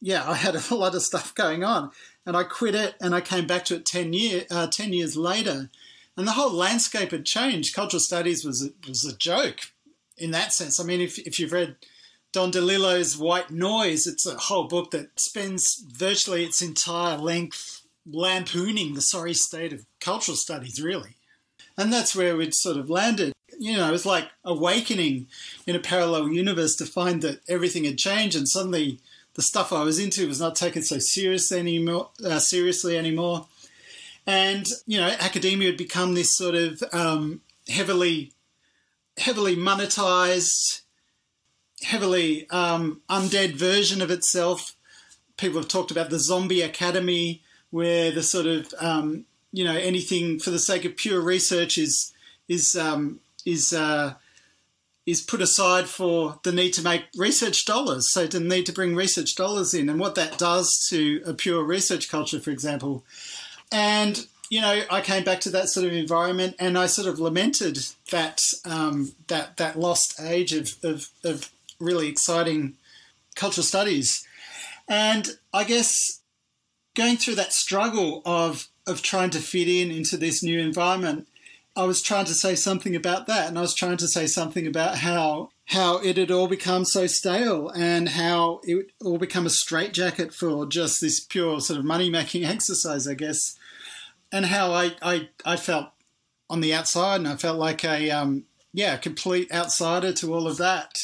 yeah, 0.00 0.28
I 0.28 0.34
had 0.34 0.54
a 0.70 0.74
lot 0.74 0.94
of 0.94 1.02
stuff 1.02 1.34
going 1.34 1.64
on, 1.64 1.90
and 2.26 2.36
I 2.36 2.44
quit 2.44 2.74
it, 2.74 2.94
and 3.00 3.14
I 3.14 3.20
came 3.20 3.46
back 3.46 3.64
to 3.66 3.76
it 3.76 3.86
ten 3.86 4.12
year 4.12 4.44
uh, 4.50 4.66
ten 4.66 4.92
years 4.92 5.16
later, 5.16 5.70
and 6.16 6.26
the 6.26 6.32
whole 6.32 6.52
landscape 6.52 7.10
had 7.10 7.24
changed. 7.24 7.74
Cultural 7.74 8.00
studies 8.00 8.44
was 8.44 8.70
was 8.86 9.04
a 9.04 9.16
joke 9.16 9.60
in 10.16 10.30
that 10.32 10.52
sense. 10.52 10.80
I 10.80 10.84
mean, 10.84 11.00
if 11.00 11.18
if 11.18 11.38
you've 11.38 11.52
read 11.52 11.76
Don 12.32 12.52
DeLillo's 12.52 13.16
White 13.16 13.50
Noise, 13.50 14.06
it's 14.06 14.26
a 14.26 14.36
whole 14.36 14.68
book 14.68 14.90
that 14.90 15.18
spends 15.18 15.84
virtually 15.88 16.44
its 16.44 16.60
entire 16.60 17.16
length 17.16 17.82
lampooning 18.10 18.94
the 18.94 19.00
sorry 19.00 19.34
state 19.34 19.72
of 19.72 19.86
cultural 20.00 20.36
studies, 20.36 20.82
really. 20.82 21.16
And 21.76 21.92
that's 21.92 22.16
where 22.16 22.36
we'd 22.36 22.54
sort 22.54 22.76
of 22.76 22.90
landed. 22.90 23.32
You 23.58 23.76
know, 23.76 23.88
it 23.88 23.92
was 23.92 24.06
like 24.06 24.28
awakening 24.44 25.26
in 25.66 25.76
a 25.76 25.80
parallel 25.80 26.28
universe 26.28 26.74
to 26.76 26.86
find 26.86 27.22
that 27.22 27.40
everything 27.48 27.84
had 27.84 27.98
changed 27.98 28.36
and 28.36 28.48
suddenly 28.48 29.00
the 29.38 29.42
stuff 29.42 29.72
I 29.72 29.84
was 29.84 30.00
into 30.00 30.26
was 30.26 30.40
not 30.40 30.56
taken 30.56 30.82
so 30.82 30.98
seriously 30.98 31.60
anymore. 31.60 32.10
Uh, 32.24 32.40
seriously 32.40 32.98
anymore, 32.98 33.46
and 34.26 34.66
you 34.84 34.98
know, 34.98 35.14
academia 35.20 35.68
had 35.68 35.78
become 35.78 36.14
this 36.14 36.36
sort 36.36 36.56
of 36.56 36.82
um, 36.92 37.40
heavily, 37.68 38.32
heavily 39.16 39.54
monetized, 39.54 40.80
heavily 41.84 42.50
um, 42.50 43.00
undead 43.08 43.54
version 43.54 44.02
of 44.02 44.10
itself. 44.10 44.74
People 45.36 45.60
have 45.60 45.68
talked 45.68 45.92
about 45.92 46.10
the 46.10 46.18
zombie 46.18 46.62
academy, 46.62 47.40
where 47.70 48.10
the 48.10 48.24
sort 48.24 48.46
of 48.46 48.74
um, 48.80 49.24
you 49.52 49.62
know 49.62 49.76
anything 49.76 50.40
for 50.40 50.50
the 50.50 50.58
sake 50.58 50.84
of 50.84 50.96
pure 50.96 51.20
research 51.20 51.78
is 51.78 52.12
is 52.48 52.74
um, 52.74 53.20
is 53.46 53.72
uh, 53.72 54.14
is 55.08 55.22
put 55.22 55.40
aside 55.40 55.88
for 55.88 56.38
the 56.42 56.52
need 56.52 56.74
to 56.74 56.82
make 56.82 57.04
research 57.16 57.64
dollars. 57.64 58.12
So 58.12 58.26
the 58.26 58.40
need 58.40 58.66
to 58.66 58.72
bring 58.72 58.94
research 58.94 59.34
dollars 59.34 59.72
in 59.72 59.88
and 59.88 59.98
what 59.98 60.14
that 60.16 60.36
does 60.36 60.86
to 60.90 61.22
a 61.24 61.32
pure 61.32 61.64
research 61.64 62.10
culture, 62.10 62.38
for 62.38 62.50
example. 62.50 63.04
And 63.72 64.26
you 64.50 64.60
know, 64.60 64.82
I 64.90 65.00
came 65.00 65.24
back 65.24 65.40
to 65.40 65.50
that 65.50 65.68
sort 65.68 65.86
of 65.86 65.92
environment, 65.92 66.56
and 66.58 66.78
I 66.78 66.86
sort 66.86 67.08
of 67.08 67.18
lamented 67.18 67.78
that 68.10 68.40
um, 68.66 69.12
that 69.28 69.56
that 69.56 69.78
lost 69.78 70.20
age 70.20 70.52
of, 70.52 70.72
of, 70.82 71.08
of 71.24 71.50
really 71.80 72.08
exciting 72.08 72.74
cultural 73.34 73.64
studies. 73.64 74.26
And 74.88 75.38
I 75.54 75.64
guess 75.64 76.20
going 76.94 77.16
through 77.16 77.36
that 77.36 77.52
struggle 77.54 78.20
of 78.26 78.68
of 78.86 79.00
trying 79.00 79.30
to 79.30 79.38
fit 79.38 79.68
in 79.68 79.90
into 79.90 80.18
this 80.18 80.42
new 80.42 80.58
environment 80.60 81.28
I 81.78 81.84
was 81.84 82.02
trying 82.02 82.24
to 82.24 82.34
say 82.34 82.56
something 82.56 82.96
about 82.96 83.28
that, 83.28 83.46
and 83.46 83.56
I 83.56 83.60
was 83.60 83.72
trying 83.72 83.98
to 83.98 84.08
say 84.08 84.26
something 84.26 84.66
about 84.66 84.98
how 84.98 85.50
how 85.66 85.98
it 85.98 86.16
had 86.16 86.32
all 86.32 86.48
become 86.48 86.84
so 86.84 87.06
stale 87.06 87.68
and 87.68 88.08
how 88.08 88.60
it 88.64 88.90
all 89.00 89.16
become 89.16 89.46
a 89.46 89.50
straitjacket 89.50 90.34
for 90.34 90.66
just 90.66 91.00
this 91.00 91.20
pure 91.20 91.60
sort 91.60 91.78
of 91.78 91.84
money 91.84 92.10
making 92.10 92.44
exercise, 92.56 93.06
I 93.06 93.14
guess, 93.14 93.56
and 94.32 94.46
how 94.46 94.72
I, 94.72 94.96
I 95.00 95.28
I 95.44 95.56
felt 95.56 95.90
on 96.50 96.62
the 96.62 96.74
outside, 96.74 97.20
and 97.20 97.28
I 97.28 97.36
felt 97.36 97.60
like 97.60 97.84
a 97.84 98.10
um, 98.10 98.42
yeah 98.72 98.96
complete 98.96 99.52
outsider 99.52 100.12
to 100.14 100.34
all 100.34 100.48
of 100.48 100.56
that. 100.56 100.96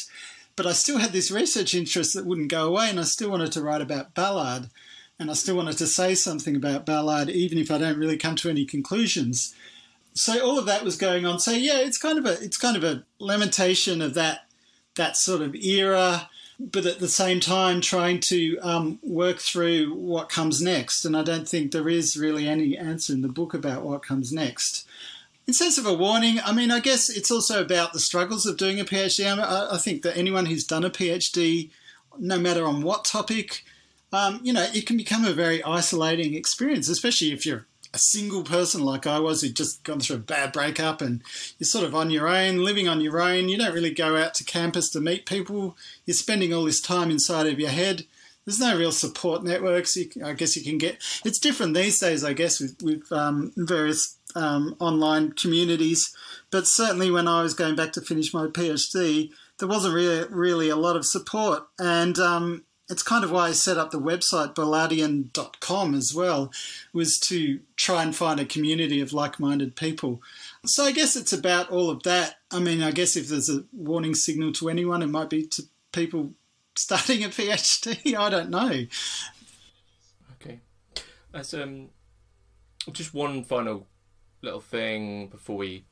but 0.57 0.65
I 0.65 0.73
still 0.73 0.97
had 0.97 1.13
this 1.13 1.31
research 1.31 1.73
interest 1.73 2.13
that 2.15 2.25
wouldn't 2.25 2.51
go 2.51 2.67
away, 2.67 2.89
and 2.89 2.99
I 2.99 3.03
still 3.03 3.31
wanted 3.31 3.53
to 3.53 3.61
write 3.61 3.81
about 3.81 4.13
Ballard, 4.13 4.69
and 5.17 5.31
I 5.31 5.35
still 5.35 5.55
wanted 5.55 5.77
to 5.77 5.87
say 5.87 6.15
something 6.15 6.57
about 6.57 6.85
Ballard, 6.85 7.29
even 7.29 7.57
if 7.57 7.71
I 7.71 7.77
don't 7.77 7.97
really 7.97 8.17
come 8.17 8.35
to 8.35 8.49
any 8.49 8.65
conclusions. 8.65 9.55
So 10.15 10.39
all 10.39 10.57
of 10.57 10.65
that 10.65 10.83
was 10.83 10.95
going 10.95 11.25
on. 11.25 11.39
So 11.39 11.51
yeah, 11.51 11.79
it's 11.79 11.97
kind 11.97 12.17
of 12.17 12.25
a 12.25 12.41
it's 12.41 12.57
kind 12.57 12.77
of 12.77 12.83
a 12.83 13.03
lamentation 13.19 14.01
of 14.01 14.13
that 14.13 14.45
that 14.95 15.17
sort 15.17 15.41
of 15.41 15.53
era, 15.55 16.29
but 16.57 16.85
at 16.85 16.99
the 16.99 17.09
same 17.09 17.41
time 17.41 17.81
trying 17.81 18.21
to 18.21 18.57
um, 18.59 18.99
work 19.03 19.39
through 19.39 19.93
what 19.93 20.29
comes 20.29 20.61
next. 20.61 21.03
And 21.03 21.17
I 21.17 21.23
don't 21.23 21.47
think 21.47 21.71
there 21.71 21.89
is 21.89 22.15
really 22.15 22.47
any 22.47 22.77
answer 22.77 23.11
in 23.11 23.21
the 23.21 23.27
book 23.27 23.53
about 23.53 23.83
what 23.83 24.03
comes 24.03 24.31
next. 24.31 24.87
In 25.47 25.53
sense 25.53 25.77
of 25.77 25.85
a 25.85 25.93
warning, 25.93 26.39
I 26.43 26.53
mean, 26.53 26.71
I 26.71 26.79
guess 26.79 27.09
it's 27.09 27.29
also 27.29 27.61
about 27.61 27.91
the 27.91 27.99
struggles 27.99 28.45
of 28.45 28.57
doing 28.57 28.79
a 28.79 28.85
PhD. 28.85 29.27
I, 29.37 29.75
I 29.75 29.77
think 29.77 30.01
that 30.03 30.17
anyone 30.17 30.45
who's 30.45 30.63
done 30.63 30.85
a 30.85 30.89
PhD, 30.89 31.69
no 32.17 32.39
matter 32.39 32.65
on 32.65 32.81
what 32.81 33.03
topic, 33.03 33.63
um, 34.13 34.39
you 34.41 34.53
know, 34.53 34.65
it 34.73 34.87
can 34.87 34.95
become 34.95 35.25
a 35.25 35.33
very 35.33 35.61
isolating 35.63 36.35
experience, 36.35 36.87
especially 36.87 37.33
if 37.33 37.45
you're 37.45 37.67
a 37.95 37.97
single 37.97 38.43
person 38.43 38.81
like 38.81 39.07
I 39.07 39.19
was 39.19 39.41
who'd 39.41 39.55
just 39.55 39.81
gone 39.85 40.01
through 40.01 40.17
a 40.17 40.19
bad 40.19 40.51
breakup 40.51 41.01
and 41.01 41.23
you're 41.57 41.65
sort 41.65 41.85
of 41.85 41.95
on 41.95 42.09
your 42.09 42.27
own, 42.27 42.57
living 42.57 42.89
on 42.89 42.99
your 42.99 43.21
own. 43.21 43.47
You 43.47 43.57
don't 43.57 43.73
really 43.73 43.93
go 43.93 44.17
out 44.17 44.33
to 44.35 44.43
campus 44.43 44.89
to 44.91 44.99
meet 44.99 45.25
people. 45.25 45.77
You're 46.05 46.13
spending 46.13 46.53
all 46.53 46.65
this 46.65 46.81
time 46.81 47.09
inside 47.09 47.47
of 47.47 47.57
your 47.57 47.69
head. 47.69 48.05
There's 48.43 48.59
no 48.59 48.77
real 48.77 48.91
support 48.91 49.45
networks. 49.45 49.95
You, 49.95 50.09
I 50.23 50.33
guess 50.33 50.57
you 50.57 50.63
can 50.63 50.77
get. 50.77 51.01
It's 51.23 51.39
different 51.39 51.73
these 51.73 51.97
days, 51.97 52.25
I 52.25 52.33
guess, 52.33 52.59
with, 52.59 52.75
with 52.83 53.11
um, 53.13 53.53
various 53.55 54.17
um, 54.35 54.75
online 54.79 55.31
communities. 55.31 56.13
But 56.51 56.67
certainly 56.67 57.09
when 57.09 57.29
I 57.29 57.43
was 57.43 57.53
going 57.53 57.77
back 57.77 57.93
to 57.93 58.01
finish 58.01 58.33
my 58.33 58.47
PhD, 58.47 59.29
there 59.59 59.69
wasn't 59.69 59.95
really, 59.95 60.27
really 60.29 60.69
a 60.69 60.75
lot 60.75 60.97
of 60.97 61.05
support. 61.05 61.63
And 61.79 62.19
um, 62.19 62.65
it's 62.89 63.03
kind 63.03 63.23
of 63.23 63.31
why 63.31 63.47
I 63.47 63.51
set 63.51 63.77
up 63.77 63.91
the 63.91 63.99
website 63.99 64.53
ballardian.com 64.53 65.95
as 65.95 66.13
well, 66.15 66.51
was 66.93 67.17
to 67.27 67.59
try 67.75 68.03
and 68.03 68.15
find 68.15 68.39
a 68.39 68.45
community 68.45 69.01
of 69.01 69.13
like 69.13 69.39
minded 69.39 69.75
people. 69.75 70.21
So 70.65 70.83
I 70.83 70.91
guess 70.91 71.15
it's 71.15 71.33
about 71.33 71.71
all 71.71 71.89
of 71.89 72.03
that. 72.03 72.35
I 72.51 72.59
mean, 72.59 72.83
I 72.83 72.91
guess 72.91 73.15
if 73.15 73.27
there's 73.27 73.49
a 73.49 73.63
warning 73.73 74.13
signal 74.13 74.53
to 74.53 74.69
anyone, 74.69 75.01
it 75.01 75.07
might 75.07 75.29
be 75.29 75.47
to 75.47 75.63
people 75.91 76.33
starting 76.75 77.23
a 77.23 77.29
PhD. 77.29 78.15
I 78.15 78.29
don't 78.29 78.49
know. 78.49 78.85
Okay. 80.33 80.59
As 81.33 81.53
um, 81.53 81.89
just 82.91 83.13
one 83.13 83.43
final 83.43 83.87
little 84.41 84.61
thing 84.61 85.27
before 85.27 85.57
we 85.57 85.85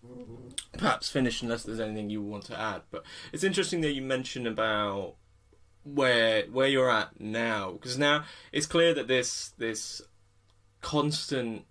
perhaps 0.78 1.10
finish, 1.10 1.41
unless 1.41 1.64
there's 1.64 1.80
anything 1.80 2.12
you 2.12 2.22
want 2.22 2.46
to 2.46 2.60
add. 2.60 2.84
But 2.91 3.04
it's 3.32 3.44
interesting 3.44 3.82
that 3.82 3.94
you 3.94 4.04
mentioned 4.04 4.46
about 4.46 5.16
where 5.84 6.44
where 6.46 6.68
you're 6.68 6.90
at 6.90 7.20
now, 7.20 7.72
because 7.72 7.98
now 7.98 8.24
it's 8.52 8.66
clear 8.66 8.94
that 8.94 9.08
this 9.08 9.54
this 9.58 10.02
constant 10.82 11.66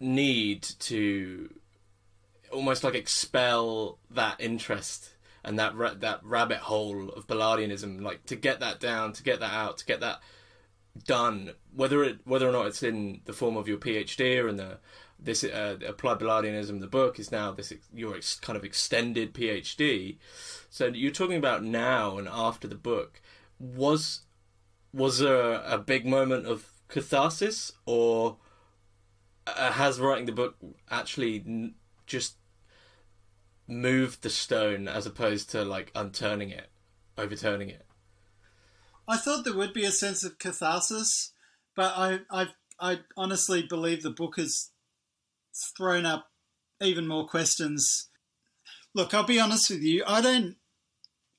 need 0.00 0.62
to 0.62 1.52
almost 2.52 2.84
like 2.84 2.94
expel 2.94 3.98
that 4.10 4.36
interest 4.38 5.14
and 5.42 5.58
that 5.58 5.74
ra- 5.74 5.94
that 5.94 6.20
rabbit 6.22 6.58
hole 6.58 7.10
of 7.10 7.26
Ballardianism, 7.26 8.00
like 8.00 8.24
to 8.26 8.36
get 8.36 8.60
that 8.60 8.80
down, 8.80 9.12
to 9.12 9.22
get 9.22 9.40
that 9.40 9.52
out, 9.52 9.78
to 9.78 9.84
get 9.84 10.00
that 10.00 10.20
done, 11.06 11.52
whether 11.74 12.02
it 12.04 12.18
whether 12.24 12.48
or 12.48 12.52
not 12.52 12.66
it's 12.66 12.82
in 12.82 13.20
the 13.24 13.32
form 13.32 13.56
of 13.56 13.68
your 13.68 13.78
PhD 13.78 14.42
or 14.42 14.48
in 14.48 14.56
the 14.56 14.78
this 15.24 15.42
uh, 15.42 15.78
applied 15.86 16.18
Ballardianism, 16.18 16.80
the 16.80 16.86
book 16.86 17.18
is 17.18 17.32
now 17.32 17.50
this 17.52 17.72
your 17.92 18.16
ex- 18.16 18.38
kind 18.38 18.56
of 18.56 18.64
extended 18.64 19.34
PhD. 19.34 20.18
So 20.70 20.86
you're 20.86 21.12
talking 21.12 21.36
about 21.36 21.64
now 21.64 22.18
and 22.18 22.28
after 22.28 22.68
the 22.68 22.74
book. 22.74 23.20
Was 23.58 24.20
was 24.92 25.18
there 25.18 25.62
a 25.64 25.78
big 25.78 26.06
moment 26.06 26.46
of 26.46 26.72
catharsis, 26.88 27.72
or 27.86 28.36
uh, 29.46 29.72
has 29.72 30.00
writing 30.00 30.26
the 30.26 30.32
book 30.32 30.56
actually 30.90 31.72
just 32.06 32.36
moved 33.66 34.22
the 34.22 34.30
stone 34.30 34.86
as 34.86 35.06
opposed 35.06 35.50
to 35.50 35.64
like 35.64 35.90
unturning 35.94 36.50
it, 36.50 36.68
overturning 37.16 37.70
it? 37.70 37.86
I 39.08 39.16
thought 39.16 39.44
there 39.44 39.56
would 39.56 39.72
be 39.72 39.84
a 39.84 39.92
sense 39.92 40.24
of 40.24 40.38
catharsis, 40.38 41.32
but 41.74 41.94
I 41.96 42.20
I 42.30 42.48
I 42.80 43.00
honestly 43.16 43.62
believe 43.62 44.02
the 44.02 44.10
book 44.10 44.36
has 44.36 44.70
thrown 45.76 46.06
up 46.06 46.30
even 46.82 47.06
more 47.06 47.26
questions. 47.26 48.08
Look, 48.94 49.14
I'll 49.14 49.24
be 49.24 49.40
honest 49.40 49.70
with 49.70 49.82
you. 49.82 50.04
I 50.06 50.20
don't. 50.20 50.56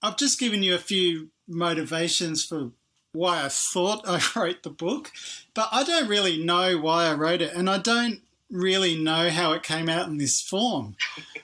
I've 0.02 0.18
just 0.18 0.40
given 0.40 0.64
you 0.64 0.76
a 0.76 0.80
few 0.80 1.30
motivations 1.48 2.44
for 2.44 2.72
why 3.14 3.44
I 3.44 3.50
thought 3.50 4.02
I 4.08 4.22
wrote 4.36 4.64
the 4.64 4.70
book, 4.70 5.12
but 5.54 5.70
I 5.72 5.84
don't 5.84 6.10
really 6.10 6.44
know 6.44 6.78
why 6.78 7.06
I 7.06 7.14
wrote 7.14 7.42
it, 7.42 7.54
and 7.54 7.70
I 7.70 7.78
don't 7.78 8.22
really 8.52 9.02
know 9.02 9.30
how 9.30 9.54
it 9.54 9.64
came 9.64 9.90
out 9.90 10.08
in 10.08 10.18
this 10.18 10.42
form. 10.42 10.96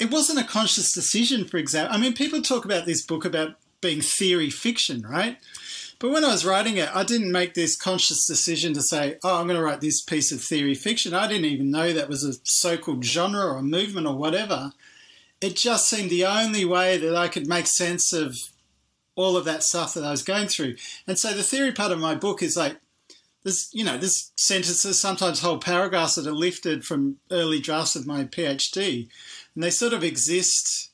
It 0.00 0.12
wasn't 0.12 0.38
a 0.38 0.44
conscious 0.44 0.92
decision, 0.92 1.44
for 1.44 1.56
example. 1.56 1.92
I 1.92 1.98
mean, 1.98 2.12
people 2.12 2.40
talk 2.40 2.64
about 2.64 2.86
this 2.86 3.04
book 3.04 3.24
about 3.24 3.56
being 3.80 4.00
theory 4.00 4.48
fiction, 4.48 5.02
right? 5.02 5.38
But 6.00 6.10
when 6.10 6.24
I 6.24 6.28
was 6.28 6.46
writing 6.46 6.76
it, 6.76 6.94
I 6.94 7.02
didn't 7.02 7.32
make 7.32 7.54
this 7.54 7.74
conscious 7.74 8.24
decision 8.24 8.72
to 8.74 8.82
say, 8.82 9.18
oh, 9.24 9.40
I'm 9.40 9.48
going 9.48 9.58
to 9.58 9.64
write 9.64 9.80
this 9.80 10.00
piece 10.00 10.30
of 10.30 10.40
theory 10.40 10.74
fiction. 10.74 11.12
I 11.12 11.26
didn't 11.26 11.46
even 11.46 11.72
know 11.72 11.92
that 11.92 12.08
was 12.08 12.24
a 12.24 12.34
so 12.44 12.76
called 12.76 13.04
genre 13.04 13.44
or 13.44 13.56
a 13.56 13.62
movement 13.62 14.06
or 14.06 14.14
whatever. 14.14 14.72
It 15.40 15.56
just 15.56 15.88
seemed 15.88 16.10
the 16.10 16.24
only 16.24 16.64
way 16.64 16.98
that 16.98 17.16
I 17.16 17.26
could 17.26 17.48
make 17.48 17.66
sense 17.66 18.12
of 18.12 18.36
all 19.16 19.36
of 19.36 19.44
that 19.46 19.64
stuff 19.64 19.94
that 19.94 20.04
I 20.04 20.12
was 20.12 20.22
going 20.22 20.46
through. 20.46 20.76
And 21.08 21.18
so 21.18 21.32
the 21.32 21.42
theory 21.42 21.72
part 21.72 21.90
of 21.90 21.98
my 21.98 22.14
book 22.14 22.42
is 22.42 22.56
like, 22.56 22.76
there's, 23.42 23.68
you 23.72 23.82
know, 23.84 23.98
there's 23.98 24.30
sentences, 24.36 25.00
sometimes 25.00 25.40
whole 25.40 25.58
paragraphs 25.58 26.14
that 26.14 26.26
are 26.26 26.32
lifted 26.32 26.84
from 26.84 27.16
early 27.30 27.60
drafts 27.60 27.96
of 27.96 28.06
my 28.06 28.24
PhD. 28.24 29.08
And 29.54 29.64
they 29.64 29.70
sort 29.70 29.92
of 29.92 30.04
exist 30.04 30.87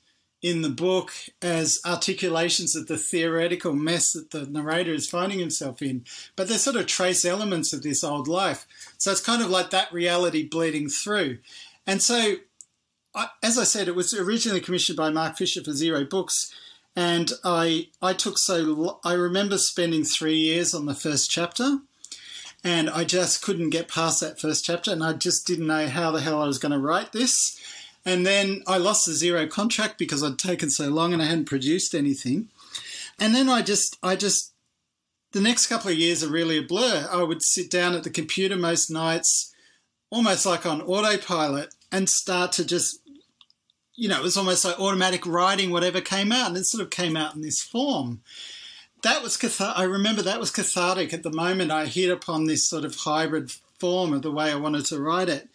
in 0.44 0.60
the 0.60 0.68
book 0.68 1.10
as 1.40 1.80
articulations 1.86 2.76
of 2.76 2.86
the 2.86 2.98
theoretical 2.98 3.72
mess 3.72 4.12
that 4.12 4.30
the 4.30 4.44
narrator 4.44 4.92
is 4.92 5.08
finding 5.08 5.38
himself 5.38 5.80
in, 5.80 6.04
but 6.36 6.48
they're 6.48 6.58
sort 6.58 6.76
of 6.76 6.86
trace 6.86 7.24
elements 7.24 7.72
of 7.72 7.82
this 7.82 8.04
old 8.04 8.28
life. 8.28 8.66
So 8.98 9.10
it's 9.10 9.22
kind 9.22 9.42
of 9.42 9.48
like 9.48 9.70
that 9.70 9.90
reality 9.90 10.46
bleeding 10.46 10.90
through. 10.90 11.38
And 11.86 12.02
so, 12.02 12.34
I, 13.14 13.28
as 13.42 13.56
I 13.56 13.64
said, 13.64 13.88
it 13.88 13.94
was 13.94 14.12
originally 14.12 14.60
commissioned 14.60 14.98
by 14.98 15.08
Mark 15.08 15.38
Fisher 15.38 15.64
for 15.64 15.72
Zero 15.72 16.04
Books, 16.04 16.54
and 16.94 17.32
I 17.42 17.88
I 18.02 18.12
took 18.12 18.36
so 18.36 19.00
I 19.02 19.14
remember 19.14 19.56
spending 19.56 20.04
three 20.04 20.36
years 20.36 20.74
on 20.74 20.84
the 20.84 20.94
first 20.94 21.30
chapter. 21.30 21.78
And 22.66 22.88
I 22.88 23.04
just 23.04 23.42
couldn't 23.42 23.70
get 23.70 23.88
past 23.88 24.20
that 24.20 24.40
first 24.40 24.64
chapter, 24.64 24.90
and 24.90 25.04
I 25.04 25.12
just 25.12 25.46
didn't 25.46 25.66
know 25.66 25.86
how 25.86 26.10
the 26.10 26.22
hell 26.22 26.40
I 26.40 26.46
was 26.46 26.58
going 26.58 26.72
to 26.72 26.78
write 26.78 27.12
this. 27.12 27.60
And 28.06 28.26
then 28.26 28.62
I 28.66 28.76
lost 28.76 29.06
the 29.06 29.12
zero 29.12 29.46
contract 29.46 29.98
because 29.98 30.22
I'd 30.22 30.38
taken 30.38 30.70
so 30.70 30.88
long 30.88 31.12
and 31.12 31.22
I 31.22 31.26
hadn't 31.26 31.46
produced 31.46 31.94
anything. 31.94 32.48
And 33.18 33.34
then 33.34 33.48
I 33.48 33.62
just, 33.62 33.96
I 34.02 34.16
just, 34.16 34.52
the 35.32 35.40
next 35.40 35.66
couple 35.66 35.90
of 35.90 35.96
years 35.96 36.22
are 36.22 36.28
really 36.28 36.58
a 36.58 36.62
blur. 36.62 37.08
I 37.10 37.22
would 37.22 37.42
sit 37.42 37.70
down 37.70 37.94
at 37.94 38.04
the 38.04 38.10
computer 38.10 38.56
most 38.56 38.90
nights, 38.90 39.54
almost 40.10 40.44
like 40.44 40.66
on 40.66 40.82
autopilot, 40.82 41.74
and 41.90 42.08
start 42.08 42.52
to 42.52 42.64
just, 42.64 42.98
you 43.94 44.08
know, 44.08 44.18
it 44.18 44.22
was 44.22 44.36
almost 44.36 44.64
like 44.64 44.78
automatic 44.78 45.26
writing 45.26 45.70
whatever 45.70 46.00
came 46.00 46.30
out, 46.32 46.48
and 46.48 46.56
it 46.56 46.66
sort 46.66 46.82
of 46.82 46.90
came 46.90 47.16
out 47.16 47.34
in 47.34 47.40
this 47.40 47.62
form. 47.62 48.20
That 49.02 49.22
was 49.22 49.36
cathar- 49.36 49.76
I 49.76 49.84
remember 49.84 50.22
that 50.22 50.40
was 50.40 50.50
cathartic. 50.50 51.12
At 51.12 51.22
the 51.22 51.32
moment, 51.32 51.70
I 51.70 51.86
hit 51.86 52.10
upon 52.10 52.44
this 52.44 52.68
sort 52.68 52.84
of 52.84 52.94
hybrid 52.94 53.50
form 53.78 54.12
of 54.12 54.22
the 54.22 54.32
way 54.32 54.50
I 54.50 54.56
wanted 54.56 54.84
to 54.86 55.00
write 55.00 55.28
it. 55.28 55.48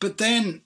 But 0.00 0.18
then 0.18 0.62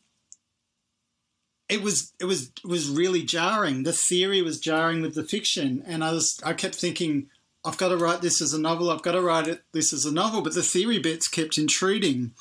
it 1.72 1.82
was 1.82 2.12
it 2.20 2.26
was 2.26 2.52
it 2.62 2.68
was 2.68 2.90
really 2.90 3.22
jarring. 3.22 3.82
The 3.82 3.94
theory 3.94 4.42
was 4.42 4.60
jarring 4.60 5.00
with 5.00 5.14
the 5.14 5.24
fiction, 5.24 5.82
and 5.86 6.04
I 6.04 6.12
was 6.12 6.38
I 6.44 6.52
kept 6.52 6.74
thinking, 6.74 7.28
I've 7.64 7.78
got 7.78 7.88
to 7.88 7.96
write 7.96 8.20
this 8.20 8.42
as 8.42 8.52
a 8.52 8.60
novel. 8.60 8.90
I've 8.90 9.02
got 9.02 9.12
to 9.12 9.22
write 9.22 9.48
it 9.48 9.62
this 9.72 9.92
as 9.92 10.04
a 10.04 10.12
novel, 10.12 10.42
but 10.42 10.54
the 10.54 10.62
theory 10.62 10.98
bits 10.98 11.28
kept 11.28 11.56
intruding, 11.56 12.32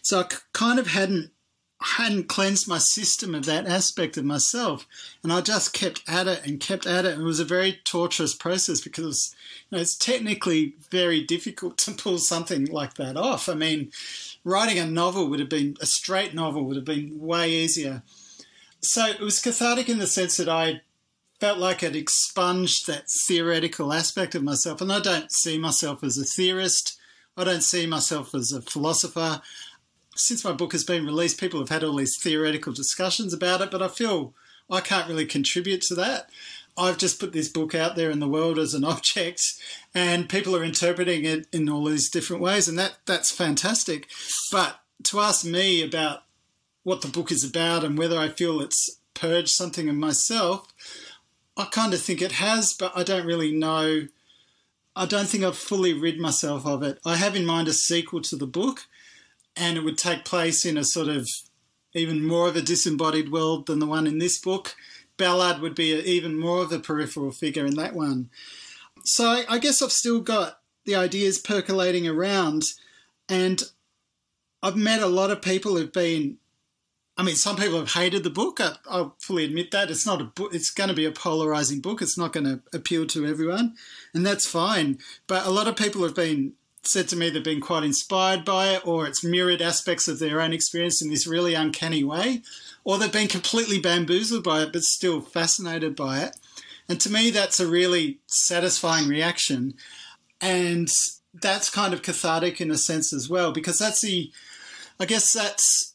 so 0.00 0.20
I 0.20 0.26
kind 0.54 0.78
of 0.78 0.86
hadn't 0.86 1.32
hadn't 1.80 2.28
cleansed 2.28 2.66
my 2.66 2.78
system 2.78 3.34
of 3.34 3.44
that 3.44 3.66
aspect 3.66 4.16
of 4.16 4.24
myself, 4.24 4.86
and 5.22 5.32
I 5.32 5.42
just 5.42 5.74
kept 5.74 6.02
at 6.08 6.26
it 6.26 6.46
and 6.46 6.58
kept 6.58 6.86
at 6.86 7.04
it. 7.04 7.12
And 7.12 7.22
it 7.22 7.26
was 7.26 7.40
a 7.40 7.44
very 7.44 7.80
torturous 7.84 8.34
process 8.34 8.80
because 8.80 9.34
you 9.68 9.76
know, 9.76 9.82
it's 9.82 9.96
technically 9.96 10.76
very 10.90 11.22
difficult 11.22 11.76
to 11.78 11.92
pull 11.92 12.16
something 12.16 12.64
like 12.64 12.94
that 12.94 13.18
off. 13.18 13.50
I 13.50 13.54
mean, 13.54 13.92
writing 14.44 14.78
a 14.78 14.86
novel 14.86 15.28
would 15.28 15.40
have 15.40 15.50
been 15.50 15.76
a 15.78 15.86
straight 15.86 16.32
novel 16.32 16.64
would 16.64 16.76
have 16.76 16.86
been 16.86 17.20
way 17.20 17.50
easier 17.50 18.02
so 18.80 19.06
it 19.06 19.20
was 19.20 19.40
cathartic 19.40 19.88
in 19.88 19.98
the 19.98 20.06
sense 20.06 20.36
that 20.36 20.48
I 20.48 20.82
felt 21.40 21.58
like 21.58 21.82
I'd 21.82 21.96
expunged 21.96 22.86
that 22.86 23.04
theoretical 23.26 23.92
aspect 23.92 24.34
of 24.34 24.42
myself. 24.42 24.80
And 24.80 24.92
I 24.92 25.00
don't 25.00 25.30
see 25.32 25.58
myself 25.58 26.02
as 26.02 26.18
a 26.18 26.24
theorist. 26.24 26.98
I 27.36 27.44
don't 27.44 27.62
see 27.62 27.86
myself 27.86 28.34
as 28.34 28.52
a 28.52 28.62
philosopher. 28.62 29.40
Since 30.16 30.44
my 30.44 30.52
book 30.52 30.72
has 30.72 30.84
been 30.84 31.06
released, 31.06 31.38
people 31.38 31.60
have 31.60 31.68
had 31.68 31.84
all 31.84 31.96
these 31.96 32.16
theoretical 32.20 32.72
discussions 32.72 33.32
about 33.32 33.60
it, 33.60 33.70
but 33.70 33.82
I 33.82 33.88
feel 33.88 34.34
I 34.68 34.80
can't 34.80 35.08
really 35.08 35.26
contribute 35.26 35.82
to 35.82 35.94
that. 35.94 36.30
I've 36.76 36.98
just 36.98 37.18
put 37.18 37.32
this 37.32 37.48
book 37.48 37.74
out 37.74 37.96
there 37.96 38.10
in 38.10 38.20
the 38.20 38.28
world 38.28 38.58
as 38.58 38.74
an 38.74 38.84
object, 38.84 39.42
and 39.94 40.28
people 40.28 40.56
are 40.56 40.64
interpreting 40.64 41.24
it 41.24 41.46
in 41.52 41.68
all 41.68 41.84
these 41.84 42.10
different 42.10 42.42
ways, 42.42 42.68
and 42.68 42.78
that 42.78 42.98
that's 43.06 43.30
fantastic. 43.30 44.08
But 44.50 44.80
to 45.04 45.20
ask 45.20 45.44
me 45.44 45.82
about 45.82 46.22
what 46.82 47.02
the 47.02 47.08
book 47.08 47.30
is 47.30 47.44
about 47.44 47.84
and 47.84 47.98
whether 47.98 48.18
I 48.18 48.28
feel 48.28 48.60
it's 48.60 48.98
purged 49.14 49.50
something 49.50 49.88
in 49.88 49.96
myself, 49.96 50.72
I 51.56 51.64
kind 51.64 51.92
of 51.92 52.00
think 52.00 52.22
it 52.22 52.32
has, 52.32 52.72
but 52.72 52.92
I 52.94 53.02
don't 53.02 53.26
really 53.26 53.52
know. 53.52 54.06
I 54.94 55.06
don't 55.06 55.26
think 55.26 55.44
I've 55.44 55.58
fully 55.58 55.92
rid 55.92 56.18
myself 56.20 56.66
of 56.66 56.82
it. 56.82 56.98
I 57.04 57.16
have 57.16 57.34
in 57.34 57.44
mind 57.44 57.68
a 57.68 57.72
sequel 57.72 58.20
to 58.22 58.36
the 58.36 58.46
book, 58.46 58.86
and 59.56 59.76
it 59.76 59.84
would 59.84 59.98
take 59.98 60.24
place 60.24 60.64
in 60.64 60.76
a 60.76 60.84
sort 60.84 61.08
of 61.08 61.28
even 61.94 62.24
more 62.24 62.48
of 62.48 62.56
a 62.56 62.62
disembodied 62.62 63.32
world 63.32 63.66
than 63.66 63.80
the 63.80 63.86
one 63.86 64.06
in 64.06 64.18
this 64.18 64.38
book. 64.38 64.76
Ballard 65.16 65.60
would 65.60 65.74
be 65.74 65.94
even 65.94 66.38
more 66.38 66.62
of 66.62 66.70
a 66.70 66.78
peripheral 66.78 67.32
figure 67.32 67.66
in 67.66 67.74
that 67.74 67.94
one. 67.94 68.30
So 69.04 69.42
I 69.48 69.58
guess 69.58 69.82
I've 69.82 69.92
still 69.92 70.20
got 70.20 70.60
the 70.84 70.94
ideas 70.94 71.38
percolating 71.38 72.06
around, 72.06 72.62
and 73.28 73.62
I've 74.62 74.76
met 74.76 75.02
a 75.02 75.06
lot 75.06 75.30
of 75.30 75.42
people 75.42 75.76
who've 75.76 75.92
been. 75.92 76.38
I 77.18 77.24
mean, 77.24 77.34
some 77.34 77.56
people 77.56 77.80
have 77.80 77.92
hated 77.92 78.22
the 78.22 78.30
book. 78.30 78.60
I, 78.60 78.76
I'll 78.88 79.16
fully 79.18 79.44
admit 79.44 79.72
that 79.72 79.90
it's 79.90 80.06
not 80.06 80.20
a 80.20 80.24
book. 80.24 80.54
It's 80.54 80.70
going 80.70 80.88
to 80.88 80.94
be 80.94 81.04
a 81.04 81.10
polarizing 81.10 81.80
book. 81.80 82.00
It's 82.00 82.16
not 82.16 82.32
going 82.32 82.46
to 82.46 82.60
appeal 82.72 83.06
to 83.08 83.26
everyone, 83.26 83.74
and 84.14 84.24
that's 84.24 84.46
fine. 84.46 84.98
But 85.26 85.44
a 85.44 85.50
lot 85.50 85.66
of 85.66 85.74
people 85.74 86.04
have 86.04 86.14
been 86.14 86.52
said 86.84 87.08
to 87.08 87.16
me 87.16 87.28
they've 87.28 87.42
been 87.42 87.60
quite 87.60 87.82
inspired 87.82 88.44
by 88.44 88.68
it, 88.68 88.86
or 88.86 89.06
it's 89.06 89.24
mirrored 89.24 89.60
aspects 89.60 90.06
of 90.06 90.20
their 90.20 90.40
own 90.40 90.52
experience 90.52 91.02
in 91.02 91.10
this 91.10 91.26
really 91.26 91.54
uncanny 91.54 92.04
way, 92.04 92.42
or 92.84 92.96
they've 92.98 93.12
been 93.12 93.28
completely 93.28 93.80
bamboozled 93.80 94.44
by 94.44 94.62
it 94.62 94.72
but 94.72 94.82
still 94.82 95.20
fascinated 95.20 95.96
by 95.96 96.20
it. 96.20 96.36
And 96.88 97.00
to 97.00 97.10
me, 97.10 97.30
that's 97.30 97.60
a 97.60 97.66
really 97.66 98.20
satisfying 98.26 99.08
reaction. 99.08 99.74
And 100.40 100.88
that's 101.34 101.68
kind 101.68 101.92
of 101.92 102.02
cathartic 102.02 102.60
in 102.60 102.70
a 102.70 102.78
sense 102.78 103.12
as 103.12 103.28
well, 103.28 103.52
because 103.52 103.78
that's 103.78 104.00
the, 104.00 104.30
I 104.98 105.04
guess 105.04 105.32
that's 105.32 105.87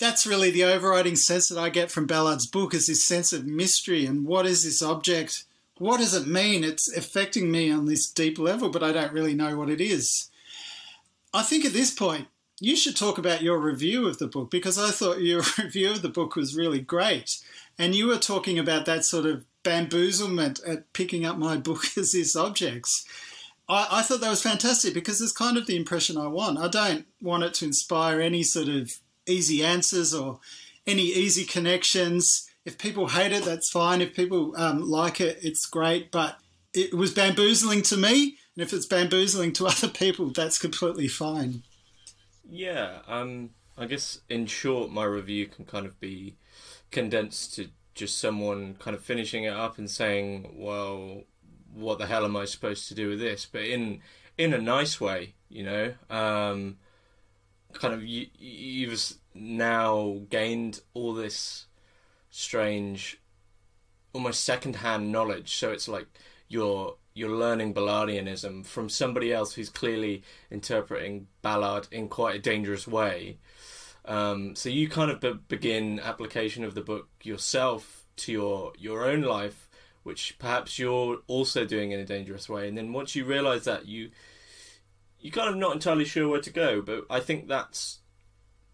that's 0.00 0.26
really 0.26 0.50
the 0.50 0.64
overriding 0.64 1.14
sense 1.14 1.48
that 1.48 1.58
I 1.58 1.68
get 1.68 1.90
from 1.90 2.06
Ballard's 2.06 2.46
book 2.46 2.74
is 2.74 2.86
this 2.86 3.06
sense 3.06 3.32
of 3.32 3.46
mystery 3.46 4.06
and 4.06 4.26
what 4.26 4.46
is 4.46 4.64
this 4.64 4.82
object? 4.82 5.44
What 5.78 5.98
does 5.98 6.14
it 6.14 6.26
mean? 6.26 6.64
It's 6.64 6.92
affecting 6.94 7.50
me 7.50 7.70
on 7.70 7.84
this 7.84 8.10
deep 8.10 8.38
level, 8.38 8.70
but 8.70 8.82
I 8.82 8.92
don't 8.92 9.12
really 9.12 9.34
know 9.34 9.56
what 9.56 9.70
it 9.70 9.80
is. 9.80 10.30
I 11.32 11.42
think 11.42 11.64
at 11.64 11.72
this 11.72 11.92
point, 11.92 12.28
you 12.60 12.76
should 12.76 12.96
talk 12.96 13.18
about 13.18 13.42
your 13.42 13.58
review 13.58 14.08
of 14.08 14.18
the 14.18 14.26
book 14.26 14.50
because 14.50 14.78
I 14.78 14.90
thought 14.90 15.20
your 15.20 15.42
review 15.58 15.90
of 15.90 16.02
the 16.02 16.08
book 16.08 16.34
was 16.34 16.56
really 16.56 16.80
great. 16.80 17.38
And 17.78 17.94
you 17.94 18.08
were 18.08 18.18
talking 18.18 18.58
about 18.58 18.86
that 18.86 19.04
sort 19.04 19.26
of 19.26 19.44
bamboozlement 19.62 20.60
at 20.66 20.92
picking 20.94 21.26
up 21.26 21.36
my 21.36 21.56
book 21.68 21.84
as 21.96 22.12
this 22.12 22.34
objects. 22.34 23.04
I, 23.68 23.86
I 23.90 24.02
thought 24.02 24.20
that 24.22 24.30
was 24.30 24.42
fantastic 24.42 24.94
because 24.94 25.20
it's 25.20 25.32
kind 25.32 25.58
of 25.58 25.66
the 25.66 25.76
impression 25.76 26.16
I 26.16 26.26
want. 26.26 26.58
I 26.58 26.68
don't 26.68 27.06
want 27.20 27.44
it 27.44 27.54
to 27.54 27.66
inspire 27.66 28.20
any 28.20 28.42
sort 28.42 28.68
of 28.68 28.98
easy 29.26 29.64
answers 29.64 30.14
or 30.14 30.40
any 30.86 31.02
easy 31.02 31.44
connections. 31.44 32.48
If 32.64 32.78
people 32.78 33.08
hate 33.08 33.32
it, 33.32 33.44
that's 33.44 33.70
fine. 33.70 34.00
If 34.00 34.14
people 34.14 34.54
um, 34.56 34.82
like 34.82 35.20
it, 35.20 35.38
it's 35.42 35.66
great. 35.66 36.10
But 36.10 36.38
it 36.72 36.94
was 36.94 37.12
bamboozling 37.12 37.82
to 37.82 37.96
me, 37.96 38.36
and 38.54 38.62
if 38.62 38.72
it's 38.72 38.86
bamboozling 38.86 39.52
to 39.54 39.66
other 39.68 39.88
people, 39.88 40.30
that's 40.30 40.58
completely 40.58 41.08
fine. 41.08 41.62
Yeah, 42.48 42.98
um, 43.06 43.50
I 43.78 43.86
guess 43.86 44.20
in 44.28 44.46
short, 44.46 44.90
my 44.90 45.04
review 45.04 45.46
can 45.46 45.64
kind 45.64 45.86
of 45.86 45.98
be 46.00 46.36
condensed 46.90 47.54
to 47.54 47.68
just 47.94 48.18
someone 48.18 48.74
kind 48.78 48.96
of 48.96 49.02
finishing 49.02 49.44
it 49.44 49.54
up 49.54 49.78
and 49.78 49.90
saying, 49.90 50.54
"Well, 50.56 51.24
what 51.72 51.98
the 51.98 52.06
hell 52.06 52.24
am 52.24 52.36
I 52.36 52.44
supposed 52.44 52.88
to 52.88 52.94
do 52.94 53.08
with 53.08 53.20
this?" 53.20 53.46
But 53.46 53.62
in 53.62 54.02
in 54.36 54.52
a 54.52 54.60
nice 54.60 55.00
way, 55.00 55.34
you 55.48 55.64
know. 55.64 55.94
Um, 56.08 56.78
kind 57.72 57.94
of 57.94 58.04
you, 58.04 58.26
you've 58.38 59.14
now 59.34 60.22
gained 60.30 60.80
all 60.94 61.14
this 61.14 61.66
strange, 62.30 63.20
almost 64.12 64.44
second-hand 64.44 65.10
knowledge. 65.10 65.54
So 65.54 65.70
it's 65.70 65.88
like 65.88 66.06
you're 66.48 66.96
you're 67.12 67.36
learning 67.36 67.74
Ballardianism 67.74 68.64
from 68.64 68.88
somebody 68.88 69.32
else 69.32 69.54
who's 69.54 69.68
clearly 69.68 70.22
interpreting 70.50 71.26
Ballard 71.42 71.88
in 71.90 72.08
quite 72.08 72.36
a 72.36 72.38
dangerous 72.38 72.86
way. 72.86 73.38
Um, 74.04 74.54
so 74.54 74.68
you 74.68 74.88
kind 74.88 75.10
of 75.10 75.20
be- 75.20 75.40
begin 75.48 76.00
application 76.00 76.64
of 76.64 76.74
the 76.74 76.80
book 76.82 77.08
yourself 77.22 78.06
to 78.16 78.32
your 78.32 78.72
your 78.78 79.04
own 79.04 79.22
life, 79.22 79.68
which 80.02 80.36
perhaps 80.38 80.78
you're 80.78 81.18
also 81.26 81.64
doing 81.64 81.92
in 81.92 82.00
a 82.00 82.06
dangerous 82.06 82.48
way. 82.48 82.68
And 82.68 82.78
then 82.78 82.92
once 82.92 83.14
you 83.14 83.24
realise 83.24 83.64
that, 83.64 83.86
you 83.86 84.10
you 85.20 85.30
kind 85.30 85.48
of 85.48 85.56
not 85.56 85.72
entirely 85.72 86.04
sure 86.04 86.28
where 86.28 86.40
to 86.40 86.50
go. 86.50 86.82
But 86.82 87.04
I 87.10 87.20
think 87.20 87.48
that's 87.48 88.00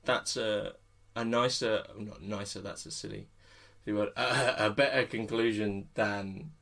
that's 0.04 0.36
a 0.36 0.74
a 1.14 1.24
nicer, 1.24 1.84
not 1.98 2.22
nicer. 2.22 2.60
That's 2.60 2.86
a 2.86 2.90
silly 2.90 3.28
word. 3.86 4.10
A, 4.16 4.66
a 4.66 4.70
better 4.70 5.04
conclusion 5.06 5.88
than 5.94 6.52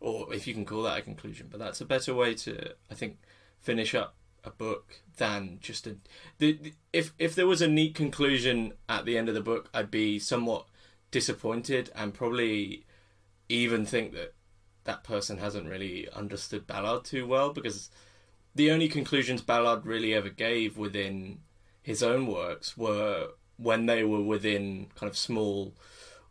or 0.00 0.32
if 0.32 0.46
you 0.46 0.54
can 0.54 0.64
call 0.64 0.82
that 0.82 0.98
a 0.98 1.02
conclusion. 1.02 1.48
But 1.50 1.58
that's 1.58 1.80
a 1.80 1.86
better 1.86 2.14
way 2.14 2.34
to, 2.34 2.74
I 2.90 2.94
think, 2.94 3.18
finish 3.60 3.94
up 3.94 4.14
a 4.44 4.50
book 4.50 5.00
than 5.16 5.58
just 5.60 5.86
a. 5.86 5.96
The, 6.38 6.52
the, 6.52 6.74
if 6.92 7.12
if 7.18 7.34
there 7.34 7.46
was 7.46 7.62
a 7.62 7.68
neat 7.68 7.94
conclusion 7.94 8.72
at 8.88 9.04
the 9.04 9.18
end 9.18 9.28
of 9.28 9.34
the 9.34 9.40
book, 9.40 9.68
I'd 9.74 9.90
be 9.90 10.18
somewhat 10.18 10.66
disappointed 11.10 11.90
and 11.94 12.14
probably 12.14 12.84
even 13.48 13.86
think 13.86 14.12
that 14.12 14.34
that 14.84 15.04
person 15.04 15.38
hasn't 15.38 15.68
really 15.68 16.08
understood 16.12 16.66
Ballard 16.66 17.04
too 17.04 17.26
well 17.26 17.52
because 17.52 17.90
the 18.56 18.70
only 18.70 18.88
conclusions 18.88 19.42
Ballard 19.42 19.86
really 19.86 20.14
ever 20.14 20.30
gave 20.30 20.76
within 20.76 21.38
his 21.82 22.02
own 22.02 22.26
works 22.26 22.76
were 22.76 23.28
when 23.58 23.86
they 23.86 24.02
were 24.02 24.22
within 24.22 24.88
kind 24.94 25.08
of 25.08 25.16
small 25.16 25.74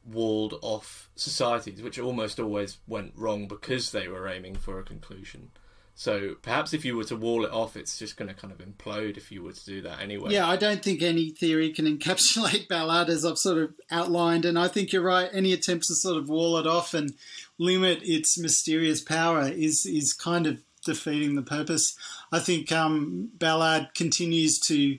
walled 0.04 0.60
off 0.62 1.10
societies, 1.16 1.82
which 1.82 2.00
almost 2.00 2.40
always 2.40 2.78
went 2.88 3.14
wrong 3.16 3.48
because 3.48 3.92
they 3.92 4.08
were 4.08 4.28
aiming 4.28 4.56
for 4.56 4.80
a 4.80 4.84
conclusion. 4.84 5.52
So 5.98 6.36
perhaps 6.42 6.74
if 6.74 6.84
you 6.84 6.98
were 6.98 7.06
to 7.06 7.16
wall 7.16 7.46
it 7.46 7.52
off, 7.52 7.78
it's 7.78 7.98
just 7.98 8.18
going 8.18 8.28
to 8.28 8.34
kind 8.34 8.52
of 8.52 8.60
implode 8.60 9.16
if 9.16 9.32
you 9.32 9.42
were 9.42 9.54
to 9.54 9.66
do 9.66 9.82
that 9.84 10.02
anyway. 10.02 10.34
Yeah, 10.34 10.48
I 10.48 10.58
don't 10.58 10.84
think 10.84 11.02
any 11.02 11.30
theory 11.30 11.72
can 11.72 11.86
encapsulate 11.98 12.68
Ballard 12.68 13.10
as 13.10 13.24
I've 13.24 13.38
sort 13.38 13.60
of 13.60 13.76
outlined, 13.90 14.44
and 14.44 14.60
I 14.60 14.68
think 14.68 14.92
you're 14.92 15.02
right. 15.02 15.30
Any 15.32 15.54
attempt 15.54 15.86
to 15.88 15.96
sort 15.96 16.18
of 16.18 16.28
wall 16.28 16.58
it 16.58 16.68
off 16.68 16.94
and 16.94 17.14
limit 17.58 18.00
its 18.04 18.38
mysterious 18.38 19.02
power 19.02 19.48
is 19.48 19.86
is 19.86 20.12
kind 20.12 20.48
of 20.48 20.60
defeating 20.86 21.36
the 21.36 21.42
purpose. 21.42 21.96
I 22.32 22.40
think 22.40 22.72
um, 22.72 23.32
Ballard 23.38 23.90
continues 23.96 24.60
to 24.68 24.98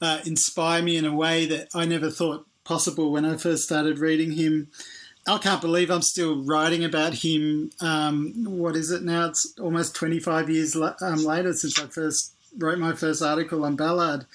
uh, 0.00 0.18
inspire 0.26 0.82
me 0.82 0.96
in 0.96 1.04
a 1.04 1.14
way 1.14 1.46
that 1.46 1.68
I 1.74 1.86
never 1.86 2.10
thought 2.10 2.46
possible 2.64 3.12
when 3.12 3.24
I 3.24 3.36
first 3.36 3.62
started 3.62 3.98
reading 3.98 4.32
him. 4.32 4.68
I 5.26 5.38
can't 5.38 5.60
believe 5.60 5.90
I'm 5.90 6.02
still 6.02 6.44
writing 6.44 6.84
about 6.84 7.14
him. 7.14 7.70
Um, 7.80 8.32
what 8.44 8.74
is 8.74 8.90
it 8.90 9.02
now? 9.02 9.26
It's 9.26 9.54
almost 9.60 9.94
25 9.94 10.50
years 10.50 10.76
um, 10.76 11.24
later 11.24 11.52
since 11.52 11.78
I 11.78 11.86
first 11.86 12.34
wrote 12.58 12.78
my 12.78 12.92
first 12.92 13.22
article 13.22 13.64
on 13.64 13.76
Ballard. 13.76 14.26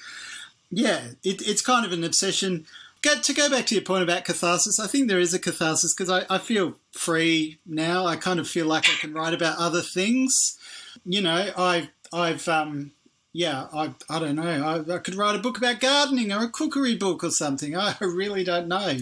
Yeah, 0.72 1.02
it, 1.24 1.42
it's 1.46 1.62
kind 1.62 1.86
of 1.86 1.92
an 1.92 2.04
obsession. 2.04 2.66
To 3.04 3.34
go 3.34 3.50
back 3.50 3.66
to 3.68 3.76
your 3.76 3.84
point 3.84 4.04
about 4.04 4.26
catharsis, 4.26 4.80
I 4.80 4.88
think 4.88 5.08
there 5.08 5.20
is 5.20 5.34
a 5.34 5.40
catharsis 5.40 5.94
because 5.94 6.10
I, 6.10 6.26
I 6.34 6.40
feel 6.40 6.76
free 6.92 7.60
now. 7.66 8.06
I 8.06 8.16
kind 8.16 8.40
of 8.40 8.48
feel 8.48 8.66
like 8.66 8.90
I 8.90 8.94
can 9.00 9.14
write 9.14 9.34
about 9.34 9.58
other 9.58 9.82
things. 9.82 10.58
You 11.06 11.22
know, 11.22 11.52
I, 11.58 11.90
I've 12.12 12.48
um, 12.50 12.92
yeah, 13.38 13.68
I, 13.72 13.94
I 14.10 14.18
don't 14.18 14.36
know. 14.36 14.44
I, 14.90 14.96
I, 14.96 14.98
could 14.98 15.14
write 15.14 15.36
a 15.36 15.40
book 15.40 15.60
about 15.60 15.80
gardening 15.80 16.32
or 16.32 16.44
a 16.44 16.50
cookery 16.50 16.96
book 16.96 17.24
or 17.24 17.30
something. 17.30 17.76
I 17.76 17.96
really 18.02 18.44
don't 18.44 18.68
know. 18.68 18.98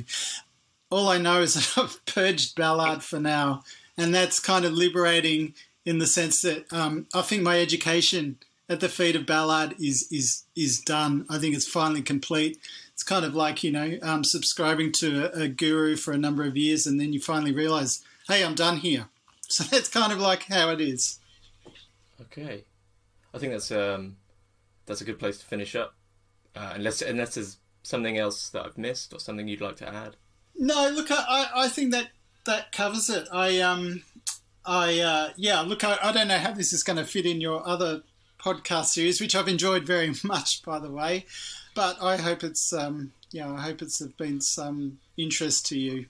All 0.89 1.07
I 1.07 1.17
know 1.17 1.41
is 1.41 1.53
that 1.53 1.77
I've 1.81 2.05
purged 2.05 2.55
Ballard 2.55 3.01
for 3.01 3.19
now, 3.19 3.63
and 3.97 4.13
that's 4.13 4.39
kind 4.39 4.65
of 4.65 4.73
liberating 4.73 5.53
in 5.85 5.99
the 5.99 6.05
sense 6.05 6.41
that 6.41 6.71
um, 6.73 7.07
I 7.13 7.21
think 7.21 7.43
my 7.43 7.61
education 7.61 8.37
at 8.67 8.81
the 8.81 8.89
feet 8.89 9.15
of 9.15 9.25
Ballard 9.25 9.75
is 9.79 10.07
is 10.11 10.43
is 10.53 10.79
done. 10.79 11.25
I 11.29 11.37
think 11.37 11.55
it's 11.55 11.67
finally 11.67 12.01
complete. 12.01 12.59
It's 12.95 13.03
kind 13.03 13.25
of 13.25 13.35
like 13.35 13.63
you 13.63 13.71
know 13.71 13.97
um, 14.01 14.23
subscribing 14.23 14.91
to 14.93 15.25
a, 15.25 15.43
a 15.43 15.47
guru 15.47 15.95
for 15.95 16.13
a 16.13 16.17
number 16.17 16.43
of 16.43 16.57
years, 16.57 16.87
and 16.87 16.99
then 16.99 17.13
you 17.13 17.19
finally 17.19 17.51
realize, 17.51 18.01
hey, 18.27 18.43
I'm 18.43 18.55
done 18.55 18.77
here. 18.77 19.07
So 19.47 19.63
that's 19.65 19.89
kind 19.89 20.11
of 20.11 20.19
like 20.19 20.45
how 20.45 20.71
it 20.71 20.81
is. 20.81 21.19
Okay, 22.19 22.63
I 23.31 23.37
think 23.37 23.51
that's 23.51 23.69
um, 23.71 24.15
that's 24.87 25.01
a 25.01 25.05
good 25.05 25.19
place 25.19 25.37
to 25.37 25.45
finish 25.45 25.75
up. 25.75 25.93
Uh, 26.55 26.71
unless 26.73 27.03
unless 27.03 27.35
there's 27.35 27.57
something 27.83 28.17
else 28.17 28.49
that 28.49 28.65
I've 28.65 28.77
missed 28.77 29.13
or 29.13 29.19
something 29.19 29.47
you'd 29.47 29.61
like 29.61 29.75
to 29.77 29.87
add. 29.87 30.15
No, 30.55 30.89
look, 30.89 31.11
I, 31.11 31.49
I 31.55 31.67
think 31.67 31.91
that 31.91 32.07
that 32.45 32.71
covers 32.71 33.07
it. 33.07 33.27
I 33.31 33.59
um, 33.59 34.01
I 34.65 34.99
uh, 34.99 35.29
yeah, 35.35 35.61
look, 35.61 35.83
I, 35.83 35.99
I 36.01 36.11
don't 36.11 36.27
know 36.27 36.39
how 36.39 36.53
this 36.53 36.73
is 36.73 36.81
going 36.81 36.97
to 36.97 37.05
fit 37.05 37.27
in 37.27 37.39
your 37.39 37.65
other 37.67 38.01
podcast 38.39 38.85
series, 38.85 39.21
which 39.21 39.35
I've 39.35 39.47
enjoyed 39.47 39.85
very 39.85 40.13
much, 40.23 40.63
by 40.63 40.79
the 40.79 40.91
way. 40.91 41.25
But 41.75 42.01
I 42.01 42.17
hope 42.17 42.43
it's 42.43 42.73
um, 42.73 43.11
yeah, 43.31 43.51
I 43.51 43.61
hope 43.61 43.81
it's 43.81 44.01
been 44.01 44.41
some 44.41 44.97
interest 45.17 45.67
to 45.67 45.77
you. 45.77 46.05